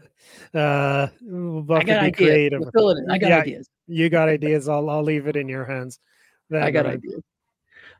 Uh, 0.53 1.07
we'll 1.21 1.65
have 1.77 1.81
to 1.81 1.85
be 1.85 1.91
ideas. 1.91 2.15
creative. 2.15 2.61
We'll 2.73 2.95
I 3.11 3.17
got 3.17 3.29
yeah, 3.29 3.39
ideas. 3.39 3.69
You 3.87 4.09
got 4.09 4.29
ideas. 4.29 4.69
I'll 4.69 4.89
I'll 4.89 5.03
leave 5.03 5.27
it 5.27 5.35
in 5.35 5.49
your 5.49 5.65
hands. 5.65 5.99
I 6.53 6.71
got 6.71 6.85
uh, 6.85 6.89
ideas. 6.89 7.21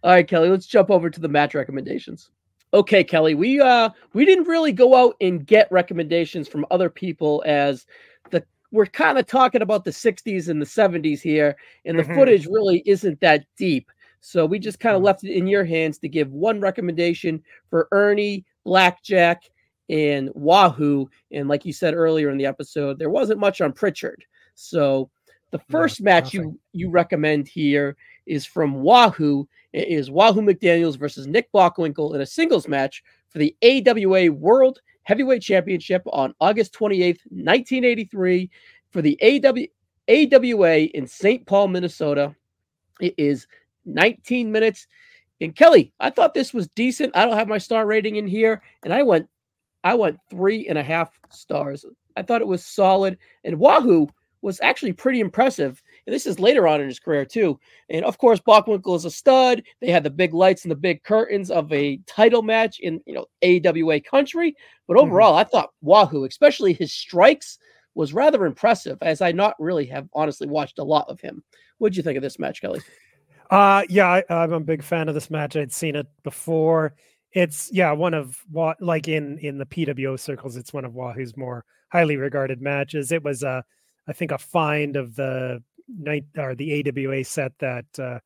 All 0.04 0.12
right, 0.12 0.28
Kelly. 0.28 0.50
Let's 0.50 0.68
jump 0.68 0.90
over 0.90 1.10
to 1.10 1.20
the 1.20 1.28
match 1.28 1.56
recommendations 1.56 2.30
okay, 2.74 3.04
Kelly, 3.04 3.36
we 3.36 3.60
uh 3.60 3.90
we 4.14 4.26
didn't 4.26 4.48
really 4.48 4.72
go 4.72 4.96
out 4.96 5.16
and 5.22 5.46
get 5.46 5.72
recommendations 5.72 6.48
from 6.48 6.66
other 6.72 6.90
people 6.90 7.44
as 7.46 7.86
the 8.32 8.44
we're 8.72 8.86
kind 8.86 9.18
of 9.18 9.28
talking 9.28 9.62
about 9.62 9.84
the 9.84 9.92
60s 9.92 10.50
and 10.50 10.62
the 10.62 10.66
70s 10.66 11.22
here, 11.22 11.56
and 11.86 11.98
the 11.98 12.04
mm-hmm. 12.04 12.16
footage 12.16 12.48
really 12.48 12.84
isn't 12.86 13.20
that 13.22 13.46
deep. 13.58 13.92
So 14.22 14.46
we 14.46 14.58
just 14.58 14.80
kind 14.80 14.96
of 14.96 15.00
mm-hmm. 15.00 15.06
left 15.06 15.24
it 15.24 15.34
in 15.34 15.48
your 15.48 15.64
hands 15.64 16.00
to 16.00 16.10
give 16.10 16.32
one 16.32 16.60
recommendation 16.60 17.44
for 17.70 17.88
Ernie, 17.92 18.44
Blackjack, 18.64 19.44
and 19.90 20.30
Wahoo. 20.34 21.08
And 21.32 21.48
like 21.48 21.66
you 21.66 21.74
said 21.74 21.94
earlier 21.94 22.30
in 22.30 22.38
the 22.38 22.46
episode, 22.46 22.98
there 22.98 23.10
wasn't 23.10 23.40
much 23.40 23.62
on 23.62 23.72
Pritchard. 23.72 24.26
So 24.56 25.10
the 25.52 25.60
first 25.70 26.02
no, 26.02 26.06
match 26.06 26.34
you 26.34 26.60
you 26.74 26.90
recommend 26.90 27.48
here 27.48 27.96
is 28.26 28.46
from 28.46 28.82
Wahoo. 28.82 29.48
It 29.76 29.90
is 29.90 30.10
Wahoo 30.10 30.42
McDaniels 30.42 30.98
versus 30.98 31.28
Nick 31.28 31.52
Bockwinkel 31.52 32.16
in 32.16 32.22
a 32.22 32.26
singles 32.26 32.66
match 32.66 33.04
for 33.28 33.40
the 33.40 33.54
AWA 33.62 34.32
World 34.32 34.80
Heavyweight 35.04 35.42
Championship 35.42 36.02
on 36.14 36.34
August 36.40 36.74
28th, 36.74 37.20
1983, 37.30 38.50
for 38.92 39.02
the 39.02 39.20
AW, 39.22 39.66
AWA 40.08 40.78
in 40.78 41.06
St. 41.06 41.46
Paul, 41.46 41.68
Minnesota. 41.68 42.34
It 43.02 43.16
is 43.18 43.48
19 43.84 44.50
minutes. 44.50 44.88
And 45.42 45.54
Kelly, 45.54 45.92
I 46.00 46.10
thought 46.10 46.34
this 46.34 46.54
was 46.54 46.70
decent. 46.70 47.14
I 47.14 47.26
don't 47.26 47.38
have 47.38 47.50
my 47.50 47.58
star 47.58 47.86
rating 47.86 48.16
in 48.16 48.28
here, 48.28 48.62
and 48.84 48.94
I 48.94 49.04
went, 49.04 49.28
I 49.84 49.94
went 49.96 50.22
three 50.30 50.70
and 50.70 50.78
a 50.78 50.84
half 50.84 51.20
stars. 51.32 51.84
I 52.16 52.22
thought 52.22 52.40
it 52.40 52.48
was 52.48 52.66
solid. 52.66 53.18
And 53.44 53.60
Wahoo 53.60 54.08
was 54.42 54.62
actually 54.62 54.94
pretty 54.94 55.20
impressive. 55.20 55.84
And 56.06 56.14
this 56.14 56.26
is 56.26 56.40
later 56.40 56.68
on 56.68 56.82
in 56.82 56.88
his 56.88 57.00
career, 57.00 57.26
too. 57.26 57.60
And 57.90 58.06
of 58.06 58.18
course, 58.18 58.40
Bockwinkel 58.40 58.96
is 58.96 59.06
a 59.06 59.12
stud. 59.12 59.64
They 59.82 59.90
had 59.90 60.04
the 60.04 60.10
big 60.10 60.34
lights 60.34 60.64
and 60.64 60.72
the 60.72 60.76
big 60.76 61.04
curtains 61.04 61.50
of 61.50 61.72
a 61.74 61.98
title 62.06 62.42
match 62.42 62.80
in, 62.80 63.02
you 63.06 63.14
know, 63.14 63.26
AWA 63.44 64.02
country. 64.02 64.56
But 64.88 64.98
mm-hmm. 64.98 65.08
overall, 65.08 65.32
mm-hmm. 65.32 65.40
I 65.40 65.44
thought 65.46 65.74
Wahoo, 65.82 66.26
especially 66.26 66.74
his 66.74 66.94
strikes, 66.94 67.58
was 67.96 68.14
rather 68.14 68.46
impressive, 68.46 68.98
as 69.02 69.22
I 69.22 69.32
not 69.32 69.56
really 69.58 69.86
have 69.88 70.08
honestly 70.14 70.48
watched 70.48 70.80
a 70.80 70.84
lot 70.84 71.10
of 71.10 71.20
him. 71.22 71.44
What 71.78 71.90
did 71.90 71.98
you 71.98 72.04
think 72.04 72.18
of 72.18 72.24
this 72.24 72.40
match, 72.40 72.62
Kelly? 72.62 72.82
Uh 73.50 73.84
yeah, 73.90 74.08
I, 74.08 74.24
I'm 74.30 74.54
a 74.54 74.60
big 74.60 74.84
fan 74.84 75.08
of 75.08 75.14
this 75.14 75.30
match. 75.30 75.56
I'd 75.56 75.72
seen 75.72 75.96
it 75.96 76.08
before. 76.24 76.96
It's 77.32 77.70
yeah, 77.72 77.92
one 77.92 78.14
of 78.14 78.38
what 78.52 78.82
like 78.82 79.08
in 79.08 79.38
in 79.40 79.58
the 79.58 79.66
PWO 79.66 80.20
circles, 80.20 80.56
it's 80.56 80.74
one 80.74 80.86
of 80.86 80.94
Wahoo's 80.94 81.38
more 81.38 81.64
highly 81.92 82.18
regarded 82.18 82.62
matches. 82.62 83.12
It 83.12 83.24
was 83.24 83.44
a 83.44 83.64
I 84.08 84.14
think 84.14 84.32
a 84.32 84.38
find 84.38 84.96
of 84.96 85.16
the 85.16 85.62
night 85.88 86.26
or 86.38 86.56
the 86.56 86.84
AWA 86.88 87.24
set 87.24 87.54
that 87.60 87.86
uh, 88.00 88.20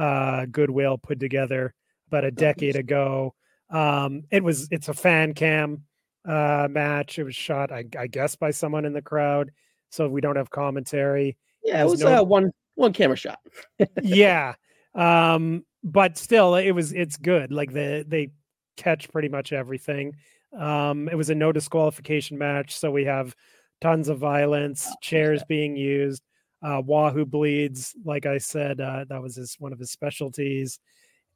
uh, 0.00 0.46
Goodwill 0.46 0.98
put 0.98 1.20
together 1.20 1.74
about 2.08 2.24
a 2.24 2.30
decade 2.30 2.76
ago. 2.76 3.34
Um, 3.70 4.24
it 4.30 4.42
was 4.42 4.68
it's 4.70 4.88
a 4.88 4.94
fan 4.94 5.34
cam 5.34 5.84
uh, 6.26 6.68
match. 6.70 7.18
It 7.18 7.24
was 7.24 7.34
shot, 7.34 7.72
I, 7.72 7.84
I, 7.98 8.06
guess, 8.06 8.36
by 8.36 8.50
someone 8.50 8.84
in 8.84 8.92
the 8.92 9.02
crowd, 9.02 9.50
so 9.90 10.08
we 10.08 10.20
don't 10.20 10.36
have 10.36 10.50
commentary. 10.50 11.36
Yeah, 11.62 11.82
it 11.82 11.88
was 11.88 12.00
no... 12.00 12.20
uh, 12.20 12.22
one 12.22 12.52
one 12.74 12.92
camera 12.92 13.16
shot. 13.16 13.40
yeah, 14.02 14.54
um, 14.94 15.64
but 15.82 16.16
still, 16.16 16.54
it 16.54 16.72
was 16.72 16.92
it's 16.92 17.16
good. 17.16 17.52
Like 17.52 17.72
the 17.72 18.04
they 18.06 18.30
catch 18.76 19.08
pretty 19.10 19.28
much 19.28 19.52
everything. 19.52 20.16
Um, 20.56 21.08
it 21.08 21.16
was 21.16 21.30
a 21.30 21.34
no 21.34 21.52
disqualification 21.52 22.38
match, 22.38 22.76
so 22.76 22.90
we 22.90 23.04
have 23.04 23.34
tons 23.80 24.08
of 24.08 24.18
violence, 24.18 24.86
oh, 24.88 24.94
chairs 25.02 25.42
being 25.48 25.76
used. 25.76 26.22
Uh, 26.62 26.82
Wahoo 26.84 27.26
bleeds, 27.26 27.94
like 28.04 28.26
I 28.26 28.38
said, 28.38 28.80
uh, 28.80 29.04
that 29.08 29.22
was 29.22 29.36
his 29.36 29.56
one 29.58 29.72
of 29.72 29.78
his 29.78 29.90
specialties. 29.90 30.78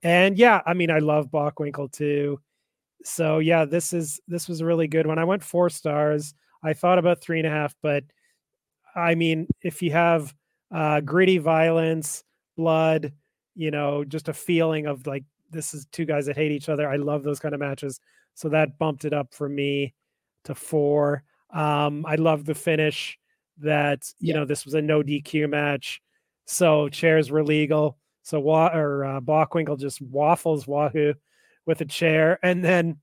And 0.03 0.39
yeah, 0.39 0.61
I 0.67 0.75
mean, 0.75 0.91
I 0.91 0.99
love 0.99 1.31
Bockwinkel 1.31 1.93
too. 1.93 2.41
So 3.05 3.39
yeah, 3.39 3.65
this 3.65 3.93
is 3.93 4.21
this 4.29 4.49
was 4.49 4.61
a 4.61 4.67
really 4.67 4.89
good 4.89 5.07
one. 5.07 5.19
I 5.19 5.25
went 5.25 5.43
four 5.43 5.71
stars. 5.71 6.35
I 6.63 6.73
thought 6.73 6.99
about 6.99 7.21
three 7.21 7.39
and 7.39 7.47
a 7.47 7.51
half, 7.51 7.75
but 7.83 8.05
I 8.95 9.15
mean, 9.15 9.47
if 9.63 9.83
you 9.83 9.93
have 9.93 10.35
uh, 10.73 11.01
gritty 11.01 11.39
violence, 11.39 12.25
blood, 12.57 13.13
you 13.55 13.71
know, 13.71 14.05
just 14.05 14.29
a 14.29 14.35
feeling 14.35 14.87
of 14.87 15.07
like 15.07 15.25
this 15.51 15.75
is 15.75 15.87
two 15.93 16.05
guys 16.05 16.27
that 16.27 16.37
hate 16.37 16.53
each 16.53 16.69
other. 16.69 16.89
I 16.89 16.97
love 16.97 17.23
those 17.23 17.41
kind 17.41 17.55
of 17.55 17.61
matches. 17.61 18.01
So 18.35 18.49
that 18.51 18.79
bumped 18.79 19.05
it 19.05 19.13
up 19.13 19.35
for 19.35 19.49
me 19.49 19.95
to 20.45 20.55
four. 20.55 21.25
Um, 21.53 22.07
I 22.07 22.15
love 22.15 22.45
the 22.45 22.55
finish 22.55 23.19
that, 23.61 24.11
you 24.19 24.33
yeah. 24.33 24.41
know, 24.41 24.45
this 24.45 24.65
was 24.65 24.75
a 24.75 24.83
no 24.83 25.03
DQ 25.03 25.49
match. 25.49 26.01
So 26.47 26.89
chairs 26.89 27.31
were 27.31 27.45
legal. 27.45 27.97
So 28.23 28.41
Wa 28.41 28.69
or 28.75 29.05
uh, 29.05 29.21
Bockwinkel 29.21 29.79
just 29.79 30.01
waffles 30.03 30.67
Wahoo 30.67 31.15
with 31.67 31.81
a 31.81 31.85
chair. 31.85 32.39
And 32.43 32.65
then 32.65 32.99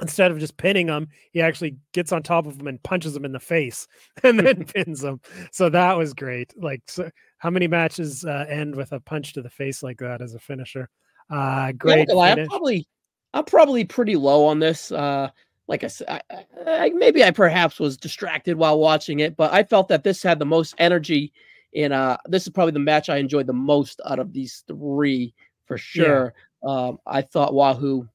instead 0.00 0.30
of 0.30 0.38
just 0.38 0.56
pinning 0.56 0.88
him, 0.88 1.08
he 1.32 1.40
actually 1.40 1.76
gets 1.92 2.12
on 2.12 2.22
top 2.22 2.46
of 2.46 2.60
him 2.60 2.66
and 2.66 2.82
punches 2.82 3.16
him 3.16 3.24
in 3.24 3.32
the 3.32 3.40
face 3.40 3.86
and 4.22 4.38
then 4.38 4.64
pins 4.74 5.02
him. 5.02 5.20
So 5.52 5.68
that 5.70 5.96
was 5.96 6.14
great. 6.14 6.52
Like, 6.56 6.82
so 6.86 7.10
how 7.38 7.50
many 7.50 7.66
matches 7.66 8.24
uh, 8.24 8.46
end 8.48 8.74
with 8.74 8.92
a 8.92 9.00
punch 9.00 9.32
to 9.34 9.42
the 9.42 9.50
face 9.50 9.82
like 9.82 9.98
that 9.98 10.20
as 10.20 10.34
a 10.34 10.38
finisher? 10.38 10.88
Uh, 11.30 11.72
great. 11.72 12.08
Yeah, 12.10 12.18
I'm 12.18 12.46
probably, 12.46 12.86
I'm 13.34 13.44
probably 13.44 13.84
pretty 13.84 14.16
low 14.16 14.46
on 14.46 14.58
this. 14.58 14.92
Uh, 14.92 15.30
like 15.68 15.84
I 15.84 15.88
said, 15.88 16.08
I, 16.08 16.20
I, 16.66 16.90
maybe 16.90 17.24
I 17.24 17.30
perhaps 17.30 17.80
was 17.80 17.96
distracted 17.96 18.56
while 18.56 18.78
watching 18.78 19.20
it, 19.20 19.36
but 19.36 19.52
I 19.52 19.62
felt 19.64 19.88
that 19.88 20.04
this 20.04 20.22
had 20.22 20.38
the 20.38 20.46
most 20.46 20.74
energy. 20.78 21.32
And 21.74 21.92
uh, 21.92 22.16
this 22.26 22.44
is 22.44 22.48
probably 22.50 22.72
the 22.72 22.78
match 22.78 23.08
I 23.08 23.16
enjoyed 23.16 23.46
the 23.46 23.52
most 23.52 24.00
out 24.06 24.18
of 24.18 24.32
these 24.32 24.64
three 24.68 25.34
for 25.66 25.76
sure. 25.76 26.34
Yeah. 26.64 26.70
Um, 26.70 26.98
I 27.06 27.22
thought 27.22 27.54
Wahoo 27.54 28.08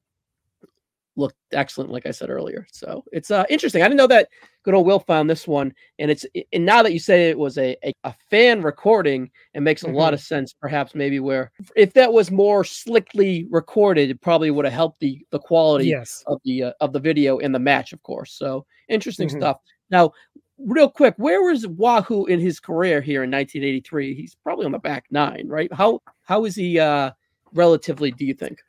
looked 1.16 1.36
excellent, 1.52 1.90
like 1.90 2.06
I 2.06 2.10
said 2.10 2.30
earlier. 2.30 2.66
So 2.72 3.04
it's 3.12 3.30
uh, 3.30 3.44
interesting. 3.50 3.82
I 3.82 3.86
didn't 3.86 3.98
know 3.98 4.06
that 4.08 4.28
good 4.62 4.74
old 4.74 4.86
Will 4.86 5.00
found 5.00 5.28
this 5.28 5.46
one, 5.46 5.72
and 5.98 6.10
it's 6.10 6.24
and 6.52 6.64
now 6.64 6.82
that 6.82 6.92
you 6.92 6.98
say 6.98 7.28
it 7.28 7.38
was 7.38 7.58
a 7.58 7.76
a, 7.84 7.92
a 8.04 8.14
fan 8.30 8.62
recording, 8.62 9.30
it 9.54 9.60
makes 9.60 9.82
a 9.82 9.86
mm-hmm. 9.86 9.96
lot 9.96 10.14
of 10.14 10.20
sense. 10.20 10.52
Perhaps 10.52 10.94
maybe 10.94 11.20
where 11.20 11.52
if 11.76 11.92
that 11.94 12.12
was 12.12 12.30
more 12.30 12.64
slickly 12.64 13.46
recorded, 13.50 14.10
it 14.10 14.20
probably 14.20 14.50
would 14.50 14.64
have 14.64 14.74
helped 14.74 15.00
the 15.00 15.24
the 15.30 15.38
quality 15.38 15.86
yes. 15.86 16.24
of 16.26 16.40
the 16.44 16.64
uh, 16.64 16.72
of 16.80 16.92
the 16.92 17.00
video 17.00 17.38
in 17.38 17.52
the 17.52 17.58
match, 17.58 17.92
of 17.92 18.02
course. 18.02 18.32
So 18.32 18.64
interesting 18.88 19.28
mm-hmm. 19.28 19.38
stuff. 19.38 19.58
Now, 19.90 20.12
real 20.58 20.88
quick, 20.88 21.14
where 21.18 21.42
was 21.42 21.66
Wahoo 21.66 22.26
in 22.26 22.40
his 22.40 22.60
career 22.60 23.00
here 23.00 23.24
in 23.24 23.30
1983? 23.30 24.14
He's 24.14 24.34
probably 24.34 24.66
on 24.66 24.72
the 24.72 24.78
back 24.78 25.04
nine, 25.10 25.46
right? 25.48 25.72
How 25.72 26.00
how 26.22 26.44
is 26.44 26.54
he 26.54 26.78
uh 26.78 27.10
relatively? 27.52 28.10
Do 28.10 28.24
you 28.24 28.34
think? 28.34 28.60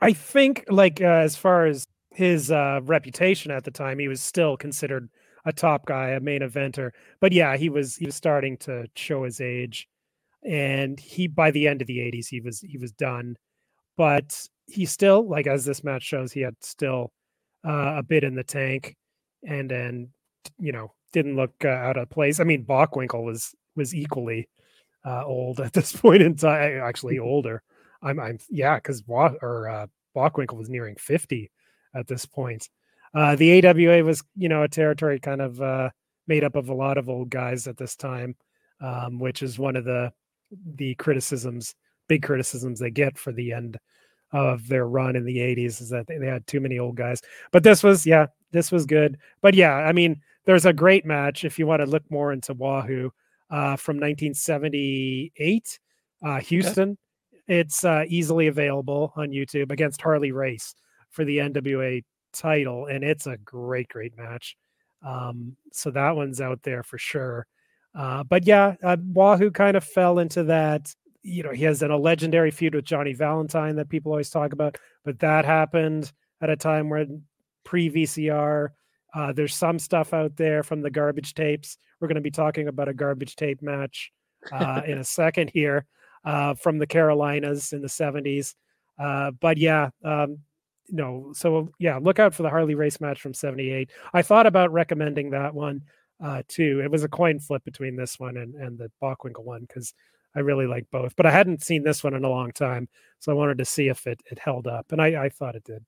I 0.00 0.12
think, 0.12 0.64
like 0.68 1.00
uh, 1.00 1.04
as 1.04 1.36
far 1.36 1.66
as 1.66 1.86
his 2.10 2.50
uh, 2.50 2.80
reputation 2.84 3.50
at 3.50 3.64
the 3.64 3.70
time, 3.70 3.98
he 3.98 4.08
was 4.08 4.20
still 4.20 4.56
considered 4.56 5.08
a 5.44 5.52
top 5.52 5.86
guy, 5.86 6.10
a 6.10 6.20
main 6.20 6.40
eventer. 6.40 6.90
But 7.20 7.32
yeah, 7.32 7.56
he 7.56 7.68
was 7.68 7.96
he 7.96 8.06
was 8.06 8.14
starting 8.16 8.56
to 8.58 8.86
show 8.96 9.24
his 9.24 9.40
age, 9.40 9.88
and 10.44 10.98
he 10.98 11.26
by 11.28 11.50
the 11.50 11.68
end 11.68 11.80
of 11.82 11.86
the 11.86 11.98
'80s 11.98 12.28
he 12.28 12.40
was 12.40 12.60
he 12.60 12.78
was 12.78 12.92
done. 12.92 13.36
But 13.96 14.48
he 14.66 14.86
still, 14.86 15.28
like 15.28 15.46
as 15.46 15.64
this 15.64 15.84
match 15.84 16.02
shows, 16.04 16.32
he 16.32 16.40
had 16.40 16.56
still 16.62 17.12
uh, 17.66 17.96
a 17.98 18.02
bit 18.02 18.24
in 18.24 18.34
the 18.34 18.44
tank, 18.44 18.96
and 19.46 19.70
then 19.70 20.10
you 20.58 20.72
know 20.72 20.92
didn't 21.12 21.36
look 21.36 21.52
uh, 21.64 21.68
out 21.68 21.96
of 21.98 22.10
place. 22.10 22.40
I 22.40 22.44
mean, 22.44 22.64
Bockwinkel 22.64 23.24
was 23.24 23.54
was 23.76 23.94
equally 23.94 24.48
uh, 25.04 25.24
old 25.24 25.60
at 25.60 25.72
this 25.72 25.92
point 25.96 26.22
in 26.22 26.36
time, 26.36 26.80
actually 26.82 27.18
older. 27.20 27.62
I'm, 28.02 28.18
I'm 28.18 28.38
yeah, 28.48 28.76
because 28.76 29.02
Wa- 29.06 29.34
or 29.42 29.68
uh, 29.68 29.86
Bockwinkel 30.16 30.56
was 30.56 30.70
nearing 30.70 30.96
50 30.96 31.50
at 31.94 32.06
this 32.06 32.26
point. 32.26 32.68
Uh, 33.14 33.36
the 33.36 33.66
AWA 33.66 34.04
was, 34.04 34.22
you 34.36 34.48
know, 34.48 34.62
a 34.62 34.68
territory 34.68 35.18
kind 35.18 35.40
of 35.40 35.60
uh, 35.60 35.90
made 36.26 36.44
up 36.44 36.54
of 36.54 36.68
a 36.68 36.74
lot 36.74 36.98
of 36.98 37.08
old 37.08 37.30
guys 37.30 37.66
at 37.66 37.76
this 37.76 37.96
time, 37.96 38.36
um, 38.80 39.18
which 39.18 39.42
is 39.42 39.58
one 39.58 39.76
of 39.76 39.84
the 39.84 40.12
the 40.76 40.94
criticisms, 40.96 41.74
big 42.08 42.22
criticisms 42.22 42.78
they 42.80 42.90
get 42.90 43.18
for 43.18 43.32
the 43.32 43.52
end 43.52 43.78
of 44.32 44.66
their 44.68 44.86
run 44.86 45.16
in 45.16 45.24
the 45.24 45.38
80s 45.38 45.80
is 45.80 45.88
that 45.90 46.06
they 46.06 46.24
had 46.26 46.46
too 46.46 46.60
many 46.60 46.78
old 46.78 46.96
guys. 46.96 47.20
But 47.52 47.62
this 47.62 47.82
was, 47.82 48.06
yeah, 48.06 48.26
this 48.52 48.70
was 48.70 48.86
good. 48.86 49.18
But 49.42 49.54
yeah, 49.54 49.74
I 49.74 49.92
mean, 49.92 50.20
there's 50.44 50.66
a 50.66 50.72
great 50.72 51.04
match 51.04 51.44
if 51.44 51.58
you 51.58 51.66
want 51.66 51.80
to 51.80 51.86
look 51.86 52.08
more 52.10 52.32
into 52.32 52.54
Wahoo 52.54 53.10
uh, 53.50 53.76
from 53.76 53.96
1978, 53.96 55.78
uh, 56.24 56.40
Houston. 56.40 56.98
It's 57.50 57.84
uh, 57.84 58.04
easily 58.06 58.46
available 58.46 59.12
on 59.16 59.30
YouTube 59.30 59.72
against 59.72 60.00
Harley 60.00 60.30
Race 60.30 60.72
for 61.10 61.24
the 61.24 61.38
NWA 61.38 62.04
title, 62.32 62.86
and 62.86 63.02
it's 63.02 63.26
a 63.26 63.38
great, 63.38 63.88
great 63.88 64.16
match. 64.16 64.56
Um, 65.04 65.56
so 65.72 65.90
that 65.90 66.14
one's 66.14 66.40
out 66.40 66.62
there 66.62 66.84
for 66.84 66.96
sure. 66.96 67.48
Uh, 67.92 68.22
but 68.22 68.46
yeah, 68.46 68.76
uh, 68.84 68.96
Wahoo 69.02 69.50
kind 69.50 69.76
of 69.76 69.82
fell 69.82 70.20
into 70.20 70.44
that. 70.44 70.94
You 71.24 71.42
know, 71.42 71.50
he 71.50 71.64
has 71.64 71.82
a 71.82 71.88
legendary 71.88 72.52
feud 72.52 72.76
with 72.76 72.84
Johnny 72.84 73.14
Valentine 73.14 73.74
that 73.76 73.88
people 73.88 74.12
always 74.12 74.30
talk 74.30 74.52
about, 74.52 74.78
but 75.04 75.18
that 75.18 75.44
happened 75.44 76.12
at 76.40 76.50
a 76.50 76.56
time 76.56 76.88
when 76.88 77.24
pre 77.64 77.90
VCR. 77.90 78.68
Uh, 79.12 79.32
there's 79.32 79.56
some 79.56 79.80
stuff 79.80 80.14
out 80.14 80.36
there 80.36 80.62
from 80.62 80.82
the 80.82 80.90
garbage 80.90 81.34
tapes. 81.34 81.78
We're 81.98 82.06
going 82.06 82.14
to 82.14 82.20
be 82.20 82.30
talking 82.30 82.68
about 82.68 82.88
a 82.88 82.94
garbage 82.94 83.34
tape 83.34 83.60
match 83.60 84.12
uh, 84.52 84.82
in 84.86 84.98
a 84.98 85.04
second 85.18 85.50
here 85.52 85.88
uh, 86.24 86.54
from 86.54 86.78
the 86.78 86.86
Carolinas 86.86 87.72
in 87.72 87.82
the 87.82 87.88
70s. 87.88 88.54
Uh, 88.98 89.30
but 89.40 89.58
yeah, 89.58 89.90
um, 90.04 90.38
no. 90.90 91.32
So 91.34 91.70
yeah, 91.78 91.98
look 92.00 92.18
out 92.18 92.34
for 92.34 92.42
the 92.42 92.50
Harley 92.50 92.74
Race 92.74 93.00
match 93.00 93.20
from 93.20 93.34
78. 93.34 93.90
I 94.12 94.22
thought 94.22 94.46
about 94.46 94.72
recommending 94.72 95.30
that 95.30 95.54
one 95.54 95.82
uh, 96.22 96.42
too. 96.48 96.80
It 96.84 96.90
was 96.90 97.04
a 97.04 97.08
coin 97.08 97.38
flip 97.38 97.64
between 97.64 97.96
this 97.96 98.18
one 98.18 98.36
and, 98.36 98.54
and 98.54 98.78
the 98.78 98.90
Bockwinkel 99.02 99.44
one 99.44 99.62
because 99.62 99.94
I 100.34 100.40
really 100.40 100.66
like 100.66 100.86
both. 100.90 101.16
But 101.16 101.26
I 101.26 101.30
hadn't 101.30 101.62
seen 101.62 101.82
this 101.82 102.04
one 102.04 102.14
in 102.14 102.24
a 102.24 102.30
long 102.30 102.52
time. 102.52 102.88
So 103.18 103.32
I 103.32 103.34
wanted 103.34 103.58
to 103.58 103.64
see 103.64 103.88
if 103.88 104.06
it, 104.06 104.20
it 104.30 104.38
held 104.38 104.66
up. 104.66 104.92
And 104.92 105.00
I, 105.00 105.24
I 105.24 105.28
thought 105.28 105.56
it 105.56 105.64
did. 105.64 105.84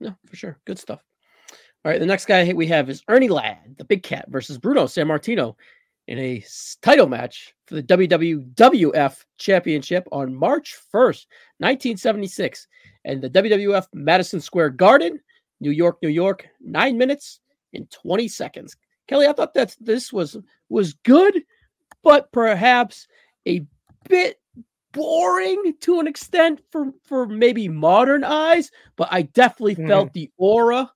No, 0.00 0.14
for 0.26 0.36
sure. 0.36 0.58
Good 0.64 0.78
stuff. 0.78 1.02
All 1.84 1.92
right, 1.92 2.00
the 2.00 2.06
next 2.06 2.26
guy 2.26 2.52
we 2.52 2.66
have 2.66 2.90
is 2.90 3.02
Ernie 3.08 3.28
Ladd, 3.28 3.76
the 3.78 3.84
Big 3.84 4.02
Cat, 4.02 4.26
versus 4.28 4.58
Bruno 4.58 4.84
Sammartino 4.84 5.54
in 6.08 6.18
a 6.18 6.42
title 6.80 7.06
match 7.06 7.54
for 7.66 7.74
the 7.74 7.82
WWF 7.82 9.24
Championship 9.36 10.08
on 10.10 10.34
March 10.34 10.74
1st, 10.92 11.26
1976, 11.58 12.66
and 13.04 13.22
the 13.22 13.28
WWF 13.28 13.86
Madison 13.92 14.40
Square 14.40 14.70
Garden, 14.70 15.20
New 15.60 15.70
York, 15.70 15.98
New 16.02 16.08
York, 16.08 16.48
nine 16.62 16.96
minutes 16.96 17.40
and 17.74 17.90
20 17.90 18.26
seconds. 18.26 18.74
Kelly, 19.06 19.26
I 19.26 19.34
thought 19.34 19.52
that 19.54 19.76
this 19.80 20.10
was 20.10 20.38
was 20.70 20.94
good, 21.04 21.42
but 22.02 22.32
perhaps 22.32 23.06
a 23.46 23.66
bit 24.08 24.40
boring 24.92 25.74
to 25.80 26.00
an 26.00 26.06
extent 26.06 26.62
for 26.72 26.92
for 27.04 27.26
maybe 27.26 27.68
modern 27.68 28.24
eyes. 28.24 28.70
But 28.96 29.08
I 29.10 29.22
definitely 29.22 29.76
mm-hmm. 29.76 29.88
felt 29.88 30.12
the 30.14 30.30
aura 30.38 30.90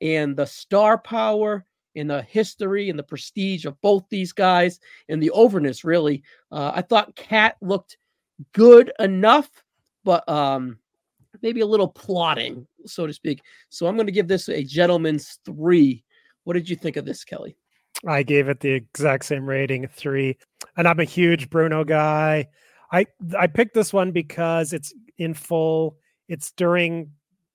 and 0.00 0.36
the 0.36 0.46
star 0.46 0.98
power 0.98 1.64
in 1.94 2.06
the 2.06 2.22
history 2.22 2.88
and 2.90 2.98
the 2.98 3.04
prestige 3.04 3.64
of 3.64 3.80
both 3.80 4.04
these 4.08 4.32
guys 4.32 4.80
and 5.08 5.22
the 5.22 5.30
overness 5.30 5.84
really. 5.84 6.22
Uh, 6.52 6.72
i 6.74 6.82
thought 6.82 7.16
cat 7.16 7.56
looked 7.60 7.96
good 8.52 8.92
enough 8.98 9.48
but 10.04 10.26
um 10.28 10.78
maybe 11.42 11.60
a 11.60 11.66
little 11.66 11.88
plotting 11.88 12.66
so 12.86 13.06
to 13.06 13.12
speak. 13.12 13.42
So 13.68 13.86
i'm 13.86 13.96
going 13.96 14.06
to 14.06 14.12
give 14.12 14.28
this 14.28 14.48
a 14.48 14.64
gentleman's 14.64 15.38
three. 15.44 16.04
What 16.44 16.54
did 16.54 16.68
you 16.68 16.76
think 16.76 16.96
of 16.96 17.04
this 17.04 17.24
kelly? 17.24 17.56
I 18.06 18.22
gave 18.22 18.48
it 18.48 18.60
the 18.60 18.70
exact 18.70 19.26
same 19.26 19.46
rating 19.46 19.86
three. 19.88 20.38
And 20.76 20.88
i'm 20.88 21.00
a 21.00 21.04
huge 21.04 21.50
bruno 21.50 21.84
guy. 21.84 22.48
I 22.92 23.06
i 23.38 23.46
picked 23.46 23.74
this 23.74 23.92
one 23.92 24.12
because 24.12 24.72
it's 24.72 24.94
in 25.18 25.34
full. 25.34 25.96
It's 26.28 26.52
during 26.52 27.10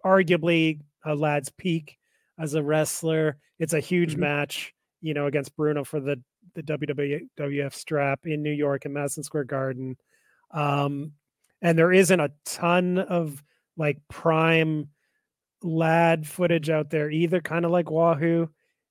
arguably 0.06 0.82
a 1.04 1.16
Ladd's 1.16 1.50
peak 1.50 1.98
as 2.40 2.54
a 2.54 2.64
wrestler. 2.64 3.38
It's 3.60 3.74
a 3.74 3.80
huge 3.80 4.14
mm-hmm. 4.14 4.22
match, 4.22 4.74
you 5.02 5.14
know, 5.14 5.28
against 5.28 5.56
Bruno 5.56 5.84
for 5.84 6.00
the 6.00 6.22
the 6.56 6.64
WWF 6.64 7.74
strap 7.74 8.22
in 8.26 8.42
New 8.42 8.52
York 8.52 8.86
in 8.86 8.94
Madison 8.94 9.24
Square 9.24 9.46
Garden. 9.46 9.98
Um, 10.52 11.12
and 11.62 11.78
there 11.78 11.92
isn't 11.92 12.20
a 12.20 12.32
ton 12.46 12.98
of 12.98 13.44
like 13.78 13.98
prime 14.10 14.90
Ladd 15.62 16.28
footage 16.28 16.70
out 16.70 16.90
there 16.92 17.10
either, 17.10 17.42
kind 17.42 17.66
of 17.66 17.72
like 17.72 17.90
Wahoo. 17.90 18.50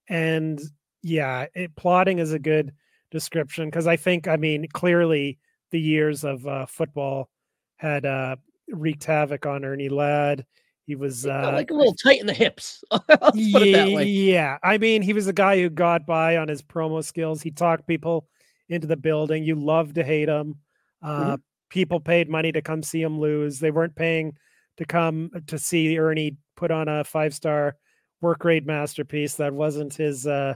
And 0.09 0.61
yeah, 1.03 1.47
it, 1.55 1.77
plotting 1.77 2.19
is 2.19 2.33
a 2.33 2.39
good 2.39 2.73
description 3.11 3.67
because 3.67 3.87
I 3.87 3.97
think, 3.97 4.27
I 4.27 4.37
mean, 4.37 4.67
clearly 4.73 5.39
the 5.71 5.81
years 5.81 6.25
of 6.25 6.47
uh, 6.47 6.67
football 6.67 7.31
had 7.77 8.05
uh, 8.05 8.37
wreaked 8.69 9.05
havoc 9.05 9.47
on 9.47 9.65
Ernie 9.65 9.89
Ladd. 9.89 10.45
He 10.87 10.97
was 10.97 11.25
uh, 11.25 11.51
like 11.55 11.71
a 11.71 11.75
little 11.75 11.95
tight 11.95 12.21
in 12.21 12.27
the 12.27 12.35
hips. 12.35 12.85
yeah, 13.35 13.87
yeah, 13.87 14.59
I 14.63 14.77
mean, 14.77 15.01
he 15.01 15.15
was 15.15 15.27
a 15.27 15.33
guy 15.33 15.59
who 15.59 15.71
got 15.71 16.07
by 16.07 16.37
on 16.37 16.49
his 16.49 16.63
promo 16.63 17.03
skills. 17.03 17.41
He 17.41 17.51
talked 17.51 17.87
people 17.87 18.29
into 18.69 18.87
the 18.87 18.97
building. 18.97 19.45
You 19.45 19.55
love 19.55 19.95
to 19.95 20.05
hate 20.05 20.29
him. 20.29 20.57
Uh, 21.03 21.23
mm-hmm. 21.23 21.35
People 21.71 22.01
paid 22.01 22.29
money 22.29 22.53
to 22.53 22.61
come 22.61 22.83
see 22.83 23.01
him 23.01 23.19
lose. 23.19 23.59
They 23.59 23.71
weren't 23.71 23.97
paying 23.97 24.37
to 24.77 24.85
come 24.85 25.31
to 25.47 25.59
see 25.59 25.99
Ernie 25.99 26.37
put 26.57 26.71
on 26.71 26.89
a 26.89 27.05
five 27.05 27.35
star 27.35 27.77
work 28.21 28.45
rate 28.45 28.67
masterpiece. 28.67 29.35
That 29.35 29.55
wasn't 29.55 29.95
his 29.95 30.27
uh, 30.27 30.55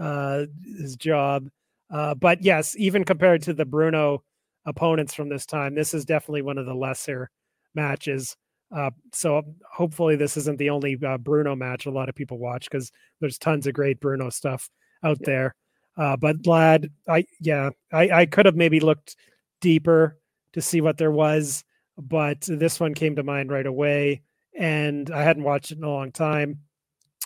uh, 0.00 0.46
his 0.78 0.96
job. 0.96 1.48
Uh, 1.90 2.14
but 2.14 2.42
yes, 2.42 2.74
even 2.76 3.04
compared 3.04 3.42
to 3.42 3.52
the 3.52 3.64
Bruno 3.64 4.22
opponents 4.64 5.14
from 5.14 5.28
this 5.28 5.46
time, 5.46 5.74
this 5.74 5.94
is 5.94 6.04
definitely 6.04 6.42
one 6.42 6.58
of 6.58 6.66
the 6.66 6.74
lesser 6.74 7.30
matches. 7.74 8.36
Uh, 8.74 8.90
so 9.12 9.42
hopefully 9.70 10.16
this 10.16 10.36
isn't 10.36 10.58
the 10.58 10.70
only 10.70 10.98
uh, 11.04 11.18
Bruno 11.18 11.56
match 11.56 11.86
a 11.86 11.90
lot 11.90 12.08
of 12.08 12.14
people 12.14 12.38
watch 12.38 12.70
because 12.70 12.92
there's 13.20 13.38
tons 13.38 13.66
of 13.66 13.74
great 13.74 14.00
Bruno 14.00 14.30
stuff 14.30 14.70
out 15.02 15.18
yeah. 15.20 15.26
there. 15.26 15.54
Uh, 15.96 16.16
but 16.16 16.46
Ladd, 16.46 16.90
I 17.08 17.24
yeah, 17.40 17.70
I, 17.92 18.10
I 18.10 18.26
could 18.26 18.46
have 18.46 18.56
maybe 18.56 18.80
looked 18.80 19.16
deeper 19.60 20.18
to 20.52 20.62
see 20.62 20.80
what 20.80 20.98
there 20.98 21.10
was, 21.10 21.64
but 21.98 22.42
this 22.42 22.78
one 22.78 22.94
came 22.94 23.16
to 23.16 23.22
mind 23.22 23.50
right 23.50 23.66
away, 23.66 24.22
and 24.56 25.10
I 25.10 25.22
hadn't 25.22 25.42
watched 25.42 25.72
it 25.72 25.78
in 25.78 25.84
a 25.84 25.90
long 25.90 26.12
time. 26.12 26.60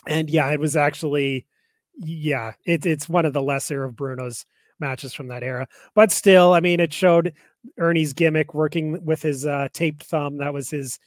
And 0.07 0.29
yeah, 0.29 0.51
it 0.51 0.59
was 0.59 0.75
actually 0.75 1.45
yeah, 1.97 2.53
it, 2.65 2.85
it's 2.85 3.07
one 3.07 3.25
of 3.25 3.33
the 3.33 3.41
lesser 3.41 3.83
of 3.83 3.95
Bruno's 3.95 4.45
matches 4.79 5.13
from 5.13 5.27
that 5.29 5.43
era. 5.43 5.67
But 5.93 6.11
still, 6.11 6.53
I 6.53 6.59
mean, 6.59 6.79
it 6.79 6.93
showed 6.93 7.33
Ernie's 7.79 8.13
gimmick 8.13 8.53
working 8.53 9.03
with 9.05 9.21
his 9.21 9.45
uh, 9.45 9.69
taped 9.73 10.03
thumb. 10.03 10.37
That 10.37 10.53
was 10.53 10.69
his 10.69 10.99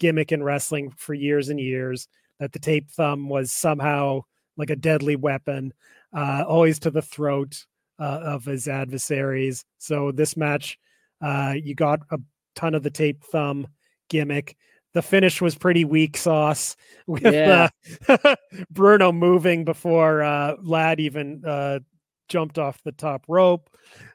gimmick 0.00 0.32
in 0.32 0.42
wrestling 0.42 0.92
for 0.96 1.14
years 1.14 1.48
and 1.48 1.60
years. 1.60 2.08
That 2.40 2.52
the 2.52 2.58
tape 2.58 2.90
thumb 2.90 3.28
was 3.28 3.52
somehow 3.52 4.22
like 4.56 4.70
a 4.70 4.76
deadly 4.76 5.16
weapon, 5.16 5.72
uh, 6.12 6.44
always 6.46 6.78
to 6.80 6.90
the 6.90 7.02
throat 7.02 7.64
uh, 8.00 8.20
of 8.24 8.44
his 8.44 8.66
adversaries. 8.66 9.64
So 9.78 10.10
this 10.10 10.36
match, 10.36 10.78
uh, 11.20 11.54
you 11.56 11.74
got 11.74 12.00
a 12.10 12.18
ton 12.56 12.74
of 12.74 12.82
the 12.82 12.90
tape 12.90 13.22
thumb 13.24 13.68
gimmick 14.08 14.56
the 14.94 15.02
finish 15.02 15.42
was 15.42 15.56
pretty 15.56 15.84
weak 15.84 16.16
sauce 16.16 16.76
with 17.06 17.22
yeah. 17.22 17.68
uh, 18.08 18.36
Bruno 18.70 19.12
moving 19.12 19.64
before 19.64 20.22
uh, 20.22 20.54
Ladd 20.62 21.00
even 21.00 21.42
uh, 21.44 21.80
jumped 22.28 22.58
off 22.58 22.82
the 22.84 22.92
top 22.92 23.24
rope. 23.28 23.68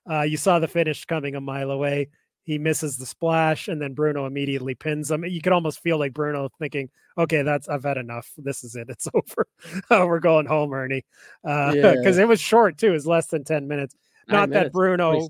Uh, 0.10 0.22
you 0.22 0.38
saw 0.38 0.58
the 0.58 0.68
finish 0.68 1.06
coming 1.06 1.36
a 1.36 1.42
mile 1.42 1.70
away. 1.70 2.10
He 2.50 2.58
misses 2.58 2.98
the 2.98 3.06
splash, 3.06 3.68
and 3.68 3.80
then 3.80 3.94
Bruno 3.94 4.26
immediately 4.26 4.74
pins 4.74 5.12
him. 5.12 5.24
You 5.24 5.40
could 5.40 5.54
almost 5.54 5.84
feel 5.84 6.00
like 6.00 6.16
Bruno 6.16 6.50
thinking, 6.58 6.90
"Okay, 7.16 7.44
that's 7.44 7.70
I've 7.70 7.84
had 7.84 8.00
enough. 8.00 8.32
This 8.40 8.64
is 8.64 8.76
it. 8.76 8.90
It's 8.90 9.08
over. 9.14 9.48
We're 9.92 10.20
going 10.20 10.48
home, 10.48 10.74
Ernie." 10.74 11.06
Because 11.44 11.76
uh, 11.76 11.92
yeah. 12.16 12.22
it 12.24 12.28
was 12.28 12.42
short 12.42 12.80
too. 12.80 12.88
It 12.88 12.94
was 12.94 13.06
less 13.06 13.28
than 13.28 13.44
ten 13.44 13.68
minutes. 13.68 13.96
Not 14.28 14.50
that 14.50 14.74
Bruno. 14.74 15.30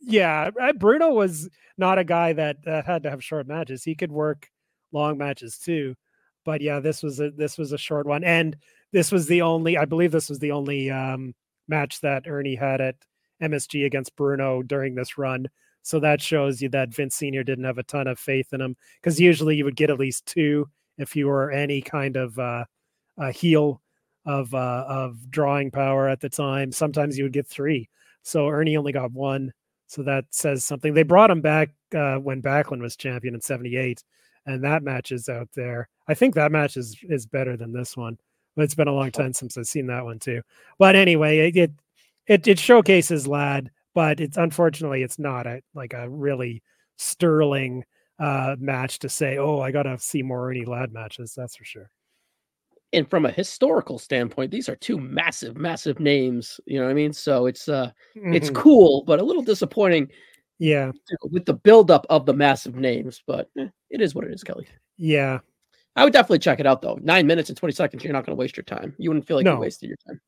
Yeah, 0.00 0.48
uh, 0.58 0.72
Bruno 0.72 1.10
was 1.10 1.50
not 1.76 1.98
a 1.98 2.04
guy 2.04 2.32
that 2.32 2.56
had 2.64 3.02
to 3.02 3.10
have 3.10 3.22
short 3.22 3.46
matches. 3.46 3.84
He 3.84 3.94
could 3.94 4.10
work 4.10 4.48
long 4.90 5.18
matches 5.18 5.58
too. 5.58 5.94
But 6.46 6.62
yeah, 6.62 6.80
this 6.80 7.02
was 7.02 7.20
a 7.20 7.30
this 7.30 7.58
was 7.58 7.72
a 7.72 7.78
short 7.78 8.06
one, 8.06 8.24
and 8.24 8.56
this 8.90 9.12
was 9.12 9.26
the 9.26 9.42
only 9.42 9.76
I 9.76 9.84
believe 9.84 10.12
this 10.12 10.30
was 10.30 10.38
the 10.38 10.52
only 10.52 10.90
um, 10.90 11.34
match 11.68 12.00
that 12.00 12.26
Ernie 12.26 12.54
had 12.54 12.80
at 12.80 12.96
MSG 13.42 13.84
against 13.84 14.16
Bruno 14.16 14.62
during 14.62 14.94
this 14.94 15.18
run. 15.18 15.46
So 15.84 16.00
that 16.00 16.22
shows 16.22 16.62
you 16.62 16.70
that 16.70 16.94
Vince 16.94 17.14
Senior 17.14 17.44
didn't 17.44 17.64
have 17.64 17.76
a 17.76 17.82
ton 17.82 18.06
of 18.06 18.18
faith 18.18 18.54
in 18.54 18.60
him 18.62 18.74
because 19.00 19.20
usually 19.20 19.54
you 19.54 19.66
would 19.66 19.76
get 19.76 19.90
at 19.90 19.98
least 19.98 20.24
two 20.24 20.66
if 20.96 21.14
you 21.14 21.26
were 21.26 21.50
any 21.50 21.82
kind 21.82 22.16
of 22.16 22.38
uh, 22.38 22.64
a 23.18 23.30
heel 23.30 23.82
of 24.24 24.52
uh, 24.54 24.84
of 24.88 25.30
drawing 25.30 25.70
power 25.70 26.08
at 26.08 26.20
the 26.20 26.30
time. 26.30 26.72
Sometimes 26.72 27.18
you 27.18 27.24
would 27.24 27.34
get 27.34 27.46
three. 27.46 27.88
So 28.22 28.48
Ernie 28.48 28.78
only 28.78 28.92
got 28.92 29.12
one. 29.12 29.52
So 29.86 30.02
that 30.04 30.24
says 30.30 30.64
something. 30.64 30.94
They 30.94 31.02
brought 31.02 31.30
him 31.30 31.42
back 31.42 31.68
uh, 31.94 32.16
when 32.16 32.40
Backlund 32.40 32.80
was 32.80 32.96
champion 32.96 33.34
in 33.34 33.42
'78, 33.42 34.02
and 34.46 34.64
that 34.64 34.82
match 34.82 35.12
is 35.12 35.28
out 35.28 35.50
there. 35.54 35.90
I 36.08 36.14
think 36.14 36.34
that 36.34 36.50
match 36.50 36.78
is 36.78 36.96
is 37.02 37.26
better 37.26 37.58
than 37.58 37.72
this 37.72 37.94
one, 37.94 38.16
but 38.56 38.62
it's 38.62 38.74
been 38.74 38.88
a 38.88 38.94
long 38.94 39.10
time 39.10 39.34
since 39.34 39.58
I've 39.58 39.66
seen 39.66 39.86
that 39.88 40.04
one 40.04 40.18
too. 40.18 40.40
But 40.78 40.96
anyway, 40.96 41.50
it 41.50 41.72
it 42.26 42.48
it, 42.48 42.58
showcases 42.58 43.26
Ladd, 43.26 43.70
but 43.94 44.20
it's 44.20 44.36
unfortunately 44.36 45.02
it's 45.02 45.18
not 45.18 45.46
a 45.46 45.60
like 45.74 45.92
a 45.92 46.08
really 46.08 46.62
sterling 46.96 47.84
uh 48.18 48.56
match 48.58 48.98
to 49.00 49.08
say, 49.08 49.38
oh, 49.38 49.60
I 49.60 49.70
gotta 49.70 49.98
see 49.98 50.22
more 50.22 50.48
Ernie 50.48 50.64
Ladd 50.64 50.92
matches. 50.92 51.34
That's 51.36 51.56
for 51.56 51.64
sure. 51.64 51.90
And 52.92 53.10
from 53.10 53.26
a 53.26 53.30
historical 53.30 53.98
standpoint, 53.98 54.52
these 54.52 54.68
are 54.68 54.76
two 54.76 54.98
massive, 54.98 55.56
massive 55.56 55.98
names. 55.98 56.60
You 56.64 56.78
know 56.78 56.84
what 56.84 56.92
I 56.92 56.94
mean? 56.94 57.12
So 57.12 57.46
it's 57.46 57.68
uh 57.68 57.90
mm-hmm. 58.16 58.34
it's 58.34 58.50
cool, 58.50 59.04
but 59.04 59.20
a 59.20 59.24
little 59.24 59.42
disappointing 59.42 60.10
yeah. 60.58 60.92
With 61.30 61.44
the 61.44 61.54
buildup 61.54 62.06
of 62.10 62.26
the 62.26 62.32
massive 62.32 62.76
names, 62.76 63.22
but 63.26 63.50
eh, 63.58 63.68
it 63.90 64.00
is 64.00 64.14
what 64.14 64.24
it 64.24 64.32
is, 64.32 64.44
Kelly. 64.44 64.66
Yeah. 64.96 65.40
I 65.96 66.04
would 66.04 66.12
definitely 66.12 66.40
check 66.40 66.60
it 66.60 66.66
out 66.66 66.82
though. 66.82 66.98
Nine 67.02 67.26
minutes 67.26 67.48
and 67.48 67.58
20 67.58 67.74
seconds. 67.74 68.02
You're 68.02 68.12
not 68.12 68.26
going 68.26 68.36
to 68.36 68.40
waste 68.40 68.56
your 68.56 68.64
time. 68.64 68.94
You 68.98 69.10
wouldn't 69.10 69.26
feel 69.26 69.36
like 69.36 69.44
no. 69.44 69.54
you 69.54 69.60
wasted 69.60 69.88
your 69.88 69.98
time. 70.06 70.20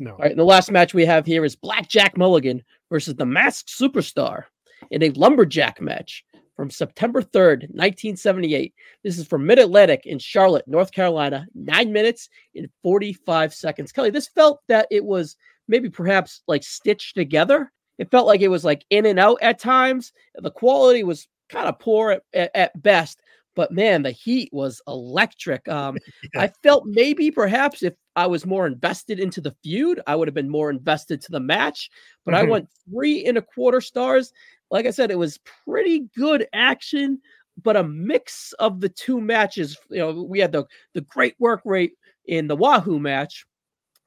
No. 0.00 0.12
All 0.12 0.18
right. 0.18 0.30
And 0.30 0.40
the 0.40 0.44
last 0.44 0.70
match 0.70 0.92
we 0.92 1.06
have 1.06 1.26
here 1.26 1.44
is 1.44 1.54
Blackjack 1.54 2.16
Mulligan 2.16 2.62
versus 2.90 3.14
the 3.14 3.26
Masked 3.26 3.68
Superstar 3.68 4.44
in 4.90 5.02
a 5.02 5.10
lumberjack 5.10 5.80
match 5.80 6.24
from 6.56 6.70
September 6.70 7.22
3rd, 7.22 7.70
1978. 7.70 8.74
This 9.04 9.18
is 9.18 9.26
from 9.26 9.46
Mid 9.46 9.58
Atlantic 9.58 10.06
in 10.06 10.18
Charlotte, 10.18 10.66
North 10.66 10.90
Carolina. 10.90 11.46
Nine 11.54 11.92
minutes 11.92 12.28
and 12.56 12.68
45 12.82 13.54
seconds. 13.54 13.92
Kelly, 13.92 14.10
this 14.10 14.28
felt 14.28 14.60
that 14.66 14.88
it 14.90 15.04
was 15.04 15.36
maybe 15.68 15.88
perhaps 15.88 16.42
like 16.48 16.64
stitched 16.64 17.14
together 17.14 17.70
it 18.00 18.10
felt 18.10 18.26
like 18.26 18.40
it 18.40 18.48
was 18.48 18.64
like 18.64 18.86
in 18.88 19.04
and 19.04 19.18
out 19.18 19.38
at 19.42 19.58
times. 19.58 20.12
The 20.34 20.50
quality 20.50 21.04
was 21.04 21.28
kind 21.50 21.68
of 21.68 21.78
poor 21.78 22.12
at, 22.12 22.22
at, 22.32 22.50
at 22.54 22.82
best, 22.82 23.20
but 23.60 23.72
man, 23.72 24.02
the 24.02 24.10
heat 24.10 24.48
was 24.54 24.80
electric. 24.88 25.68
Um, 25.68 25.98
yeah. 26.34 26.44
I 26.44 26.52
felt 26.62 26.86
maybe 26.86 27.30
perhaps 27.30 27.82
if 27.82 27.92
I 28.16 28.26
was 28.26 28.46
more 28.46 28.66
invested 28.66 29.20
into 29.20 29.42
the 29.42 29.54
feud, 29.62 30.00
I 30.06 30.16
would 30.16 30.28
have 30.28 30.34
been 30.34 30.48
more 30.48 30.70
invested 30.70 31.20
to 31.20 31.30
the 31.30 31.40
match. 31.40 31.90
But 32.24 32.32
mm-hmm. 32.32 32.46
I 32.46 32.50
went 32.50 32.70
three 32.88 33.26
and 33.26 33.36
a 33.36 33.42
quarter 33.42 33.82
stars. 33.82 34.32
Like 34.70 34.86
I 34.86 34.90
said, 34.92 35.10
it 35.10 35.18
was 35.18 35.40
pretty 35.66 36.08
good 36.16 36.46
action, 36.54 37.20
but 37.62 37.76
a 37.76 37.84
mix 37.84 38.54
of 38.54 38.80
the 38.80 38.88
two 38.88 39.20
matches. 39.20 39.76
You 39.90 39.98
know, 39.98 40.22
we 40.22 40.40
had 40.40 40.52
the 40.52 40.64
the 40.94 41.02
great 41.02 41.34
work 41.38 41.60
rate 41.66 41.92
in 42.24 42.46
the 42.48 42.56
Wahoo 42.56 42.98
match 42.98 43.44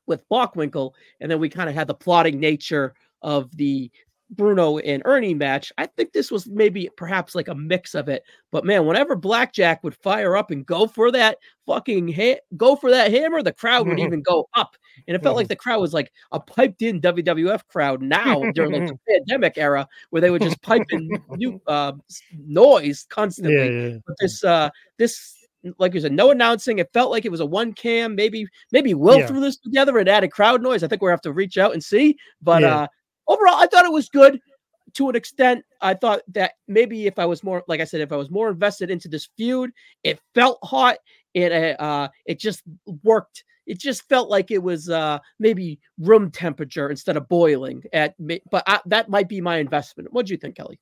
with 0.08 0.28
Bockwinkel, 0.30 0.94
and 1.20 1.30
then 1.30 1.40
we 1.40 1.48
kind 1.48 1.70
of 1.70 1.76
had 1.76 1.86
the 1.86 1.94
plotting 1.94 2.40
nature 2.40 2.96
of 3.22 3.56
the 3.56 3.92
Bruno 4.36 4.78
and 4.80 5.02
Ernie 5.06 5.34
match. 5.34 5.72
I 5.78 5.86
think 5.86 6.12
this 6.12 6.32
was 6.32 6.48
maybe 6.48 6.90
perhaps 6.98 7.36
like 7.36 7.48
a 7.48 7.56
mix 7.56 7.96
of 7.96 8.10
it. 8.10 8.24
But 8.52 8.66
man, 8.66 8.86
whenever 8.86 9.16
Blackjack 9.16 9.84
would 9.84 9.96
fire 9.96 10.36
up 10.36 10.52
and 10.52 10.66
go 10.66 10.88
for 10.88 11.12
that 11.12 11.38
fucking 11.66 12.08
hit, 12.08 12.42
go 12.58 12.76
for 12.76 12.92
that 12.92 13.12
hammer, 13.12 13.42
the 13.42 13.54
crowd 13.54 13.88
would 13.88 14.00
even 14.00 14.22
go 14.22 14.48
up. 14.54 14.76
And 15.08 15.16
it 15.16 15.24
felt 15.24 15.36
like 15.36 15.48
the 15.48 15.56
crowd 15.56 15.82
was 15.82 15.94
like 15.94 16.12
a 16.32 16.40
piped 16.40 16.82
in 16.82 17.02
WWF 17.02 17.68
crowd 17.68 18.02
now 18.02 18.44
during 18.54 18.74
like 18.74 18.88
the 18.88 19.00
pandemic 19.10 19.58
era 19.58 19.88
where 20.12 20.22
they 20.22 20.30
would 20.30 20.42
just 20.42 20.62
pipe 20.62 20.86
in 20.92 21.10
new 21.32 21.62
uh, 21.68 21.94
noise 22.46 23.06
constantly. 23.10 23.56
Yeah, 23.56 23.88
yeah. 23.90 23.98
But 24.06 24.16
this 24.20 24.44
uh 24.44 24.70
this 24.98 25.36
like 25.78 25.94
you 25.94 26.02
said, 26.02 26.12
no 26.12 26.30
announcing. 26.30 26.80
It 26.80 26.92
felt 26.92 27.10
like 27.10 27.24
it 27.24 27.32
was 27.32 27.40
a 27.40 27.46
one 27.46 27.74
cam. 27.74 28.16
Maybe 28.16 28.46
maybe 28.72 28.94
Will 28.94 29.20
yeah. 29.20 29.28
threw 29.28 29.40
this 29.40 29.58
together 29.58 29.98
and 29.98 30.10
added 30.10 30.32
crowd 30.32 30.62
noise. 30.62 30.84
I 30.84 30.88
think 30.88 31.02
we 31.02 31.10
have 31.10 31.22
to 31.22 31.32
reach 31.32 31.58
out 31.58 31.74
and 31.74 31.84
see. 31.84 32.18
But 32.42 32.64
uh 32.64 32.88
overall, 33.28 33.56
I 33.56 33.68
thought 33.68 33.86
it 33.86 33.92
was 33.92 34.10
good 34.10 34.40
to 34.96 35.10
an 35.10 35.16
extent. 35.16 35.64
I 35.82 35.94
thought 35.94 36.22
that 36.30 36.54
maybe 36.68 37.08
if 37.08 37.20
I 37.20 37.26
was 37.26 37.44
more, 37.44 37.64
like 37.68 37.82
I 37.82 37.86
said, 37.86 38.02
if 38.02 38.12
I 38.12 38.16
was 38.16 38.30
more 38.30 38.50
invested 38.50 38.92
into 38.92 39.08
this 39.08 39.30
feud, 39.38 39.72
it 40.04 40.20
felt 40.34 40.60
hot. 40.64 40.98
It 41.34 41.52
uh, 41.52 41.82
uh 41.82 42.08
it 42.26 42.40
just 42.40 42.64
worked. 43.04 43.44
It 43.66 43.80
just 43.80 44.08
felt 44.08 44.30
like 44.30 44.52
it 44.52 44.62
was 44.62 44.90
uh 44.90 45.20
maybe 45.40 45.80
room 46.00 46.32
temperature 46.32 46.90
instead 46.90 47.18
of 47.18 47.28
boiling. 47.28 47.84
At 47.92 48.16
but 48.20 48.64
I, 48.68 48.82
that 48.86 49.10
might 49.10 49.30
be 49.30 49.42
my 49.42 49.58
investment. 49.58 50.14
What 50.14 50.26
do 50.26 50.34
you 50.34 50.38
think, 50.38 50.56
Kelly? 50.56 50.80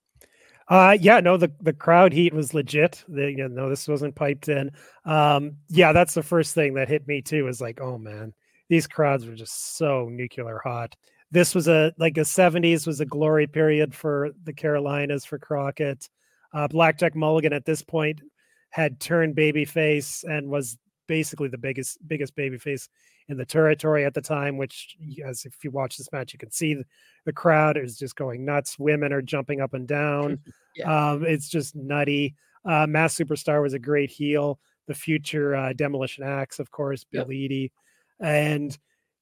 Uh 0.68 0.98
yeah, 1.00 1.20
no, 1.22 1.38
the 1.38 1.52
the 1.62 1.74
crowd 1.74 2.12
heat 2.12 2.34
was 2.34 2.54
legit. 2.54 3.04
The, 3.08 3.32
you 3.32 3.48
know, 3.48 3.70
this 3.70 3.88
wasn't 3.88 4.16
piped 4.16 4.50
in. 4.50 4.72
Um, 5.06 5.58
yeah, 5.70 5.94
that's 5.94 6.14
the 6.14 6.24
first 6.24 6.54
thing 6.54 6.74
that 6.74 6.90
hit 6.90 7.08
me 7.08 7.22
too. 7.22 7.48
Is 7.48 7.62
like, 7.62 7.80
oh 7.80 7.98
man, 7.98 8.34
these 8.68 8.88
crowds 8.88 9.26
were 9.26 9.36
just 9.36 9.78
so 9.78 10.10
nuclear 10.10 10.60
hot 10.64 10.96
this 11.32 11.56
was 11.56 11.68
a 11.68 11.94
like 11.98 12.16
the 12.16 12.22
70s 12.22 12.86
was 12.86 13.00
a 13.00 13.06
glory 13.06 13.48
period 13.48 13.96
for 13.96 14.32
the 14.44 14.54
Carolinas 14.54 15.26
for 15.26 15.40
Crockett. 15.40 16.10
Uh, 16.54 16.68
Blackjack 16.68 17.16
Mulligan 17.16 17.54
at 17.54 17.66
this 17.66 17.82
point 17.82 18.22
had 18.70 19.00
turned 19.00 19.36
babyface 19.36 20.24
and 20.24 20.50
was 20.50 20.78
basically 21.08 21.48
the 21.48 21.58
biggest 21.58 21.98
biggest 22.08 22.36
babyface 22.36 22.90
in 23.30 23.38
the 23.38 23.46
territory 23.46 24.04
at 24.04 24.14
the 24.14 24.22
time. 24.22 24.58
Which, 24.58 24.98
as 25.26 25.46
if 25.46 25.64
you 25.64 25.72
watch 25.72 25.98
this 25.98 26.12
match, 26.12 26.34
you 26.34 26.40
can 26.40 26.52
see 26.52 26.84
the, 27.26 27.34
crowd 27.34 27.78
is 27.78 27.98
just 27.98 28.16
going 28.16 28.44
nuts. 28.44 28.78
Women 28.78 29.14
are 29.14 29.22
jumping 29.22 29.62
up 29.62 29.74
and 29.74 29.88
down. 29.88 30.40
yeah. 30.76 31.12
um, 31.12 31.26
it's 31.26 31.48
just 31.48 31.76
nutty. 31.76 32.36
Uh, 32.66 32.86
Mass 32.88 33.16
Superstar 33.16 33.62
was 33.62 33.74
a 33.74 33.80
great 33.80 34.10
heel. 34.10 34.60
The 34.88 34.94
future 34.94 35.56
uh, 35.56 35.74
Demolition 35.74 36.24
Axe, 36.24 36.60
of 36.60 36.72
course, 36.72 37.06
Bill 37.06 37.32
yep. 37.32 37.52
Eadie. 37.52 37.72
and 38.20 38.78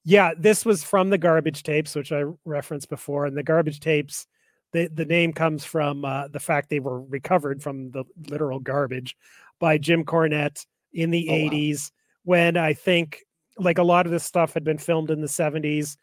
yeah, 0.06 0.34
this 0.38 0.66
was 0.66 0.84
from 0.84 1.10
the 1.10 1.18
garbage 1.18 1.64
tapes, 1.64 1.95
which 1.95 2.12
I 2.12 2.24
referenced 2.45 2.89
before. 2.89 3.26
And 3.26 3.38
the 3.38 3.43
garbage 3.43 3.80
tapes, 3.80 4.28
the, 4.72 4.88
the 4.88 5.06
name 5.06 5.34
comes 5.34 5.66
from 5.66 6.06
uh, 6.06 6.28
the 6.30 6.39
fact 6.39 6.70
they 6.70 6.80
were 6.80 7.02
recovered 7.02 7.62
from 7.62 7.91
the 7.91 8.06
literal 8.30 8.60
garbage 8.60 9.16
by 9.60 9.78
Jim 9.78 10.06
Cornette 10.06 10.66
in 10.93 11.12
the 11.12 11.28
oh, 11.30 11.34
80s 11.34 11.91
wow. 11.91 11.95
when 12.24 12.58
I 12.58 12.74
think 12.74 13.24
like 13.58 13.78
a 13.78 13.84
lot 13.84 14.06
of 14.06 14.12
this 14.12 14.24
stuff 14.24 14.54
had 14.54 14.64
been 14.64 14.78
filmed 14.78 15.12
in 15.12 15.22
the 15.22 15.28
70s. 15.28 15.97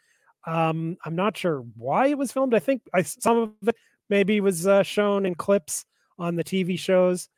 Um, 0.45 0.97
I'm 1.03 1.15
not 1.15 1.35
sure 1.35 1.65
why 1.75 2.07
it 2.07 2.17
was 2.17 2.31
filmed. 2.31 2.53
I 2.53 2.59
think 2.59 2.83
I, 2.93 3.01
some 3.01 3.37
of 3.37 3.67
it 3.67 3.75
maybe 4.09 4.39
was 4.39 4.67
uh, 4.67 4.83
shown 4.83 5.25
in 5.25 5.35
clips 5.35 5.85
on 6.19 6.35
the 6.35 6.43
TV 6.43 6.77
shows. 6.77 7.29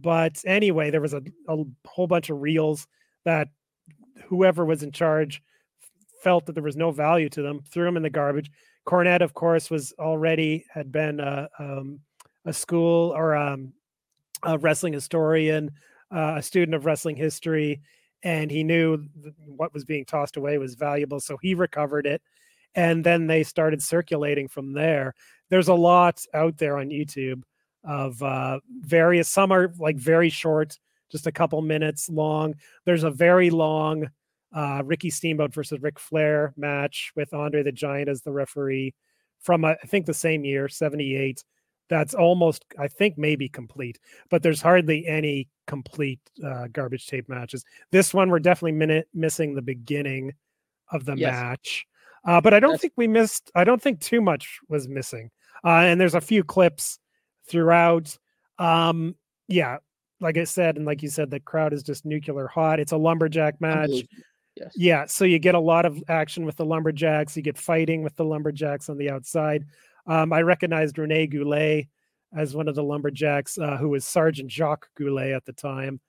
But 0.00 0.42
anyway, 0.44 0.90
there 0.90 1.00
was 1.00 1.14
a, 1.14 1.22
a 1.48 1.64
whole 1.86 2.06
bunch 2.06 2.28
of 2.28 2.40
reels 2.40 2.86
that 3.24 3.48
whoever 4.26 4.64
was 4.64 4.82
in 4.82 4.92
charge 4.92 5.42
felt 6.20 6.46
that 6.46 6.52
there 6.52 6.62
was 6.62 6.76
no 6.76 6.90
value 6.90 7.28
to 7.30 7.42
them, 7.42 7.60
threw 7.70 7.84
them 7.84 7.96
in 7.96 8.02
the 8.02 8.10
garbage. 8.10 8.50
Cornette, 8.86 9.22
of 9.22 9.34
course, 9.34 9.70
was 9.70 9.92
already 9.98 10.64
had 10.72 10.90
been 10.90 11.20
a, 11.20 11.48
um, 11.58 12.00
a 12.44 12.52
school 12.52 13.12
or 13.14 13.36
um, 13.36 13.72
a 14.42 14.58
wrestling 14.58 14.92
historian, 14.92 15.70
uh, 16.14 16.34
a 16.36 16.42
student 16.42 16.74
of 16.74 16.86
wrestling 16.86 17.16
history, 17.16 17.80
and 18.22 18.50
he 18.50 18.64
knew 18.64 19.04
what 19.44 19.74
was 19.74 19.84
being 19.84 20.04
tossed 20.04 20.36
away 20.36 20.58
was 20.58 20.74
valuable, 20.74 21.20
so 21.20 21.36
he 21.40 21.54
recovered 21.54 22.06
it, 22.06 22.22
and 22.74 23.04
then 23.04 23.26
they 23.26 23.42
started 23.42 23.82
circulating 23.82 24.48
from 24.48 24.72
there. 24.72 25.14
There's 25.50 25.68
a 25.68 25.74
lot 25.74 26.24
out 26.34 26.58
there 26.58 26.78
on 26.78 26.88
YouTube 26.88 27.42
of 27.84 28.22
uh, 28.22 28.60
various. 28.80 29.28
Some 29.28 29.52
are 29.52 29.72
like 29.78 29.96
very 29.96 30.30
short, 30.30 30.78
just 31.10 31.26
a 31.26 31.32
couple 31.32 31.60
minutes 31.62 32.08
long. 32.08 32.54
There's 32.84 33.04
a 33.04 33.10
very 33.10 33.50
long 33.50 34.08
uh, 34.54 34.82
Ricky 34.84 35.10
Steamboat 35.10 35.52
versus 35.52 35.80
Ric 35.80 35.98
Flair 35.98 36.54
match 36.56 37.12
with 37.16 37.34
Andre 37.34 37.62
the 37.62 37.72
Giant 37.72 38.08
as 38.08 38.22
the 38.22 38.32
referee 38.32 38.94
from 39.40 39.64
uh, 39.64 39.74
I 39.82 39.86
think 39.86 40.06
the 40.06 40.14
same 40.14 40.44
year, 40.44 40.68
78. 40.68 41.44
That's 41.88 42.14
almost, 42.14 42.66
I 42.78 42.88
think, 42.88 43.16
maybe 43.16 43.48
complete, 43.48 43.98
but 44.28 44.42
there's 44.42 44.60
hardly 44.60 45.06
any 45.06 45.48
complete 45.66 46.20
uh, 46.44 46.66
garbage 46.70 47.06
tape 47.06 47.30
matches. 47.30 47.64
This 47.92 48.12
one, 48.12 48.28
we're 48.28 48.40
definitely 48.40 48.72
minute 48.72 49.08
missing 49.14 49.54
the 49.54 49.62
beginning 49.62 50.34
of 50.92 51.06
the 51.06 51.14
yes. 51.16 51.32
match. 51.32 51.86
Uh, 52.26 52.42
but 52.42 52.52
I 52.52 52.60
don't 52.60 52.72
That's... 52.72 52.82
think 52.82 52.92
we 52.96 53.08
missed, 53.08 53.50
I 53.54 53.64
don't 53.64 53.80
think 53.80 54.00
too 54.00 54.20
much 54.20 54.58
was 54.68 54.86
missing. 54.86 55.30
Uh, 55.64 55.80
and 55.80 55.98
there's 55.98 56.14
a 56.14 56.20
few 56.20 56.44
clips 56.44 56.98
throughout. 57.48 58.18
Um, 58.58 59.16
yeah, 59.48 59.78
like 60.20 60.36
I 60.36 60.44
said, 60.44 60.76
and 60.76 60.84
like 60.84 61.02
you 61.02 61.08
said, 61.08 61.30
the 61.30 61.40
crowd 61.40 61.72
is 61.72 61.82
just 61.82 62.04
nuclear 62.04 62.48
hot. 62.48 62.80
It's 62.80 62.92
a 62.92 62.96
lumberjack 62.96 63.60
match. 63.60 64.04
Yes. 64.58 64.72
Yeah, 64.76 65.06
so 65.06 65.24
you 65.24 65.38
get 65.38 65.54
a 65.54 65.60
lot 65.60 65.84
of 65.84 66.02
action 66.08 66.44
with 66.44 66.56
the 66.56 66.64
lumberjacks. 66.64 67.36
You 67.36 67.42
get 67.42 67.58
fighting 67.58 68.02
with 68.02 68.16
the 68.16 68.24
lumberjacks 68.24 68.88
on 68.88 68.98
the 68.98 69.10
outside. 69.10 69.64
Um, 70.06 70.32
I 70.32 70.42
recognized 70.42 70.98
Rene 70.98 71.26
Goulet 71.28 71.86
as 72.36 72.54
one 72.54 72.68
of 72.68 72.74
the 72.74 72.82
lumberjacks, 72.82 73.58
uh, 73.58 73.76
who 73.76 73.90
was 73.90 74.04
Sergeant 74.04 74.50
Jacques 74.50 74.88
Goulet 74.96 75.32
at 75.32 75.44
the 75.44 75.52
time. 75.52 76.00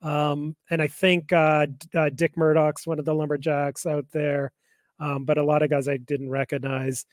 Um, 0.00 0.56
and 0.70 0.80
I 0.80 0.86
think 0.86 1.32
uh, 1.32 1.66
uh, 1.94 2.10
Dick 2.10 2.36
Murdoch's 2.36 2.86
one 2.86 2.98
of 2.98 3.04
the 3.04 3.14
lumberjacks 3.14 3.84
out 3.84 4.06
there, 4.12 4.52
um, 5.00 5.24
but 5.24 5.38
a 5.38 5.44
lot 5.44 5.62
of 5.62 5.70
guys 5.70 5.88
I 5.88 5.96
didn't 5.96 6.30
recognize. 6.30 7.04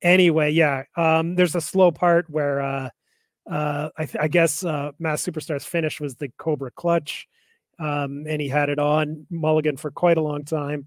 Anyway, 0.00 0.50
yeah, 0.50 0.84
um, 0.96 1.34
there's 1.36 1.54
a 1.54 1.60
slow 1.60 1.92
part 1.92 2.28
where 2.28 2.60
uh, 2.60 2.88
uh, 3.50 3.90
I, 3.96 4.04
th- 4.06 4.22
I, 4.22 4.28
guess 4.28 4.64
uh, 4.64 4.92
Mass 4.98 5.24
Superstar's 5.24 5.64
finish 5.64 6.00
was 6.00 6.16
the 6.16 6.30
Cobra 6.38 6.70
Clutch 6.70 7.28
um, 7.82 8.24
and 8.28 8.40
he 8.40 8.48
had 8.48 8.68
it 8.68 8.78
on 8.78 9.26
Mulligan 9.28 9.76
for 9.76 9.90
quite 9.90 10.16
a 10.16 10.22
long 10.22 10.44
time. 10.44 10.86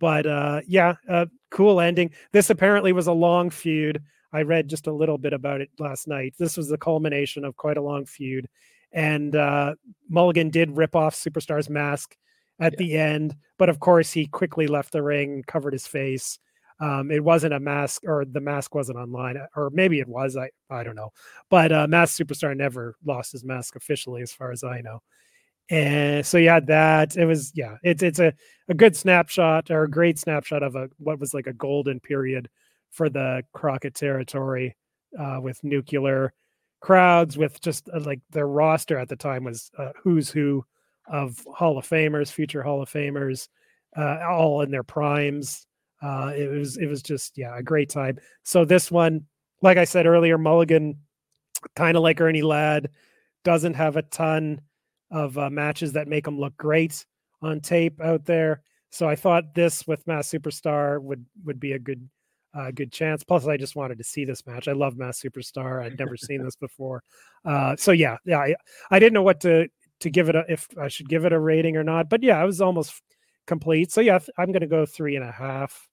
But 0.00 0.26
uh, 0.26 0.62
yeah, 0.66 0.96
uh, 1.08 1.26
cool 1.50 1.80
ending. 1.80 2.10
This 2.32 2.50
apparently 2.50 2.92
was 2.92 3.06
a 3.06 3.12
long 3.12 3.48
feud. 3.48 4.02
I 4.32 4.42
read 4.42 4.66
just 4.66 4.88
a 4.88 4.92
little 4.92 5.18
bit 5.18 5.32
about 5.32 5.60
it 5.60 5.70
last 5.78 6.08
night. 6.08 6.34
This 6.38 6.56
was 6.56 6.68
the 6.68 6.78
culmination 6.78 7.44
of 7.44 7.56
quite 7.56 7.76
a 7.76 7.82
long 7.82 8.04
feud, 8.06 8.48
and 8.90 9.36
uh, 9.36 9.74
Mulligan 10.08 10.50
did 10.50 10.76
rip 10.76 10.96
off 10.96 11.14
Superstar's 11.14 11.70
mask 11.70 12.16
at 12.58 12.72
yeah. 12.72 12.78
the 12.78 12.98
end, 12.98 13.36
but 13.56 13.68
of 13.68 13.78
course 13.78 14.10
he 14.10 14.26
quickly 14.26 14.66
left 14.66 14.92
the 14.92 15.02
ring, 15.02 15.44
covered 15.46 15.74
his 15.74 15.86
face. 15.86 16.40
Um, 16.80 17.12
it 17.12 17.22
wasn't 17.22 17.54
a 17.54 17.60
mask, 17.60 18.02
or 18.04 18.24
the 18.24 18.40
mask 18.40 18.74
wasn't 18.74 18.98
online, 18.98 19.38
or 19.54 19.70
maybe 19.70 20.00
it 20.00 20.08
was. 20.08 20.36
I 20.36 20.50
I 20.68 20.82
don't 20.82 20.96
know. 20.96 21.12
But 21.50 21.70
uh, 21.70 21.86
Mask 21.86 22.20
Superstar 22.20 22.56
never 22.56 22.96
lost 23.04 23.30
his 23.30 23.44
mask 23.44 23.76
officially, 23.76 24.22
as 24.22 24.32
far 24.32 24.50
as 24.50 24.64
I 24.64 24.80
know 24.80 25.02
and 25.70 26.26
so 26.26 26.38
you 26.38 26.48
had 26.48 26.66
that. 26.66 27.16
It 27.16 27.24
was 27.26 27.52
yeah 27.54 27.76
it's 27.82 28.02
it's 28.02 28.18
a, 28.18 28.32
a 28.68 28.74
good 28.74 28.96
snapshot 28.96 29.70
or 29.70 29.84
a 29.84 29.90
great 29.90 30.18
snapshot 30.18 30.62
of 30.62 30.76
a 30.76 30.88
what 30.98 31.18
was 31.18 31.34
like 31.34 31.46
a 31.46 31.52
golden 31.52 32.00
period 32.00 32.48
for 32.90 33.08
the 33.08 33.42
crockett 33.52 33.94
territory 33.94 34.76
uh, 35.18 35.38
with 35.40 35.62
nuclear 35.64 36.32
crowds 36.80 37.38
with 37.38 37.60
just 37.60 37.88
uh, 37.94 38.00
like 38.00 38.20
their 38.30 38.48
roster 38.48 38.98
at 38.98 39.08
the 39.08 39.16
time 39.16 39.44
was 39.44 39.70
uh, 39.78 39.92
who's 40.02 40.30
who 40.30 40.64
of 41.08 41.38
hall 41.54 41.78
of 41.78 41.88
famers 41.88 42.30
future 42.30 42.62
hall 42.62 42.82
of 42.82 42.90
famers 42.90 43.48
uh, 43.96 44.18
all 44.28 44.62
in 44.62 44.70
their 44.70 44.82
primes. 44.82 45.66
Uh, 46.02 46.32
it 46.36 46.50
was 46.50 46.76
it 46.76 46.86
was 46.86 47.02
just 47.02 47.38
yeah 47.38 47.56
a 47.56 47.62
great 47.62 47.88
time. 47.88 48.18
So 48.42 48.64
this 48.64 48.90
one 48.90 49.26
like 49.62 49.78
i 49.78 49.84
said 49.84 50.06
earlier 50.06 50.36
mulligan 50.36 50.98
kind 51.76 51.96
of 51.96 52.02
like 52.02 52.20
ernie 52.20 52.42
ladd 52.42 52.90
doesn't 53.44 53.74
have 53.74 53.96
a 53.96 54.02
ton 54.02 54.60
of 55.12 55.38
uh, 55.38 55.50
matches 55.50 55.92
that 55.92 56.08
make 56.08 56.24
them 56.24 56.40
look 56.40 56.56
great 56.56 57.06
on 57.42 57.60
tape 57.60 58.00
out 58.00 58.24
there. 58.24 58.62
So 58.90 59.08
I 59.08 59.14
thought 59.14 59.54
this 59.54 59.86
with 59.86 60.06
Mass 60.06 60.28
Superstar 60.28 61.00
would 61.00 61.24
would 61.44 61.60
be 61.60 61.72
a 61.72 61.78
good 61.78 62.08
uh, 62.54 62.70
good 62.70 62.92
chance. 62.92 63.24
Plus, 63.24 63.46
I 63.46 63.56
just 63.56 63.76
wanted 63.76 63.98
to 63.98 64.04
see 64.04 64.24
this 64.24 64.46
match. 64.46 64.68
I 64.68 64.72
love 64.72 64.96
Mass 64.96 65.20
Superstar. 65.20 65.82
I'd 65.82 65.98
never 65.98 66.16
seen 66.16 66.42
this 66.44 66.56
before. 66.56 67.02
Uh, 67.44 67.76
so 67.76 67.92
yeah, 67.92 68.16
yeah, 68.24 68.38
I, 68.38 68.54
I 68.90 68.98
didn't 68.98 69.14
know 69.14 69.22
what 69.22 69.40
to 69.42 69.68
to 70.00 70.10
give 70.10 70.28
it 70.28 70.34
a, 70.34 70.44
if 70.48 70.66
I 70.80 70.88
should 70.88 71.08
give 71.08 71.24
it 71.24 71.32
a 71.32 71.38
rating 71.38 71.76
or 71.76 71.84
not. 71.84 72.08
But 72.08 72.22
yeah, 72.22 72.38
I 72.38 72.44
was 72.44 72.60
almost 72.60 73.00
complete. 73.46 73.92
So 73.92 74.00
yeah, 74.00 74.18
I'm 74.36 74.52
going 74.52 74.60
to 74.60 74.66
go 74.66 74.84
three 74.84 75.16
and 75.16 75.24
a 75.24 75.32
half 75.32 75.88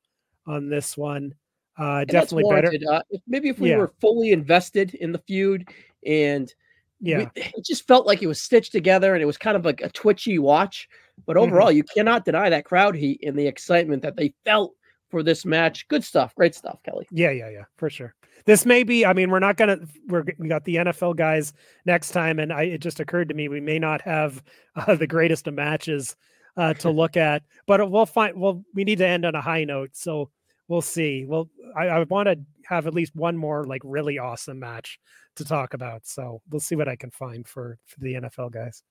on 0.47 0.70
this 0.70 0.97
one. 0.97 1.34
Uh, 1.78 2.03
definitely 2.03 2.43
better. 2.53 2.74
Uh, 2.91 3.01
if, 3.09 3.22
maybe 3.28 3.47
if 3.47 3.59
we 3.59 3.70
yeah. 3.70 3.78
were 3.78 3.93
fully 4.01 4.32
invested 4.32 4.95
in 4.95 5.13
the 5.13 5.20
feud 5.20 5.70
and 6.05 6.53
yeah, 7.00 7.30
we, 7.36 7.41
it 7.41 7.66
just 7.66 7.88
felt 7.88 8.06
like 8.06 8.22
it 8.22 8.28
was 8.28 8.41
stitched 8.41 8.72
together, 8.72 9.14
and 9.14 9.22
it 9.22 9.26
was 9.26 9.38
kind 9.38 9.56
of 9.56 9.66
like 9.66 9.82
a 9.82 9.89
twitchy 9.89 10.39
watch. 10.39 10.88
But 11.26 11.36
mm-hmm. 11.36 11.45
overall, 11.45 11.68
mm-hmm. 11.68 11.78
you 11.78 11.84
cannot 11.84 12.26
deny 12.26 12.50
that 12.50 12.66
crowd 12.66 12.95
heat 12.95 13.22
and 13.24 13.38
the 13.38 13.47
excitement 13.47 14.02
that 14.04 14.16
they 14.16 14.34
felt 14.45 14.74
for 15.10 15.24
this 15.24 15.45
match. 15.45 15.88
Good 15.88 16.04
stuff, 16.04 16.36
great 16.36 16.56
stuff, 16.56 16.80
Kelly. 16.84 17.08
Yeah, 17.12 17.32
yeah, 17.32 17.50
yeah, 17.50 17.64
for 17.78 17.89
sure. 17.89 18.16
This 18.45 18.66
may 18.66 18.84
be. 18.84 19.06
I 19.06 19.14
mean, 19.14 19.30
we're 19.30 19.39
not 19.39 19.58
gonna. 19.58 19.80
We're 20.08 20.24
we 20.38 20.47
got 20.47 20.66
the 20.66 20.76
NFL 20.76 21.16
guys 21.16 21.54
next 21.86 22.12
time, 22.12 22.39
and 22.39 22.52
I, 22.54 22.64
it 22.64 22.80
just 22.80 23.00
occurred 23.00 23.30
to 23.30 23.36
me 23.36 23.47
we 23.47 23.62
may 23.62 23.80
not 23.80 24.02
have 24.02 24.43
uh, 24.76 24.95
the 24.95 25.08
greatest 25.08 25.47
of 25.47 25.54
matches 25.54 26.16
uh, 26.58 26.74
to 26.76 26.89
look 26.91 27.18
at, 27.18 27.43
but 27.68 27.89
we'll 27.89 28.06
find. 28.06 28.39
Well, 28.39 28.64
we 28.74 28.84
need 28.84 29.00
to 29.00 29.08
end 29.08 29.26
on 29.26 29.36
a 29.36 29.41
high 29.41 29.64
note, 29.64 29.91
so 29.93 30.30
we'll 30.70 30.82
see. 30.82 31.26
Well, 31.28 31.49
I, 31.76 31.88
I 31.88 32.03
want 32.03 32.28
to 32.28 32.39
have 32.65 32.88
at 32.88 32.93
least 32.93 33.15
one 33.15 33.36
more 33.36 33.65
like 33.65 33.82
really 33.84 34.17
awesome 34.17 34.59
match 34.59 34.99
to 35.36 35.43
talk 35.43 35.74
about. 35.74 36.05
So 36.05 36.41
we'll 36.49 36.61
see 36.61 36.76
what 36.76 36.88
I 36.88 36.95
can 36.95 37.11
find 37.11 37.45
for 37.45 37.78
for 37.86 37.99
the 37.99 38.13
NFL 38.13 38.51
guys. 38.51 38.84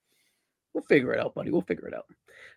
We'll 0.74 0.84
figure 0.84 1.14
it 1.14 1.20
out, 1.20 1.34
buddy. 1.34 1.50
We'll 1.50 1.62
figure 1.62 1.88
it 1.88 1.94
out. 1.94 2.04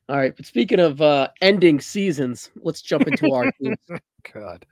All 0.10 0.18
right. 0.18 0.36
But 0.36 0.46
speaking 0.46 0.80
of 0.82 1.02
uh 1.02 1.30
ending 1.42 1.80
seasons, 1.80 2.50
let's 2.58 2.82
jump 2.82 3.08
into 3.08 3.32
our 3.32 3.50
teams. 3.62 3.78
God. 4.34 4.66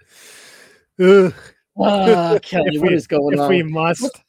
Uh, 1.00 1.32
Kelly, 2.41 2.80
what 2.80 2.89
we, 2.89 2.95
is 2.95 3.08
going 3.08 3.36
if 3.36 3.39
on? 3.39 3.50
We 3.50 3.64
must. 3.64 4.24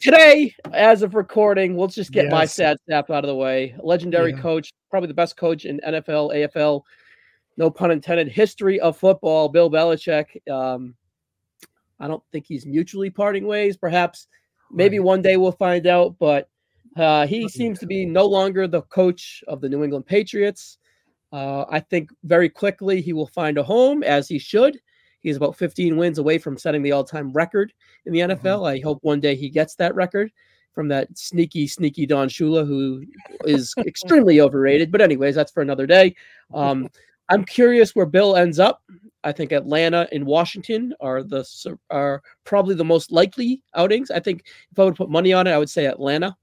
Today, 0.00 0.52
as 0.72 1.02
of 1.02 1.14
recording, 1.14 1.76
we'll 1.76 1.86
just 1.86 2.10
get 2.10 2.24
yes. 2.24 2.32
my 2.32 2.44
sad 2.44 2.76
snap 2.86 3.08
out 3.08 3.22
of 3.22 3.28
the 3.28 3.36
way. 3.36 3.76
legendary 3.80 4.32
yeah. 4.32 4.40
coach, 4.40 4.72
probably 4.90 5.06
the 5.06 5.14
best 5.14 5.36
coach 5.36 5.64
in 5.64 5.78
NFL, 5.86 6.34
AFL, 6.34 6.82
no 7.56 7.70
pun 7.70 7.90
intended, 7.90 8.28
history 8.28 8.78
of 8.80 8.96
football, 8.96 9.48
Bill 9.48 9.70
Belichick. 9.70 10.26
Um, 10.50 10.94
I 11.98 12.08
don't 12.08 12.22
think 12.32 12.46
he's 12.46 12.66
mutually 12.66 13.10
parting 13.10 13.46
ways. 13.46 13.76
Perhaps, 13.76 14.28
maybe 14.70 14.98
one 15.00 15.22
day 15.22 15.36
we'll 15.36 15.52
find 15.52 15.86
out. 15.86 16.16
But 16.18 16.48
uh, 16.96 17.26
he 17.26 17.48
seems 17.48 17.78
to 17.78 17.86
be 17.86 18.04
no 18.04 18.26
longer 18.26 18.66
the 18.66 18.82
coach 18.82 19.42
of 19.48 19.60
the 19.60 19.68
New 19.68 19.84
England 19.84 20.06
Patriots. 20.06 20.78
Uh, 21.32 21.64
I 21.68 21.80
think 21.80 22.10
very 22.24 22.48
quickly 22.48 23.00
he 23.00 23.12
will 23.12 23.26
find 23.26 23.58
a 23.58 23.62
home, 23.62 24.02
as 24.02 24.28
he 24.28 24.38
should. 24.38 24.78
He's 25.20 25.36
about 25.36 25.56
15 25.56 25.96
wins 25.96 26.18
away 26.18 26.38
from 26.38 26.56
setting 26.56 26.82
the 26.82 26.92
all-time 26.92 27.32
record 27.32 27.72
in 28.04 28.12
the 28.12 28.20
NFL. 28.20 28.60
Mm-hmm. 28.60 28.64
I 28.64 28.80
hope 28.80 28.98
one 29.02 29.20
day 29.20 29.34
he 29.34 29.50
gets 29.50 29.74
that 29.76 29.94
record. 29.94 30.30
from 30.72 30.88
that 30.88 31.08
sneaky, 31.16 31.66
sneaky 31.66 32.04
Don 32.06 32.28
Shula, 32.28 32.66
who 32.66 33.02
is 33.44 33.74
extremely 33.78 34.40
overrated. 34.40 34.92
But 34.92 35.00
anyways, 35.00 35.34
that's 35.34 35.50
for 35.50 35.62
another 35.62 35.86
day. 35.86 36.14
Um, 36.54 36.88
I'm 37.28 37.44
curious 37.44 37.94
where 37.94 38.06
Bill 38.06 38.36
ends 38.36 38.58
up. 38.58 38.82
I 39.24 39.32
think 39.32 39.50
Atlanta 39.50 40.08
and 40.12 40.24
Washington 40.24 40.94
are 41.00 41.22
the 41.22 41.44
are 41.90 42.22
probably 42.44 42.76
the 42.76 42.84
most 42.84 43.10
likely 43.10 43.62
outings. 43.74 44.10
I 44.10 44.20
think 44.20 44.44
if 44.70 44.78
I 44.78 44.84
would 44.84 44.94
put 44.94 45.10
money 45.10 45.32
on 45.32 45.46
it, 45.46 45.52
I 45.52 45.58
would 45.58 45.70
say 45.70 45.86
Atlanta 45.86 46.36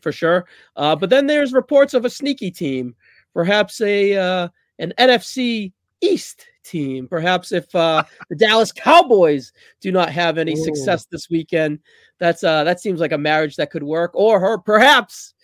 for 0.00 0.12
sure. 0.12 0.46
Uh, 0.76 0.96
but 0.96 1.10
then 1.10 1.26
there's 1.26 1.52
reports 1.52 1.94
of 1.94 2.04
a 2.04 2.10
sneaky 2.10 2.50
team, 2.50 2.94
perhaps 3.34 3.80
a 3.80 4.16
uh, 4.16 4.48
an 4.78 4.92
NFC 4.98 5.72
East 6.00 6.46
team. 6.64 7.08
Perhaps 7.08 7.52
if 7.52 7.72
uh, 7.74 8.04
the 8.30 8.36
Dallas 8.46 8.72
Cowboys 8.72 9.52
do 9.80 9.92
not 9.92 10.10
have 10.10 10.38
any 10.38 10.52
Ooh. 10.52 10.64
success 10.64 11.06
this 11.06 11.28
weekend, 11.30 11.78
that's 12.18 12.44
uh, 12.44 12.64
that 12.64 12.80
seems 12.80 13.00
like 13.00 13.12
a 13.12 13.18
marriage 13.18 13.56
that 13.56 13.70
could 13.70 13.82
work. 13.82 14.12
Or 14.14 14.40
her, 14.40 14.58
perhaps 14.58 15.34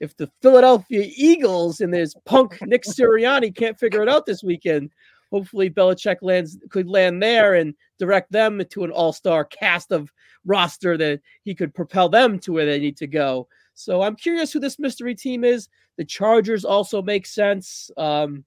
if 0.00 0.16
the 0.16 0.30
Philadelphia 0.42 1.10
Eagles 1.14 1.80
and 1.80 1.92
this 1.92 2.14
punk 2.24 2.58
Nick 2.62 2.84
Sirianni 2.84 3.54
can't 3.54 3.78
figure 3.78 4.02
it 4.02 4.08
out 4.08 4.26
this 4.26 4.42
weekend, 4.42 4.90
hopefully 5.30 5.70
Belichick 5.70 6.16
lands 6.22 6.58
could 6.70 6.88
land 6.88 7.22
there 7.22 7.54
and 7.54 7.74
direct 7.98 8.32
them 8.32 8.62
to 8.70 8.84
an 8.84 8.90
all-star 8.90 9.44
cast 9.44 9.92
of 9.92 10.10
roster 10.44 10.96
that 10.96 11.20
he 11.44 11.54
could 11.54 11.74
propel 11.74 12.08
them 12.08 12.38
to 12.40 12.52
where 12.52 12.66
they 12.66 12.78
need 12.78 12.96
to 12.96 13.06
go. 13.06 13.46
So 13.74 14.02
I'm 14.02 14.16
curious 14.16 14.52
who 14.52 14.58
this 14.58 14.78
mystery 14.78 15.14
team 15.14 15.44
is. 15.44 15.68
The 15.96 16.04
Chargers 16.04 16.64
also 16.64 17.02
make 17.02 17.26
sense. 17.26 17.90
Um, 17.96 18.44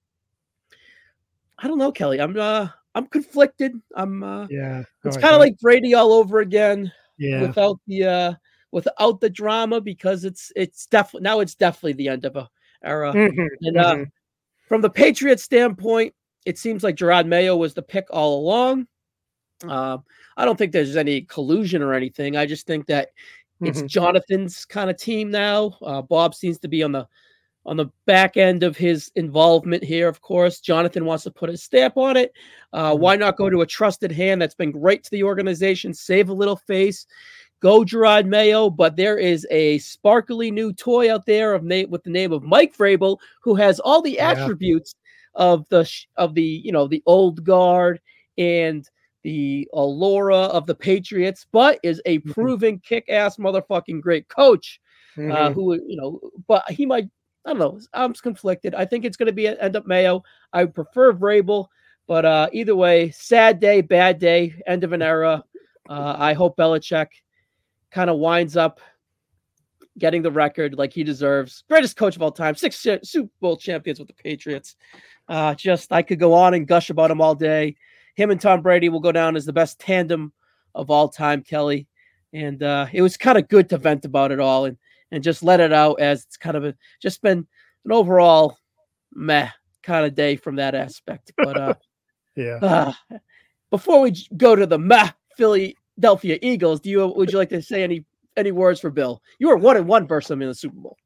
I 1.58 1.68
don't 1.68 1.78
know, 1.78 1.92
Kelly. 1.92 2.20
I'm 2.20 2.36
uh 2.36 2.68
I'm 2.96 3.06
conflicted. 3.06 3.80
I'm 3.94 4.22
uh 4.22 4.46
yeah. 4.50 4.82
It's 5.04 5.16
kind 5.16 5.34
of 5.34 5.40
like 5.40 5.58
Brady 5.60 5.94
all 5.94 6.12
over 6.12 6.40
again. 6.40 6.92
Yeah. 7.16 7.42
Without 7.42 7.78
the 7.86 8.04
uh 8.04 8.34
without 8.74 9.20
the 9.20 9.30
drama 9.30 9.80
because 9.80 10.24
it's 10.24 10.50
it's 10.56 10.86
definitely 10.86 11.22
now 11.22 11.38
it's 11.38 11.54
definitely 11.54 11.92
the 11.92 12.08
end 12.08 12.24
of 12.24 12.34
a 12.34 12.50
era. 12.82 13.12
Mm-hmm, 13.12 13.46
and 13.62 13.76
uh 13.78 13.94
mm-hmm. 13.94 14.02
from 14.68 14.82
the 14.82 14.90
Patriots 14.90 15.44
standpoint, 15.44 16.12
it 16.44 16.58
seems 16.58 16.82
like 16.82 16.96
Jerod 16.96 17.26
Mayo 17.26 17.56
was 17.56 17.72
the 17.72 17.82
pick 17.82 18.06
all 18.10 18.40
along. 18.40 18.88
Uh, 19.66 19.98
I 20.36 20.44
don't 20.44 20.58
think 20.58 20.72
there's 20.72 20.96
any 20.96 21.22
collusion 21.22 21.82
or 21.82 21.94
anything. 21.94 22.36
I 22.36 22.46
just 22.46 22.66
think 22.66 22.86
that 22.86 23.10
it's 23.60 23.78
mm-hmm. 23.78 23.86
Jonathan's 23.86 24.64
kind 24.64 24.90
of 24.90 24.98
team 24.98 25.30
now. 25.30 25.78
Uh, 25.80 26.02
Bob 26.02 26.34
seems 26.34 26.58
to 26.58 26.68
be 26.68 26.82
on 26.82 26.90
the 26.90 27.06
on 27.66 27.76
the 27.76 27.86
back 28.06 28.36
end 28.36 28.62
of 28.62 28.76
his 28.76 29.10
involvement 29.14 29.82
here, 29.82 30.08
of 30.08 30.20
course. 30.20 30.60
Jonathan 30.60 31.04
wants 31.04 31.24
to 31.24 31.30
put 31.30 31.48
his 31.48 31.62
stamp 31.62 31.96
on 31.96 32.16
it. 32.16 32.32
Uh, 32.72 32.90
mm-hmm. 32.90 33.00
why 33.00 33.14
not 33.14 33.36
go 33.36 33.48
to 33.48 33.62
a 33.62 33.66
trusted 33.66 34.10
hand 34.10 34.42
that's 34.42 34.56
been 34.56 34.72
great 34.72 35.04
to 35.04 35.10
the 35.12 35.22
organization, 35.22 35.94
save 35.94 36.28
a 36.28 36.34
little 36.34 36.56
face, 36.56 37.06
go 37.64 37.80
Jerod 37.80 38.26
Mayo? 38.26 38.68
But 38.68 38.94
there 38.94 39.16
is 39.16 39.46
a 39.50 39.78
sparkly 39.78 40.50
new 40.50 40.72
toy 40.72 41.12
out 41.12 41.24
there 41.24 41.54
of 41.54 41.64
name 41.64 41.90
with 41.90 42.04
the 42.04 42.10
name 42.10 42.30
of 42.30 42.42
Mike 42.42 42.76
Vrabel, 42.76 43.16
who 43.42 43.54
has 43.54 43.80
all 43.80 44.02
the 44.02 44.20
attributes 44.20 44.94
of 45.34 45.66
the 45.70 45.90
of 46.16 46.34
the 46.34 46.44
you 46.44 46.70
know 46.70 46.86
the 46.86 47.02
old 47.06 47.42
guard 47.42 48.00
and 48.36 48.88
the 49.22 49.66
allura 49.74 50.48
of 50.50 50.66
the 50.66 50.74
Patriots, 50.74 51.46
but 51.50 51.80
is 51.82 52.02
a 52.04 52.18
mm-hmm. 52.18 52.32
proven 52.32 52.78
kick-ass 52.80 53.38
motherfucking 53.38 54.00
great 54.02 54.28
coach. 54.28 54.78
Uh, 55.16 55.20
mm-hmm. 55.20 55.32
Uh, 55.32 55.50
who 55.52 55.74
you 55.86 55.96
know, 55.96 56.20
but 56.46 56.68
he 56.70 56.84
might 56.84 57.08
I 57.46 57.50
don't 57.50 57.58
know. 57.58 57.80
I'm 57.94 58.12
conflicted. 58.12 58.74
I 58.74 58.84
think 58.84 59.04
it's 59.04 59.16
going 59.16 59.28
to 59.28 59.32
be 59.32 59.48
end 59.48 59.76
up 59.76 59.86
Mayo. 59.86 60.22
I 60.52 60.66
prefer 60.66 61.12
Vrabel, 61.12 61.68
but 62.06 62.24
uh, 62.24 62.48
either 62.52 62.76
way, 62.76 63.10
sad 63.10 63.60
day, 63.60 63.80
bad 63.80 64.18
day, 64.18 64.54
end 64.66 64.84
of 64.84 64.92
an 64.92 65.02
era. 65.02 65.44
Uh, 65.88 66.16
I 66.18 66.32
hope 66.32 66.56
Belichick 66.56 67.08
kind 67.94 68.10
of 68.10 68.18
winds 68.18 68.56
up 68.56 68.80
getting 69.96 70.20
the 70.20 70.30
record 70.30 70.74
like 70.74 70.92
he 70.92 71.04
deserves. 71.04 71.62
Greatest 71.68 71.96
coach 71.96 72.16
of 72.16 72.22
all 72.22 72.32
time, 72.32 72.56
six 72.56 72.84
Super 73.02 73.30
Bowl 73.40 73.56
champions 73.56 74.00
with 74.00 74.08
the 74.08 74.14
Patriots. 74.14 74.74
Uh, 75.28 75.54
just 75.54 75.92
I 75.92 76.02
could 76.02 76.18
go 76.18 76.34
on 76.34 76.54
and 76.54 76.66
gush 76.66 76.90
about 76.90 77.12
him 77.12 77.20
all 77.20 77.36
day. 77.36 77.76
Him 78.16 78.32
and 78.32 78.40
Tom 78.40 78.62
Brady 78.62 78.88
will 78.88 79.00
go 79.00 79.12
down 79.12 79.36
as 79.36 79.46
the 79.46 79.52
best 79.52 79.78
tandem 79.78 80.32
of 80.74 80.90
all 80.90 81.08
time, 81.08 81.42
Kelly. 81.42 81.86
And 82.32 82.62
uh, 82.64 82.88
it 82.92 83.00
was 83.00 83.16
kind 83.16 83.38
of 83.38 83.48
good 83.48 83.68
to 83.68 83.78
vent 83.78 84.04
about 84.04 84.32
it 84.32 84.40
all. 84.40 84.64
And 84.64 84.76
and 85.12 85.22
just 85.22 85.44
let 85.44 85.60
it 85.60 85.72
out 85.72 86.00
as 86.00 86.24
it's 86.24 86.36
kind 86.36 86.56
of 86.56 86.64
a, 86.64 86.74
just 87.00 87.22
been 87.22 87.46
an 87.84 87.92
overall 87.92 88.58
meh 89.12 89.50
kind 89.84 90.04
of 90.04 90.16
day 90.16 90.34
from 90.34 90.56
that 90.56 90.74
aspect. 90.74 91.30
But 91.36 91.56
uh, 91.56 91.74
yeah. 92.36 92.58
Uh, 92.60 92.92
before 93.70 94.00
we 94.00 94.16
go 94.36 94.56
to 94.56 94.66
the 94.66 94.78
meh 94.78 95.10
Philadelphia 95.96 96.38
Eagles, 96.42 96.80
do 96.80 96.90
you 96.90 97.06
would 97.06 97.30
you 97.30 97.38
like 97.38 97.50
to 97.50 97.62
say 97.62 97.82
any 97.82 98.04
any 98.36 98.52
words 98.52 98.80
for 98.80 98.90
Bill? 98.90 99.22
You 99.38 99.48
were 99.48 99.56
one 99.56 99.76
and 99.76 99.86
one 99.86 100.06
versus 100.06 100.30
him 100.30 100.42
in 100.42 100.48
the 100.48 100.54
Super 100.54 100.76
Bowl. 100.76 100.96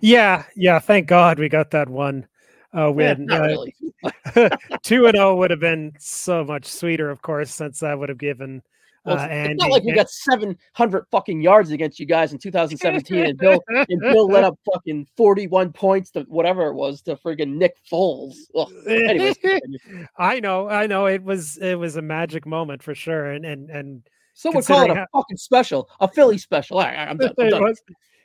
Yeah, 0.00 0.44
yeah. 0.56 0.78
Thank 0.78 1.06
God 1.06 1.38
we 1.38 1.48
got 1.48 1.70
that 1.70 1.88
one 1.88 2.26
uh, 2.72 2.90
win. 2.92 3.26
Yeah, 3.28 3.36
uh, 3.36 3.46
really. 3.46 3.74
two 4.82 5.06
and 5.06 5.16
zero 5.16 5.30
oh 5.30 5.36
would 5.36 5.50
have 5.50 5.60
been 5.60 5.92
so 5.98 6.44
much 6.44 6.66
sweeter, 6.66 7.10
of 7.10 7.22
course, 7.22 7.52
since 7.52 7.80
that 7.80 7.98
would 7.98 8.08
have 8.08 8.18
given 8.18 8.62
well, 9.04 9.18
uh, 9.18 9.28
it's 9.30 9.62
not 9.62 9.70
like 9.70 9.84
we 9.84 9.92
got 9.92 10.10
700 10.10 11.06
fucking 11.10 11.40
yards 11.40 11.70
against 11.70 11.98
you 11.98 12.06
guys 12.06 12.32
in 12.32 12.38
2017, 12.38 13.26
and 13.26 13.38
Bill 13.38 13.60
and 13.70 14.00
Bill 14.00 14.26
let 14.28 14.44
up 14.44 14.58
fucking 14.70 15.06
41 15.16 15.72
points 15.72 16.10
to 16.10 16.22
whatever 16.28 16.66
it 16.66 16.74
was 16.74 17.00
to 17.02 17.16
friggin' 17.16 17.56
Nick 17.56 17.76
Foles. 17.90 18.34
anyways, 18.86 19.36
I 20.18 20.40
know, 20.40 20.68
I 20.68 20.86
know, 20.86 21.06
it 21.06 21.22
was 21.22 21.56
it 21.58 21.76
was 21.76 21.96
a 21.96 22.02
magic 22.02 22.44
moment 22.44 22.82
for 22.82 22.94
sure, 22.94 23.30
and 23.30 23.46
and 23.46 23.70
and 23.70 24.08
someone 24.38 24.62
call 24.62 24.82
it 24.82 24.90
a 24.90 24.94
how... 24.94 25.06
fucking 25.12 25.36
special, 25.36 25.88
a 26.00 26.08
Philly 26.08 26.38
special. 26.38 26.78
All 26.78 26.84
right, 26.84 26.96
I'm 26.96 27.16
done. 27.16 27.34
I'm 27.38 27.50
done. 27.50 27.74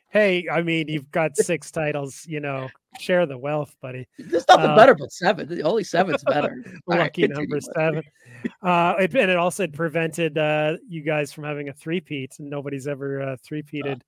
hey, 0.09 0.47
I 0.49 0.61
mean, 0.61 0.87
you've 0.87 1.11
got 1.11 1.35
six 1.35 1.71
titles, 1.71 2.25
you 2.27 2.39
know, 2.39 2.69
share 2.99 3.25
the 3.25 3.37
wealth, 3.37 3.75
buddy. 3.81 4.07
There's 4.19 4.47
nothing 4.47 4.69
uh, 4.69 4.75
better 4.75 4.93
but 4.93 5.11
seven. 5.11 5.61
Only 5.63 5.83
seven's 5.83 6.23
better. 6.23 6.63
lucky 6.87 7.23
right, 7.23 7.31
number 7.31 7.59
seven. 7.59 8.03
Uh, 8.61 8.93
it, 8.99 9.15
and 9.15 9.31
it 9.31 9.37
also 9.37 9.65
prevented 9.67 10.37
uh, 10.37 10.77
you 10.87 11.01
guys 11.01 11.33
from 11.33 11.43
having 11.45 11.69
a 11.69 11.73
three-peat, 11.73 12.35
and 12.39 12.49
nobody's 12.49 12.87
ever 12.87 13.21
uh, 13.21 13.37
three-peated. 13.43 14.01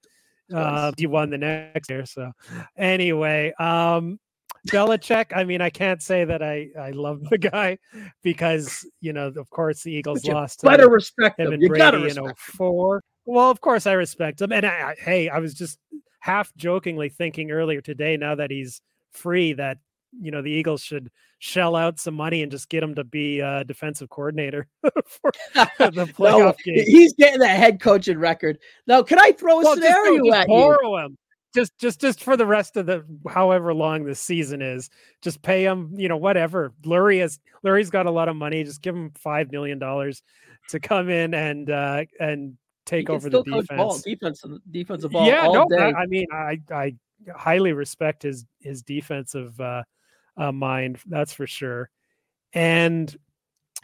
Uh, 0.53 0.91
you 0.97 1.09
won 1.09 1.31
the 1.31 1.39
next 1.39 1.89
year. 1.89 2.05
So, 2.05 2.31
anyway, 2.77 3.51
um, 3.59 4.19
Belichick. 4.67 5.35
I 5.35 5.43
mean, 5.43 5.61
I 5.61 5.69
can't 5.69 6.01
say 6.01 6.25
that 6.25 6.41
I 6.41 6.69
I 6.79 6.91
love 6.91 7.21
the 7.29 7.37
guy 7.37 7.77
because 8.23 8.85
you 9.01 9.13
know, 9.13 9.27
of 9.27 9.49
course, 9.49 9.83
the 9.83 9.91
Eagles 9.91 10.25
lost. 10.25 10.61
Better 10.61 10.89
respect 10.89 11.39
him. 11.39 11.61
You 11.61 11.69
Brady 11.69 11.79
gotta 11.79 11.99
respect 11.99 12.27
in 12.27 12.33
04. 12.57 13.03
Well, 13.25 13.49
of 13.49 13.61
course, 13.61 13.87
I 13.87 13.93
respect 13.93 14.41
him. 14.41 14.51
And 14.51 14.65
I, 14.65 14.69
I, 14.69 14.95
hey, 14.99 15.29
I 15.29 15.39
was 15.39 15.53
just 15.53 15.79
half 16.19 16.53
jokingly 16.55 17.09
thinking 17.09 17.51
earlier 17.51 17.81
today, 17.81 18.17
now 18.17 18.35
that 18.35 18.51
he's 18.51 18.81
free, 19.11 19.53
that 19.53 19.77
you 20.19 20.31
know 20.31 20.41
the 20.41 20.51
Eagles 20.51 20.81
should 20.81 21.11
shell 21.39 21.75
out 21.75 21.99
some 21.99 22.15
money 22.15 22.41
and 22.41 22.51
just 22.51 22.69
get 22.69 22.81
him 22.81 22.95
to 22.95 23.03
be 23.03 23.39
a 23.39 23.63
defensive 23.63 24.09
coordinator 24.09 24.67
for 24.83 25.31
the 25.53 26.09
playoff 26.17 26.55
no, 26.65 26.73
game. 26.73 26.85
He's 26.85 27.13
getting 27.13 27.39
that 27.39 27.57
head 27.57 27.79
coaching 27.79 28.17
record. 28.17 28.57
Now, 28.87 29.03
can 29.03 29.19
I 29.19 29.31
throw 29.33 29.59
a 29.59 29.63
well, 29.63 29.75
scenario 29.75 30.17
just, 30.17 30.25
just 30.25 30.37
at 30.37 30.47
borrow 30.47 30.97
you? 30.97 31.05
Him. 31.05 31.17
Just, 31.55 31.77
just, 31.77 32.01
just 32.01 32.23
for 32.23 32.37
the 32.37 32.45
rest 32.45 32.77
of 32.77 32.85
the 32.85 33.03
however 33.27 33.73
long 33.73 34.03
this 34.03 34.19
season 34.19 34.61
is, 34.61 34.89
just 35.21 35.41
pay 35.41 35.63
him. 35.63 35.93
You 35.97 36.09
know, 36.09 36.17
whatever. 36.17 36.73
Lurie 36.83 37.21
has 37.21 37.39
Lurie's 37.65 37.89
got 37.89 38.05
a 38.05 38.11
lot 38.11 38.27
of 38.27 38.35
money. 38.35 38.63
Just 38.63 38.81
give 38.81 38.95
him 38.95 39.11
five 39.15 39.51
million 39.51 39.79
dollars 39.79 40.21
to 40.69 40.79
come 40.79 41.09
in 41.09 41.33
and 41.33 41.69
uh, 41.69 42.03
and 42.19 42.57
take 42.85 43.09
over 43.09 43.29
the 43.29 43.43
defense. 43.43 43.67
Ball, 43.69 43.97
defense, 43.99 44.43
defensive 44.71 45.11
ball. 45.11 45.27
Yeah, 45.27 45.43
no, 45.43 45.67
I, 45.77 45.93
I, 45.93 46.05
mean, 46.05 46.27
I 46.31 46.59
I 46.71 46.95
highly 47.35 47.73
respect 47.73 48.23
his 48.23 48.45
his 48.59 48.83
defensive 48.83 49.59
uh, 49.59 49.83
uh, 50.37 50.51
mind. 50.51 50.99
That's 51.05 51.33
for 51.33 51.47
sure. 51.47 51.89
And 52.53 53.15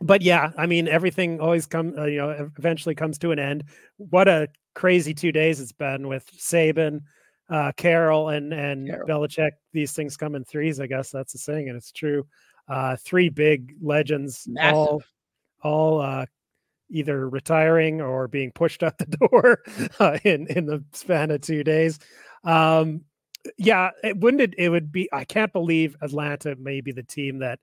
but 0.01 0.21
yeah, 0.21 0.51
I 0.57 0.65
mean, 0.65 0.87
everything 0.87 1.39
always 1.39 1.65
come 1.65 1.93
uh, 1.97 2.05
you 2.05 2.17
know 2.17 2.49
eventually 2.57 2.95
comes 2.95 3.17
to 3.19 3.31
an 3.31 3.39
end. 3.39 3.63
What 3.97 4.27
a 4.27 4.49
crazy 4.73 5.13
two 5.13 5.31
days 5.31 5.59
it's 5.59 5.71
been 5.71 6.07
with 6.07 6.29
Saban, 6.37 7.01
uh, 7.51 7.71
Carroll, 7.75 8.29
and 8.29 8.53
and 8.53 8.87
Carroll. 8.87 9.07
Belichick. 9.07 9.51
These 9.73 9.91
things 9.91 10.17
come 10.17 10.35
in 10.35 10.43
threes. 10.45 10.79
I 10.79 10.87
guess 10.87 11.11
that's 11.11 11.33
the 11.33 11.39
saying, 11.39 11.67
and 11.67 11.77
it's 11.77 11.91
true. 11.91 12.25
Uh, 12.67 12.95
three 12.95 13.29
big 13.29 13.75
legends, 13.81 14.45
Massive. 14.47 14.73
all 14.73 15.03
all 15.61 16.01
uh, 16.01 16.25
either 16.89 17.29
retiring 17.29 18.01
or 18.01 18.27
being 18.27 18.51
pushed 18.51 18.83
out 18.83 18.97
the 18.97 19.05
door 19.29 19.59
uh, 19.99 20.17
in 20.23 20.47
in 20.47 20.65
the 20.65 20.83
span 20.93 21.31
of 21.31 21.41
two 21.41 21.63
days. 21.63 21.99
Um, 22.43 23.01
yeah, 23.57 23.89
it 24.03 24.17
wouldn't 24.17 24.41
it, 24.41 24.53
it 24.57 24.69
would 24.69 24.91
be. 24.91 25.09
I 25.11 25.25
can't 25.25 25.51
believe 25.51 25.95
Atlanta 26.01 26.55
may 26.55 26.79
be 26.79 26.91
the 26.93 27.03
team 27.03 27.39
that 27.39 27.59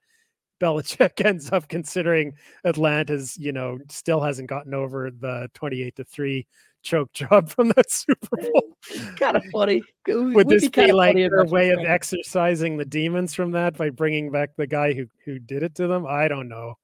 Belichick 0.60 1.24
ends 1.24 1.50
up 1.50 1.68
considering 1.68 2.34
Atlanta's. 2.64 3.38
You 3.38 3.52
know, 3.52 3.78
still 3.88 4.20
hasn't 4.20 4.50
gotten 4.50 4.74
over 4.74 5.10
the 5.10 5.50
twenty-eight 5.54 5.96
to 5.96 6.04
three 6.04 6.46
choke 6.82 7.12
job 7.12 7.48
from 7.54 7.68
that 7.76 7.90
Super 7.90 8.36
Bowl. 8.36 8.76
kind 9.16 9.36
of 9.36 9.44
funny. 9.52 9.82
Would, 10.06 10.34
Would 10.34 10.48
this 10.48 10.68
be, 10.68 10.86
be 10.86 10.92
like 10.92 11.16
a 11.16 11.44
way 11.44 11.70
of 11.70 11.80
exercising 11.80 12.76
the 12.76 12.84
demons 12.84 13.34
from 13.34 13.52
that 13.52 13.76
by 13.76 13.90
bringing 13.90 14.30
back 14.30 14.50
the 14.56 14.66
guy 14.66 14.92
who 14.92 15.06
who 15.24 15.38
did 15.38 15.62
it 15.62 15.74
to 15.76 15.86
them? 15.86 16.06
I 16.06 16.28
don't 16.28 16.48
know. 16.48 16.74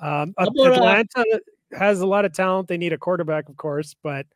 Um, 0.00 0.34
about, 0.38 0.56
uh, 0.56 0.72
Atlanta, 0.74 1.24
uh, 1.34 1.38
has 1.76 2.00
a 2.00 2.06
lot 2.06 2.24
of 2.24 2.32
talent. 2.32 2.68
They 2.68 2.78
need 2.78 2.92
a 2.92 2.98
quarterback, 2.98 3.48
of 3.48 3.56
course, 3.56 3.94
but 4.02 4.26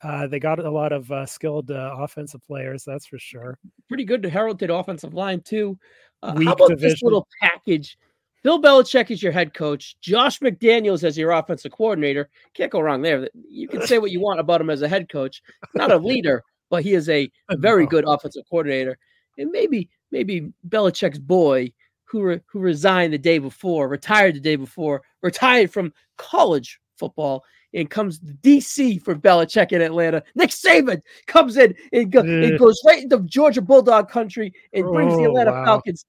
Uh, 0.00 0.28
they 0.28 0.38
got 0.38 0.60
a 0.60 0.70
lot 0.70 0.92
of 0.92 1.10
uh, 1.10 1.26
skilled 1.26 1.72
uh, 1.72 1.92
offensive 1.98 2.40
players, 2.46 2.84
that's 2.84 3.06
for 3.06 3.18
sure. 3.18 3.58
Pretty 3.88 4.04
good 4.04 4.22
to 4.22 4.30
heralded 4.30 4.70
offensive 4.70 5.12
line 5.12 5.40
too. 5.40 5.76
Uh, 6.22 6.40
how 6.44 6.52
about 6.52 6.68
division. 6.68 6.88
this 6.88 7.02
little 7.02 7.26
package? 7.42 7.98
Bill 8.42 8.60
Belichick 8.62 9.10
is 9.10 9.22
your 9.22 9.32
head 9.32 9.52
coach. 9.54 9.96
Josh 10.00 10.38
McDaniels 10.40 11.04
as 11.04 11.18
your 11.18 11.32
offensive 11.32 11.72
coordinator. 11.72 12.28
Can't 12.54 12.70
go 12.72 12.80
wrong 12.80 13.02
there. 13.02 13.28
You 13.48 13.68
can 13.68 13.86
say 13.86 13.98
what 13.98 14.10
you 14.10 14.20
want 14.20 14.40
about 14.40 14.60
him 14.60 14.70
as 14.70 14.82
a 14.82 14.88
head 14.88 15.08
coach. 15.08 15.42
Not 15.74 15.92
a 15.92 15.96
leader, 15.98 16.42
but 16.70 16.82
he 16.82 16.94
is 16.94 17.08
a 17.08 17.30
very 17.52 17.86
good 17.86 18.04
offensive 18.06 18.44
coordinator. 18.48 18.98
And 19.38 19.50
maybe, 19.50 19.88
maybe 20.10 20.52
Belichick's 20.68 21.18
boy 21.18 21.72
who 22.04 22.22
re- 22.22 22.40
who 22.46 22.60
resigned 22.60 23.12
the 23.12 23.18
day 23.18 23.38
before, 23.38 23.88
retired 23.88 24.34
the 24.36 24.40
day 24.40 24.56
before, 24.56 25.02
retired 25.22 25.70
from 25.70 25.92
college 26.16 26.80
football, 26.96 27.44
and 27.74 27.90
comes 27.90 28.18
to 28.18 28.26
DC 28.42 29.02
for 29.02 29.14
Belichick 29.14 29.72
in 29.72 29.82
Atlanta. 29.82 30.22
Nick 30.34 30.50
Saban 30.50 31.02
comes 31.26 31.56
in 31.56 31.74
and, 31.92 32.10
go, 32.10 32.20
and 32.20 32.58
goes 32.58 32.80
right 32.86 33.02
into 33.02 33.20
Georgia 33.20 33.60
Bulldog 33.60 34.08
country 34.08 34.52
and 34.72 34.86
brings 34.86 35.14
the 35.14 35.24
Oh, 35.24 35.26
Atlanta 35.26 35.52
wow. 35.52 35.64
Falcons. 35.64 36.06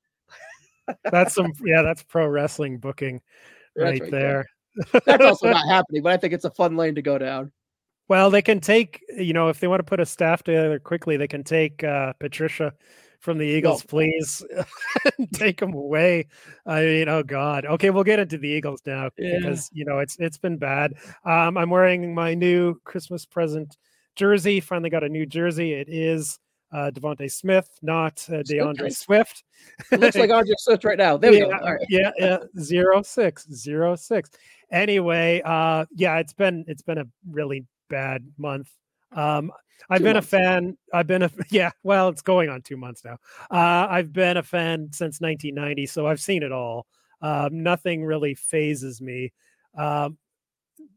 That's 1.12 1.34
some, 1.34 1.54
yeah, 1.64 1.82
that's 1.82 2.04
pro 2.04 2.28
wrestling 2.28 2.78
booking 2.78 3.22
That's 3.76 4.00
right, 4.02 4.12
there. 4.12 4.46
That's 5.06 5.24
also 5.24 5.50
not 5.52 5.68
happening, 5.68 6.04
but 6.04 6.14
I 6.14 6.18
think 6.18 6.34
it's 6.34 6.46
a 6.46 6.52
fun 6.52 6.76
lane 6.78 6.96
to 6.96 7.02
go 7.02 7.18
down. 7.18 7.52
Well, 8.08 8.32
they 8.32 8.42
can 8.42 8.60
take, 8.60 9.04
you 9.16 9.34
know, 9.34 9.50
if 9.50 9.60
they 9.60 9.68
want 9.68 9.80
to 9.80 9.84
put 9.84 10.00
a 10.00 10.06
staff 10.06 10.42
together 10.42 10.80
quickly, 10.80 11.16
they 11.16 11.28
can 11.28 11.44
take 11.44 11.84
uh, 11.84 12.14
Patricia 12.20 12.74
from 13.20 13.38
the 13.38 13.46
Eagles, 13.46 13.84
please, 13.84 14.44
take 15.34 15.60
them 15.60 15.74
away. 15.74 16.28
I 16.66 16.82
mean, 16.82 17.10
oh 17.10 17.22
God. 17.22 17.66
Okay, 17.66 17.90
we'll 17.90 18.04
get 18.04 18.20
into 18.20 18.38
the 18.38 18.48
Eagles 18.48 18.82
now 18.86 19.10
Yeah. 19.18 19.38
because 19.38 19.70
you 19.74 19.86
know 19.86 20.00
it's 20.00 20.18
it's 20.20 20.38
been 20.38 20.58
bad. 20.58 20.94
Um, 21.26 21.58
I'm 21.58 21.70
wearing 21.70 22.14
my 22.16 22.34
new 22.34 22.80
Christmas 22.86 23.26
present 23.26 23.78
jersey. 24.16 24.60
Finally 24.60 24.90
got 24.90 25.04
a 25.04 25.10
new 25.10 25.26
jersey. 25.26 25.74
It 25.74 25.90
is 25.90 26.40
uh, 26.72 26.92
DeVonta 26.92 27.32
Smith, 27.32 27.70
not 27.82 28.26
uh, 28.30 28.44
DeAndre. 28.44 28.96
Swift. 28.96 29.44
It 29.92 30.00
looks 30.00 30.16
like 30.16 30.30
Andre 30.30 30.54
Swift 30.58 30.84
right 30.84 30.98
now. 30.98 31.18
There 31.18 31.32
we 31.32 31.40
yeah, 31.40 31.46
go. 31.46 31.54
All 31.54 31.74
right. 31.74 31.86
yeah, 31.90 32.12
yeah, 32.18 32.38
zero 32.60 33.02
six, 33.02 33.48
zero 33.52 33.96
six. 33.96 34.30
Anyway, 34.72 35.42
uh, 35.44 35.86
yeah, 35.96 36.18
it's 36.18 36.34
been 36.34 36.64
it's 36.68 36.82
been 36.82 37.00
a 37.00 37.06
really 37.30 37.66
bad 37.90 38.24
month. 38.38 38.70
Um, 39.12 39.52
I've 39.90 40.00
Two 40.00 40.04
been 40.06 40.18
a 40.18 40.22
fan. 40.22 40.78
I've 40.94 41.08
been 41.08 41.24
a 41.24 41.32
yeah. 41.50 41.72
Well, 41.84 42.10
it's 42.10 42.22
going 42.22 42.50
on 42.50 42.62
two 42.62 42.78
months 42.78 43.04
now. 43.04 43.18
Uh, 43.50 43.88
I've 43.90 44.14
been 44.14 44.38
a 44.38 44.44
fan 44.44 44.90
since 44.92 45.22
1990, 45.22 45.86
so 45.88 46.08
I've 46.08 46.20
seen 46.20 46.44
it 46.44 46.52
all. 46.52 46.86
Um, 47.22 47.64
nothing 47.64 48.06
really 48.06 48.36
phases 48.36 49.02
me. 49.02 49.34
Um, 49.78 50.18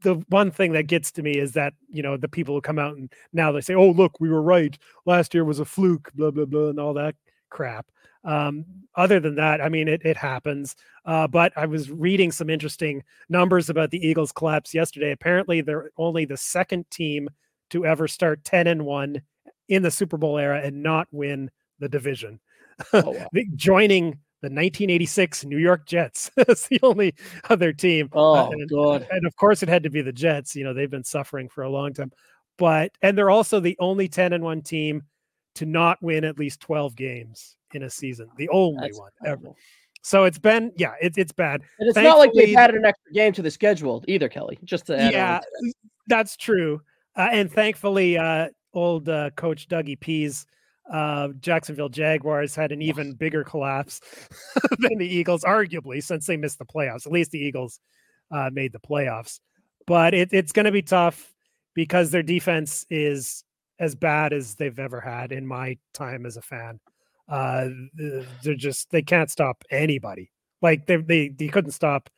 the 0.03 0.14
one 0.28 0.50
thing 0.50 0.72
that 0.72 0.86
gets 0.86 1.11
to 1.12 1.22
me 1.22 1.38
is 1.38 1.53
that 1.53 1.74
you 1.88 2.03
know 2.03 2.16
the 2.16 2.28
people 2.28 2.55
who 2.55 2.61
come 2.61 2.78
out 2.78 2.96
and 2.96 3.12
now 3.32 3.53
they 3.53 3.61
say, 3.61 3.74
"Oh, 3.74 3.90
look, 3.90 4.20
we 4.20 4.28
were 4.28 4.42
right. 4.42 4.76
Last 5.07 5.34
year 5.34 5.44
was 5.44 5.61
a 5.61 5.64
fluke," 5.64 6.11
blah 6.14 6.30
blah 6.30 6.44
blah, 6.44 6.68
and 6.68 6.80
all 6.80 6.94
that 6.94 7.14
crap. 7.50 7.86
Um, 8.24 8.64
other 8.94 9.18
than 9.18 9.34
that, 9.36 9.61
I 9.61 9.68
mean, 9.68 9.88
it 9.88 10.03
it 10.05 10.16
happens. 10.16 10.76
Uh, 11.05 11.26
but 11.26 11.53
I 11.57 11.66
was 11.66 11.90
reading 11.90 12.30
some 12.32 12.50
interesting 12.50 13.03
numbers 13.28 13.68
about 13.68 13.90
the 13.90 14.07
Eagles' 14.07 14.32
collapse 14.32 14.74
yesterday. 14.74 15.12
Apparently, 15.12 15.61
they're 15.61 15.90
only 15.96 16.24
the 16.24 16.36
second 16.36 16.90
team 16.90 17.28
to 17.70 17.86
ever 17.86 18.07
start 18.07 18.44
10 18.44 18.66
and 18.66 18.84
1 18.84 19.22
in 19.68 19.82
the 19.82 19.90
Super 19.90 20.18
Bowl 20.18 20.38
era 20.38 20.61
and 20.62 20.82
not 20.82 21.09
win 21.11 21.50
the 21.78 21.88
division. 21.88 22.38
Oh, 22.92 23.11
wow. 23.12 23.26
Joining 23.57 24.18
the 24.43 24.47
1986 24.47 25.45
New 25.45 25.59
York 25.59 25.86
Jets 25.86 26.30
That's 26.36 26.66
the 26.68 26.80
only 26.82 27.14
other 27.49 27.72
team. 27.72 28.09
Uh, 28.12 28.18
Oh, 28.18 28.51
and, 28.51 28.68
God. 28.68 29.07
and 29.11 29.26
of 29.26 29.34
course, 29.36 29.62
it 29.62 29.68
had 29.68 29.84
to 29.84 29.90
be 29.90 30.03
the 30.03 30.12
Jets. 30.12 30.55
You 30.57 30.64
know, 30.64 30.74
they've 30.74 30.90
been 30.90 31.05
suffering 31.05 31.49
for 31.49 31.62
a 31.62 31.70
long 31.70 31.95
time. 31.95 32.12
But, 32.59 32.93
and 33.03 33.16
they're 33.16 33.30
also 33.30 33.61
the 33.61 33.76
only 33.80 34.09
10 34.09 34.32
and 34.32 34.45
1 34.45 34.62
team 34.62 35.03
to 35.55 35.66
not 35.66 36.03
win 36.03 36.24
at 36.24 36.38
least 36.38 36.61
12 36.61 36.95
games 36.97 37.57
in 37.72 37.84
a 37.84 37.90
season. 37.90 38.28
The 38.36 38.49
only 38.51 38.88
That's 38.88 38.99
one 38.99 39.11
ever. 39.24 39.49
So 40.03 40.24
it's 40.24 40.38
been, 40.38 40.72
yeah, 40.76 40.95
it, 41.01 41.14
it's 41.16 41.32
bad. 41.32 41.62
And 41.78 41.88
it's 41.88 41.97
not 41.97 42.18
like 42.18 42.32
they've 42.34 42.57
added 42.57 42.76
an 42.76 42.84
extra 42.84 43.12
game 43.12 43.32
to 43.34 43.43
the 43.43 43.51
schedule 43.51 44.05
either, 44.09 44.28
Kelly. 44.28 44.59
Just 44.64 44.86
to 44.86 44.99
add 44.99 45.12
yeah, 45.12 45.36
on. 45.36 45.40
to 45.40 45.47
that. 45.62 45.74
that's 46.09 46.36
true. 46.36 46.80
Uh, 47.16 47.28
and 47.30 47.51
thankfully, 47.53 48.18
uh, 48.18 48.49
old 48.74 49.09
uh, 49.09 49.30
coach 49.36 49.68
Dougie 49.68 49.99
P's, 49.99 50.47
uh, 50.90 51.28
Jacksonville 51.40 51.88
Jaguars 51.88 52.54
had 52.54 52.72
an 52.72 52.82
even 52.82 53.14
bigger 53.14 53.44
collapse 53.44 54.00
than 54.78 54.98
the 54.98 55.06
Eagles, 55.06 55.44
arguably, 55.44 56.02
since 56.02 56.26
they 56.26 56.36
missed 56.36 56.58
the 56.58 56.64
playoffs. 56.64 57.06
At 57.06 57.12
least 57.12 57.30
the 57.30 57.38
Eagles 57.38 57.80
uh, 58.30 58.50
made 58.52 58.72
the 58.72 58.80
playoffs. 58.80 59.40
But 59.86 60.14
it, 60.14 60.30
it's 60.32 60.52
going 60.52 60.66
to 60.66 60.72
be 60.72 60.82
tough 60.82 61.32
because 61.74 62.10
their 62.10 62.22
defense 62.22 62.86
is 62.90 63.44
as 63.78 63.94
bad 63.94 64.32
as 64.32 64.54
they've 64.54 64.78
ever 64.78 65.00
had 65.00 65.32
in 65.32 65.46
my 65.46 65.76
time 65.94 66.26
as 66.26 66.36
a 66.36 66.42
fan. 66.42 66.78
Uh, 67.28 67.68
they're 68.42 68.54
just 68.54 68.90
they 68.90 69.02
can't 69.02 69.30
stop 69.30 69.64
anybody. 69.70 70.30
Like 70.60 70.86
they 70.86 70.96
they 70.96 71.28
they 71.28 71.48
couldn't 71.48 71.72
stop. 71.72 72.10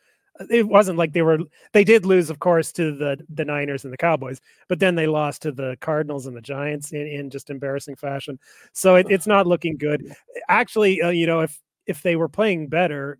It 0.50 0.66
wasn't 0.66 0.98
like 0.98 1.12
they 1.12 1.22
were 1.22 1.38
they 1.72 1.84
did 1.84 2.04
lose, 2.04 2.28
of 2.28 2.40
course, 2.40 2.72
to 2.72 2.94
the 2.96 3.24
the 3.28 3.44
Niners 3.44 3.84
and 3.84 3.92
the 3.92 3.98
Cowboys, 3.98 4.40
but 4.68 4.80
then 4.80 4.96
they 4.96 5.06
lost 5.06 5.42
to 5.42 5.52
the 5.52 5.76
Cardinals 5.80 6.26
and 6.26 6.36
the 6.36 6.40
Giants 6.40 6.92
in, 6.92 7.06
in 7.06 7.30
just 7.30 7.50
embarrassing 7.50 7.96
fashion. 7.96 8.38
So 8.72 8.96
it, 8.96 9.06
it's 9.10 9.28
not 9.28 9.46
looking 9.46 9.76
good. 9.76 10.14
Actually, 10.48 11.00
uh, 11.00 11.10
you 11.10 11.26
know, 11.26 11.40
if 11.40 11.60
if 11.86 12.02
they 12.02 12.16
were 12.16 12.28
playing 12.28 12.68
better, 12.68 13.18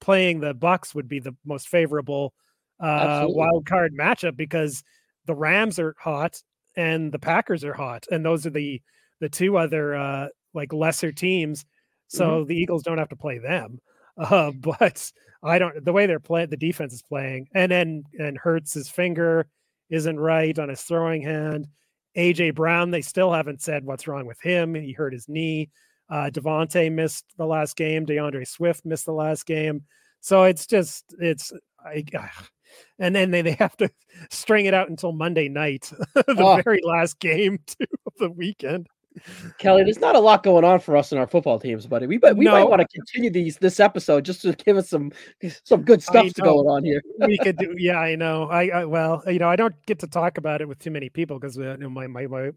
playing 0.00 0.40
the 0.40 0.52
Bucks 0.52 0.94
would 0.94 1.08
be 1.08 1.20
the 1.20 1.36
most 1.44 1.68
favorable 1.68 2.34
uh, 2.80 3.26
wild 3.28 3.66
card 3.66 3.94
matchup 3.94 4.36
because 4.36 4.82
the 5.26 5.34
Rams 5.34 5.78
are 5.78 5.94
hot 5.98 6.42
and 6.76 7.12
the 7.12 7.18
Packers 7.18 7.64
are 7.64 7.74
hot, 7.74 8.06
and 8.10 8.24
those 8.24 8.46
are 8.46 8.50
the 8.50 8.82
the 9.20 9.28
two 9.28 9.56
other 9.58 9.94
uh, 9.94 10.28
like 10.54 10.72
lesser 10.72 11.12
teams. 11.12 11.64
So 12.10 12.44
the 12.44 12.56
Eagles 12.56 12.82
don't 12.82 12.96
have 12.96 13.10
to 13.10 13.16
play 13.16 13.38
them. 13.38 13.80
Uh, 14.18 14.50
but 14.60 15.10
I 15.42 15.58
don't 15.58 15.84
the 15.84 15.92
way 15.92 16.06
they're 16.06 16.20
playing, 16.20 16.50
the 16.50 16.56
defense 16.56 16.92
is 16.92 17.02
playing, 17.02 17.48
and 17.54 17.70
then 17.70 18.04
and 18.18 18.36
Hurts 18.38 18.74
his 18.74 18.88
finger 18.88 19.46
isn't 19.90 20.18
right 20.20 20.58
on 20.58 20.68
his 20.68 20.82
throwing 20.82 21.22
hand. 21.22 21.68
AJ 22.16 22.54
Brown, 22.56 22.90
they 22.90 23.00
still 23.02 23.32
haven't 23.32 23.62
said 23.62 23.84
what's 23.84 24.08
wrong 24.08 24.26
with 24.26 24.40
him. 24.40 24.74
He 24.74 24.92
hurt 24.92 25.12
his 25.12 25.28
knee. 25.28 25.70
Uh, 26.10 26.30
DeVonta 26.32 26.90
missed 26.90 27.24
the 27.36 27.46
last 27.46 27.76
game. 27.76 28.06
DeAndre 28.06 28.46
Swift 28.48 28.84
missed 28.84 29.04
the 29.06 29.12
last 29.12 29.46
game. 29.46 29.82
So 30.20 30.44
it's 30.44 30.66
just 30.66 31.04
it's 31.20 31.52
I, 31.84 32.04
and 32.98 33.14
then 33.14 33.30
they, 33.30 33.42
they 33.42 33.52
have 33.52 33.76
to 33.76 33.90
string 34.30 34.66
it 34.66 34.74
out 34.74 34.88
until 34.90 35.12
Monday 35.12 35.48
night, 35.48 35.92
the 36.14 36.24
Oh. 36.38 36.60
very 36.64 36.80
last 36.82 37.18
game 37.20 37.60
of 38.06 38.12
the 38.18 38.30
weekend. 38.30 38.88
Kelly, 39.58 39.84
there's 39.84 40.00
not 40.00 40.16
a 40.16 40.20
lot 40.20 40.42
going 40.42 40.64
on 40.64 40.80
for 40.80 40.96
us 40.96 41.12
in 41.12 41.18
our 41.18 41.26
football 41.26 41.58
teams, 41.58 41.86
buddy. 41.86 42.06
We 42.06 42.18
but 42.18 42.36
we 42.36 42.46
might 42.46 42.64
want 42.64 42.80
to 42.80 42.88
continue 42.88 43.30
these 43.30 43.56
this 43.56 43.80
episode 43.80 44.24
just 44.24 44.42
to 44.42 44.52
give 44.52 44.76
us 44.76 44.88
some 44.88 45.12
some 45.64 45.82
good 45.82 46.02
stuff 46.02 46.32
to 46.34 46.42
going 46.42 46.66
on 46.66 46.84
here. 46.84 47.02
we 47.20 47.38
could 47.38 47.56
do 47.56 47.74
yeah 47.78 47.98
i 47.98 48.14
know. 48.14 48.44
I, 48.44 48.68
I 48.68 48.84
well 48.84 49.22
you 49.26 49.38
know 49.38 49.48
i 49.48 49.56
don't 49.56 49.74
get 49.86 49.98
to 50.00 50.06
talk 50.06 50.38
about 50.38 50.60
it 50.60 50.68
with 50.68 50.78
too 50.78 50.90
many 50.90 51.08
people 51.08 51.38
because 51.38 51.58
uh, 51.58 51.72
you 51.72 51.76
know, 51.78 51.90
my, 51.90 52.06
my 52.06 52.26
my 52.26 52.50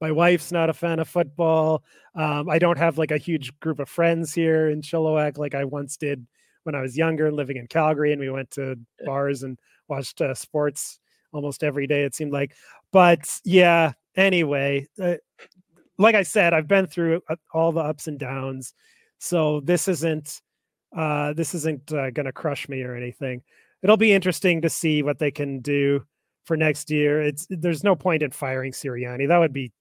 my 0.00 0.12
wife's 0.12 0.52
not 0.52 0.70
a 0.70 0.74
fan 0.74 0.98
of 0.98 1.08
football. 1.08 1.84
Um 2.14 2.48
i 2.48 2.58
don't 2.58 2.78
have 2.78 2.98
like 2.98 3.10
a 3.10 3.18
huge 3.18 3.58
group 3.60 3.78
of 3.78 3.88
friends 3.88 4.34
here 4.34 4.68
in 4.70 4.80
chilliwack 4.80 5.38
like 5.38 5.54
i 5.54 5.64
once 5.64 5.96
did 5.96 6.26
when 6.64 6.74
i 6.74 6.80
was 6.80 6.96
younger 6.96 7.30
living 7.30 7.56
in 7.56 7.66
calgary 7.66 8.12
and 8.12 8.20
we 8.20 8.30
went 8.30 8.50
to 8.52 8.76
bars 9.04 9.42
and 9.42 9.58
watched 9.88 10.20
uh, 10.20 10.34
sports 10.34 10.98
almost 11.32 11.62
every 11.62 11.86
day 11.86 12.04
it 12.04 12.14
seemed 12.14 12.32
like. 12.32 12.54
But 12.92 13.28
yeah 13.44 13.92
anyway 14.16 14.86
uh, 15.00 15.14
like 15.98 16.14
i 16.14 16.22
said 16.22 16.52
i've 16.52 16.68
been 16.68 16.86
through 16.86 17.20
uh, 17.28 17.36
all 17.52 17.72
the 17.72 17.80
ups 17.80 18.08
and 18.08 18.18
downs 18.18 18.74
so 19.18 19.60
this 19.60 19.88
isn't 19.88 20.40
uh 20.96 21.32
this 21.34 21.54
isn't 21.54 21.92
uh, 21.92 22.10
gonna 22.10 22.32
crush 22.32 22.68
me 22.68 22.82
or 22.82 22.94
anything 22.94 23.42
it'll 23.82 23.96
be 23.96 24.12
interesting 24.12 24.62
to 24.62 24.70
see 24.70 25.02
what 25.02 25.18
they 25.18 25.30
can 25.30 25.60
do 25.60 26.04
for 26.48 26.56
next 26.56 26.90
year. 26.90 27.22
It's 27.22 27.46
there's 27.50 27.84
no 27.84 27.94
point 27.94 28.22
in 28.22 28.30
firing 28.30 28.72
Sirianni. 28.72 29.28
That 29.28 29.38
would 29.38 29.52
be 29.52 29.72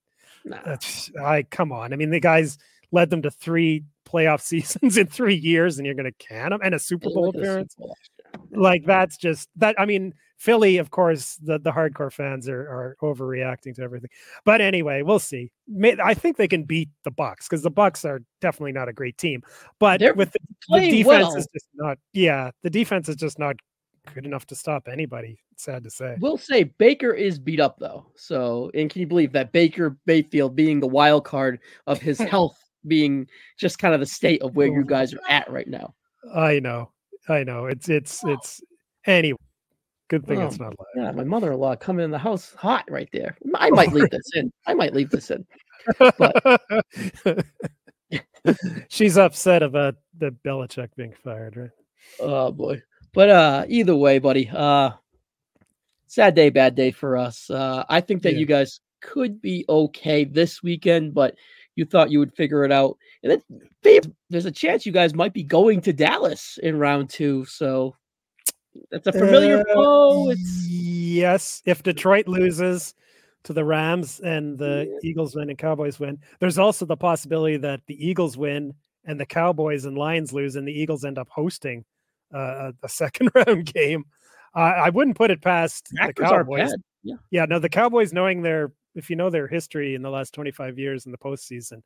Nah. 0.46 0.60
that's 0.66 1.12
I 1.22 1.44
come 1.44 1.72
on. 1.72 1.94
I 1.94 1.96
mean, 1.96 2.10
the 2.10 2.20
guys 2.20 2.58
led 2.92 3.10
them 3.10 3.22
to 3.24 3.32
three 3.32 3.84
playoff 4.08 4.42
seasons 4.42 4.98
in 4.98 5.08
three 5.08 5.36
years, 5.36 5.78
and 5.78 5.86
you're 5.86 5.96
going 5.96 6.12
to 6.12 6.26
can 6.26 6.52
them 6.52 6.62
and 6.64 6.76
a 6.76 6.80
Super 6.80 7.10
Bowl 7.10 7.32
the 7.32 7.40
Super 7.40 7.44
appearance. 7.44 7.76
Bowl. 7.76 7.98
Like 8.52 8.86
that's 8.86 9.18
just 9.18 9.50
that. 9.56 9.80
I 9.80 9.86
mean, 9.86 10.14
Philly, 10.38 10.78
of 10.78 10.92
course, 10.92 11.36
the 11.38 11.58
the 11.58 11.72
hardcore 11.72 12.12
fans 12.12 12.48
are 12.48 12.62
are 12.62 12.98
overreacting 13.02 13.76
to 13.76 13.82
everything. 13.82 14.10
But 14.46 14.62
anyway, 14.62 15.02
we'll 15.02 15.20
see. 15.20 15.52
I 15.84 16.14
think 16.14 16.38
they 16.38 16.48
can 16.48 16.64
beat 16.64 16.90
the 17.04 17.12
Bucks 17.12 17.48
because 17.48 17.64
the 17.64 17.72
Bucks 17.72 18.06
are 18.06 18.22
definitely 18.40 18.72
not 18.72 18.88
a 18.88 18.94
great 18.94 19.18
team. 19.18 19.42
But 19.80 20.00
They're 20.00 20.14
with 20.14 20.32
the, 20.32 20.40
the 20.70 20.92
defense 20.92 21.06
well. 21.06 21.36
is 21.36 21.48
just 21.52 21.68
not. 21.74 21.98
Yeah, 22.14 22.52
the 22.62 22.70
defense 22.70 23.10
is 23.10 23.16
just 23.16 23.40
not 23.40 23.56
good 24.14 24.26
enough 24.26 24.46
to 24.48 24.56
stop 24.56 24.88
anybody. 24.88 25.40
Sad 25.58 25.84
to 25.84 25.90
say. 25.90 26.18
We'll 26.20 26.38
say 26.38 26.64
Baker 26.64 27.14
is 27.14 27.40
beat 27.40 27.60
up 27.60 27.80
though. 27.80 28.06
So, 28.16 28.70
and 28.76 28.90
can 28.90 29.02
you 29.02 29.08
believe 29.08 29.32
that 29.34 29.52
Baker 29.52 29.98
Mayfield 30.06 30.56
being 30.56 30.80
the 30.80 30.88
wild 30.88 31.26
card 31.26 31.60
of 31.88 32.00
his 32.00 32.20
health 32.20 32.58
being 32.86 33.28
just 33.58 33.80
kind 33.80 33.94
of 33.96 34.00
the 34.00 34.06
state 34.06 34.42
of 34.44 34.56
where 34.56 34.68
you 34.68 34.86
guys 34.86 35.14
are 35.14 35.22
at 35.30 35.50
right 35.52 35.68
now? 35.68 35.96
I 36.34 36.60
know, 36.60 36.92
I 37.28 37.44
know. 37.44 37.66
It's 37.66 37.90
it's 37.90 38.24
it's 38.26 38.62
anyway. 39.06 39.38
Good 40.10 40.26
thing 40.26 40.42
Oh, 40.42 40.48
it's 40.48 40.60
not 40.60 40.74
live. 40.80 40.88
Yeah, 40.96 41.12
my 41.12 41.24
mother-in-law 41.24 41.76
coming 41.78 42.06
in 42.06 42.12
the 42.12 42.18
house 42.18 42.54
hot 42.58 42.86
right 42.90 43.10
there. 43.12 43.38
I 43.56 43.70
might 43.72 43.92
leave 43.92 44.10
this 44.10 44.30
in. 44.36 44.52
I 44.66 44.74
might 44.74 44.94
leave 44.94 45.10
this 45.10 45.32
in. 45.32 45.46
But... 46.00 46.62
She's 48.88 49.18
upset 49.18 49.64
about 49.64 49.96
the 50.18 50.32
Belichick 50.46 50.90
being 50.96 51.14
fired, 51.24 51.58
right? 51.58 51.70
Oh 52.20 52.52
boy. 52.52 52.82
But 53.14 53.30
uh 53.30 53.66
either 53.68 53.96
way, 53.96 54.20
buddy. 54.20 54.50
Uh 54.50 54.92
sad 56.08 56.36
day, 56.36 56.50
bad 56.50 56.76
day 56.76 56.92
for 56.92 57.18
us. 57.18 57.50
Uh 57.50 57.84
I 57.90 58.00
think 58.00 58.22
that 58.24 58.34
Yeah. 58.34 58.40
you 58.40 58.46
guys 58.46 58.80
could 59.02 59.42
be 59.42 59.66
okay 59.68 60.24
this 60.24 60.64
weekend, 60.64 61.14
but 61.14 61.36
you 61.76 61.84
thought 61.84 62.10
you 62.12 62.20
would 62.20 62.34
figure 62.34 62.64
it 62.64 62.72
out. 62.72 62.98
And 63.24 63.42
then 63.84 64.12
there's 64.30 64.46
a 64.46 64.52
chance 64.52 64.86
you 64.86 64.94
guys 64.94 65.14
might 65.14 65.34
be 65.34 65.44
going 65.44 65.82
to 65.82 65.92
Dallas 65.94 66.58
in 66.64 66.80
round 66.80 67.10
two. 67.10 67.44
So 67.46 67.96
that's 68.92 69.08
a 69.08 69.12
familiar 69.12 69.60
Uh, 69.60 69.74
foe. 69.74 70.30
It's 70.32 70.68
yes. 70.68 71.62
If 71.66 71.84
Detroit 71.84 72.28
loses 72.28 72.94
to 73.44 73.54
the 73.54 73.64
Rams 73.64 74.20
and 74.20 74.58
the 74.58 75.00
Eagles 75.04 75.36
win 75.36 75.50
and 75.50 75.58
Cowboys 75.58 76.00
win, 76.00 76.20
there's 76.40 76.58
also 76.58 76.86
the 76.86 76.98
possibility 76.98 77.58
that 77.58 77.82
the 77.88 78.06
Eagles 78.06 78.38
win 78.38 78.74
and 79.06 79.20
the 79.20 79.26
Cowboys 79.26 79.86
and 79.86 79.98
Lions 79.98 80.34
lose, 80.34 80.56
and 80.56 80.68
the 80.68 80.80
Eagles 80.80 81.06
end 81.06 81.18
up 81.18 81.30
hosting 81.30 81.86
uh, 82.34 82.72
a, 82.84 82.90
second 82.90 83.32
round 83.34 83.74
game. 83.74 84.06
Uh, 84.56 84.60
I 84.60 84.90
wouldn't 84.90 85.18
put 85.18 85.32
it 85.32 85.42
past 85.42 85.88
the 85.92 86.14
Cowboys. 86.14 86.74
Yeah. 87.04 87.16
Yeah, 87.32 87.46
no, 87.46 87.60
the 87.60 87.70
Cowboys, 87.70 88.12
knowing 88.12 88.42
their, 88.42 88.74
if 88.96 89.10
you 89.10 89.16
know 89.16 89.30
their 89.30 89.48
history 89.48 89.96
in 89.96 90.02
the 90.02 90.10
last 90.10 90.34
25 90.34 90.78
years 90.78 91.06
in 91.06 91.12
the 91.14 91.18
postseason, 91.18 91.82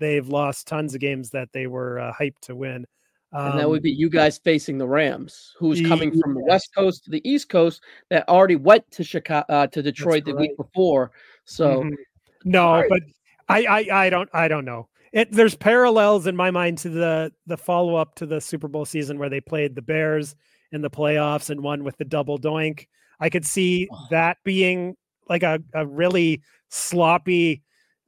they've 0.00 0.26
lost 0.26 0.66
tons 0.66 0.94
of 0.94 1.00
games 1.00 1.30
that 1.30 1.48
they 1.52 1.68
were 1.68 2.00
uh, 2.00 2.12
hyped 2.12 2.40
to 2.42 2.56
win. 2.56 2.86
And 3.34 3.58
that 3.58 3.64
Um, 3.64 3.70
would 3.70 3.82
be 3.82 3.90
you 3.90 4.08
guys 4.08 4.38
facing 4.38 4.78
the 4.78 4.86
Rams, 4.86 5.54
who's 5.58 5.80
coming 5.80 6.10
from 6.20 6.34
the 6.34 6.40
West 6.44 6.70
Coast 6.74 7.04
to 7.04 7.10
the 7.10 7.28
East 7.28 7.48
Coast 7.48 7.82
that 8.10 8.28
already 8.28 8.56
went 8.56 8.88
to 8.92 9.02
Chicago 9.02 9.44
uh, 9.48 9.66
to 9.68 9.82
Detroit 9.82 10.24
the 10.24 10.34
week 10.36 10.56
before. 10.56 11.10
So 11.44 11.82
Mhm. 11.84 11.96
no, 12.44 12.60
Sorry. 12.60 12.88
but 12.88 13.02
I, 13.48 13.64
I 13.64 14.04
I 14.06 14.10
don't 14.10 14.28
I 14.32 14.48
don't 14.48 14.64
know. 14.64 14.88
It 15.12 15.32
there's 15.32 15.54
parallels 15.56 16.26
in 16.26 16.36
my 16.36 16.50
mind 16.50 16.78
to 16.78 16.88
the 16.90 17.32
the 17.46 17.56
follow 17.56 17.96
up 17.96 18.14
to 18.16 18.26
the 18.26 18.40
Super 18.40 18.68
Bowl 18.68 18.84
season 18.84 19.18
where 19.18 19.28
they 19.28 19.40
played 19.40 19.74
the 19.74 19.82
Bears 19.82 20.36
in 20.72 20.80
the 20.82 20.90
playoffs 20.90 21.50
and 21.50 21.60
won 21.62 21.84
with 21.84 21.96
the 21.98 22.04
double 22.04 22.38
doink. 22.38 22.86
I 23.20 23.30
could 23.30 23.44
see 23.46 23.88
that 24.10 24.38
being 24.44 24.96
like 25.28 25.42
a, 25.42 25.60
a 25.72 25.86
really 25.86 26.42
sloppy 26.68 27.62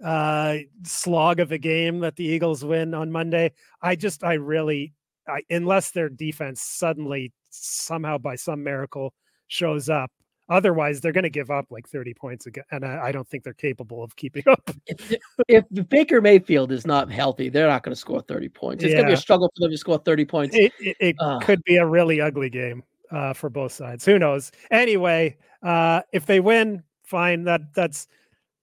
uh 0.04 0.58
slog 0.84 1.40
of 1.40 1.52
a 1.52 1.58
game 1.58 2.00
that 2.00 2.16
the 2.16 2.24
Eagles 2.24 2.64
win 2.64 2.92
on 2.94 3.10
Monday. 3.10 3.52
I 3.80 3.96
just 3.96 4.22
I 4.22 4.34
really 4.34 4.92
I 5.28 5.42
unless 5.50 5.90
their 5.90 6.08
defense 6.08 6.62
suddenly 6.62 7.32
somehow 7.50 8.18
by 8.18 8.36
some 8.36 8.62
miracle 8.62 9.12
shows 9.48 9.88
up. 9.88 10.10
Otherwise, 10.48 11.00
they're 11.00 11.10
going 11.12 11.24
to 11.24 11.30
give 11.30 11.50
up 11.50 11.66
like 11.70 11.88
30 11.88 12.14
points 12.14 12.46
again, 12.46 12.62
and 12.70 12.84
I, 12.84 13.06
I 13.06 13.12
don't 13.12 13.26
think 13.26 13.42
they're 13.42 13.52
capable 13.52 14.04
of 14.04 14.14
keeping 14.14 14.44
up. 14.48 14.70
if, 14.86 15.18
if 15.48 15.88
Baker 15.88 16.20
Mayfield 16.20 16.70
is 16.70 16.86
not 16.86 17.10
healthy, 17.10 17.48
they're 17.48 17.66
not 17.66 17.82
going 17.82 17.92
to 17.94 18.00
score 18.00 18.20
30 18.20 18.48
points. 18.50 18.84
It's 18.84 18.92
going 18.94 19.06
to 19.06 19.10
be 19.10 19.14
a 19.14 19.16
struggle 19.16 19.50
for 19.56 19.62
them 19.64 19.72
to 19.72 19.76
score 19.78 19.98
30 19.98 20.24
points. 20.24 20.54
It, 20.54 20.72
it, 20.78 20.96
it 21.00 21.16
Ah. 21.20 21.40
could 21.40 21.64
be 21.64 21.76
a 21.78 21.84
really 21.86 22.20
ugly 22.20 22.48
game 22.48 22.84
uh, 23.10 23.32
for 23.32 23.50
both 23.50 23.72
sides. 23.72 24.04
Who 24.04 24.20
knows? 24.20 24.52
Anyway, 24.70 25.36
uh, 25.64 26.02
if 26.12 26.26
they 26.26 26.38
win, 26.38 26.84
fine. 27.02 27.42
That 27.42 27.62
that's. 27.74 28.06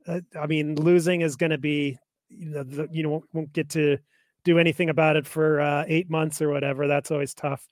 Uh, 0.07 0.21
I 0.39 0.47
mean, 0.47 0.75
losing 0.75 1.19
is 1.19 1.35
going 1.35 1.51
to 1.51 1.57
be. 1.57 1.97
You 2.29 2.49
know, 2.49 2.63
the, 2.63 2.87
you 2.93 3.03
know, 3.03 3.25
won't 3.33 3.51
get 3.51 3.67
to 3.71 3.97
do 4.43 4.59
anything 4.59 4.89
about 4.89 5.15
it 5.15 5.25
for 5.25 5.59
uh, 5.61 5.85
eight 5.87 6.09
months 6.09 6.41
or 6.41 6.49
whatever. 6.49 6.87
That's 6.87 7.11
always 7.11 7.33
tough. 7.33 7.67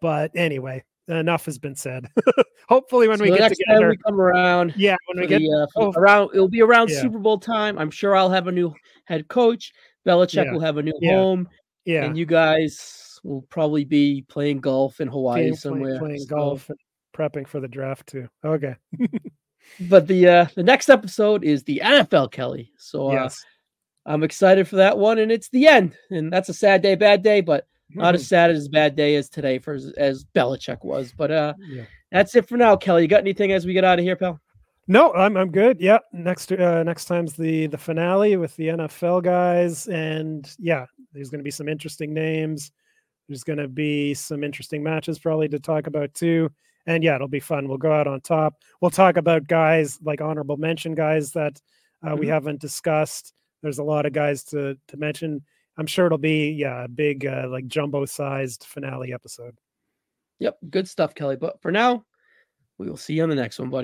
But 0.00 0.32
anyway, 0.34 0.84
enough 1.08 1.44
has 1.46 1.58
been 1.58 1.76
said. 1.76 2.06
Hopefully, 2.68 3.08
when 3.08 3.18
So 3.18 3.24
we 3.24 3.30
the 3.30 3.36
get 3.36 3.42
next 3.50 3.58
time 3.66 3.74
together, 3.76 3.90
we 3.90 3.96
come 3.98 4.20
around, 4.20 4.74
yeah, 4.76 4.96
when 5.06 5.20
we 5.20 5.26
get 5.26 5.40
the, 5.40 5.50
uh, 5.52 5.66
oh, 5.76 5.92
around, 5.92 6.30
it'll 6.34 6.48
be 6.48 6.62
around 6.62 6.90
yeah. 6.90 7.00
Super 7.02 7.18
Bowl 7.18 7.38
time. 7.38 7.78
I'm 7.78 7.90
sure 7.90 8.16
I'll 8.16 8.30
have 8.30 8.46
a 8.46 8.52
new 8.52 8.74
head 9.04 9.28
coach. 9.28 9.72
Belichick 10.06 10.46
Yeah. 10.46 10.52
will 10.52 10.60
have 10.60 10.78
a 10.78 10.82
new 10.82 10.94
Yeah. 11.00 11.12
home, 11.16 11.48
yeah, 11.84 12.04
and 12.04 12.16
you 12.16 12.26
guys 12.26 13.18
will 13.22 13.42
probably 13.48 13.84
be 13.84 14.24
playing 14.28 14.60
golf 14.60 15.00
in 15.00 15.08
Hawaii 15.08 15.40
playing, 15.42 15.56
somewhere. 15.56 15.98
playing 15.98 16.18
So- 16.20 16.34
golf, 16.36 16.70
prepping 17.14 17.46
for 17.46 17.60
the 17.60 17.68
draft 17.68 18.06
too. 18.06 18.28
Okay. 18.44 18.74
But 19.88 20.06
the 20.06 20.28
uh, 20.28 20.46
the 20.54 20.62
next 20.62 20.90
episode 20.90 21.42
is 21.42 21.64
the 21.64 21.80
NFL, 21.82 22.30
Kelly. 22.30 22.70
So 22.76 23.08
uh, 23.08 23.12
yes. 23.14 23.42
I'm 24.06 24.22
excited 24.22 24.68
for 24.68 24.76
that 24.76 24.98
one, 24.98 25.18
and 25.18 25.32
it's 25.32 25.48
the 25.48 25.66
end. 25.66 25.96
And 26.10 26.32
that's 26.32 26.48
a 26.48 26.54
sad 26.54 26.82
day, 26.82 26.94
bad 26.94 27.22
day, 27.22 27.40
but 27.40 27.66
not 27.90 28.14
as 28.14 28.26
sad 28.26 28.50
as 28.50 28.68
bad 28.68 28.96
day 28.96 29.16
as 29.16 29.28
today 29.28 29.58
for 29.58 29.74
as, 29.74 29.86
as 29.96 30.24
Belichick 30.24 30.84
was. 30.84 31.12
But 31.16 31.30
uh, 31.30 31.54
Yeah. 31.70 31.84
that's 32.10 32.34
it 32.34 32.48
for 32.48 32.56
now, 32.56 32.76
Kelly. 32.76 33.02
You 33.02 33.08
got 33.08 33.20
anything 33.20 33.52
as 33.52 33.64
we 33.66 33.72
get 33.72 33.84
out 33.84 33.98
of 33.98 34.04
here, 34.04 34.16
pal? 34.16 34.40
No, 34.86 35.12
I'm 35.14 35.36
I'm 35.38 35.50
good. 35.50 35.80
Yeah, 35.80 35.98
next 36.12 36.52
uh, 36.52 36.82
next 36.82 37.06
time's 37.06 37.32
the 37.34 37.66
the 37.68 37.78
finale 37.78 38.36
with 38.36 38.54
the 38.56 38.68
NFL 38.68 39.22
guys, 39.22 39.86
and 39.88 40.46
yeah, 40.58 40.84
there's 41.14 41.30
going 41.30 41.38
to 41.38 41.44
be 41.44 41.50
some 41.50 41.68
interesting 41.70 42.12
names. 42.12 42.70
There's 43.26 43.44
going 43.44 43.58
to 43.60 43.68
be 43.68 44.12
some 44.12 44.44
interesting 44.44 44.82
matches 44.82 45.18
probably 45.18 45.48
to 45.48 45.58
talk 45.58 45.86
about 45.86 46.12
too, 46.12 46.50
and 46.86 47.02
yeah, 47.02 47.14
it'll 47.14 47.28
be 47.28 47.40
fun. 47.40 47.66
We'll 47.66 47.78
go 47.78 47.92
out 47.92 48.06
on 48.06 48.20
top. 48.20 48.56
We'll 48.82 48.90
talk 48.90 49.16
about 49.16 49.46
guys 49.46 49.98
like 50.02 50.20
honorable 50.20 50.58
mention 50.58 50.94
guys 50.94 51.32
that 51.32 51.58
uh, 52.06 52.14
we 52.14 52.26
Mhm. 52.26 52.30
haven't 52.30 52.60
discussed. 52.60 53.32
There's 53.64 53.78
a 53.78 53.82
lot 53.82 54.04
of 54.04 54.12
guys 54.12 54.44
to 54.44 54.76
to 54.88 54.96
mention. 54.98 55.42
I'm 55.78 55.86
sure 55.86 56.04
it'll 56.04 56.18
be 56.18 56.50
yeah 56.50 56.84
a 56.84 56.88
big 56.88 57.24
uh, 57.24 57.48
like 57.50 57.66
jumbo 57.66 58.04
sized 58.04 58.64
finale 58.64 59.14
episode. 59.14 59.56
Yep, 60.38 60.58
good 60.68 60.86
stuff, 60.86 61.14
Kelly. 61.14 61.36
But 61.36 61.60
for 61.62 61.72
now, 61.72 62.04
we 62.76 62.88
will 62.90 62.98
see 62.98 63.14
you 63.14 63.22
on 63.22 63.30
the 63.30 63.34
next 63.34 63.58
one, 63.58 63.70
buddy. 63.70 63.82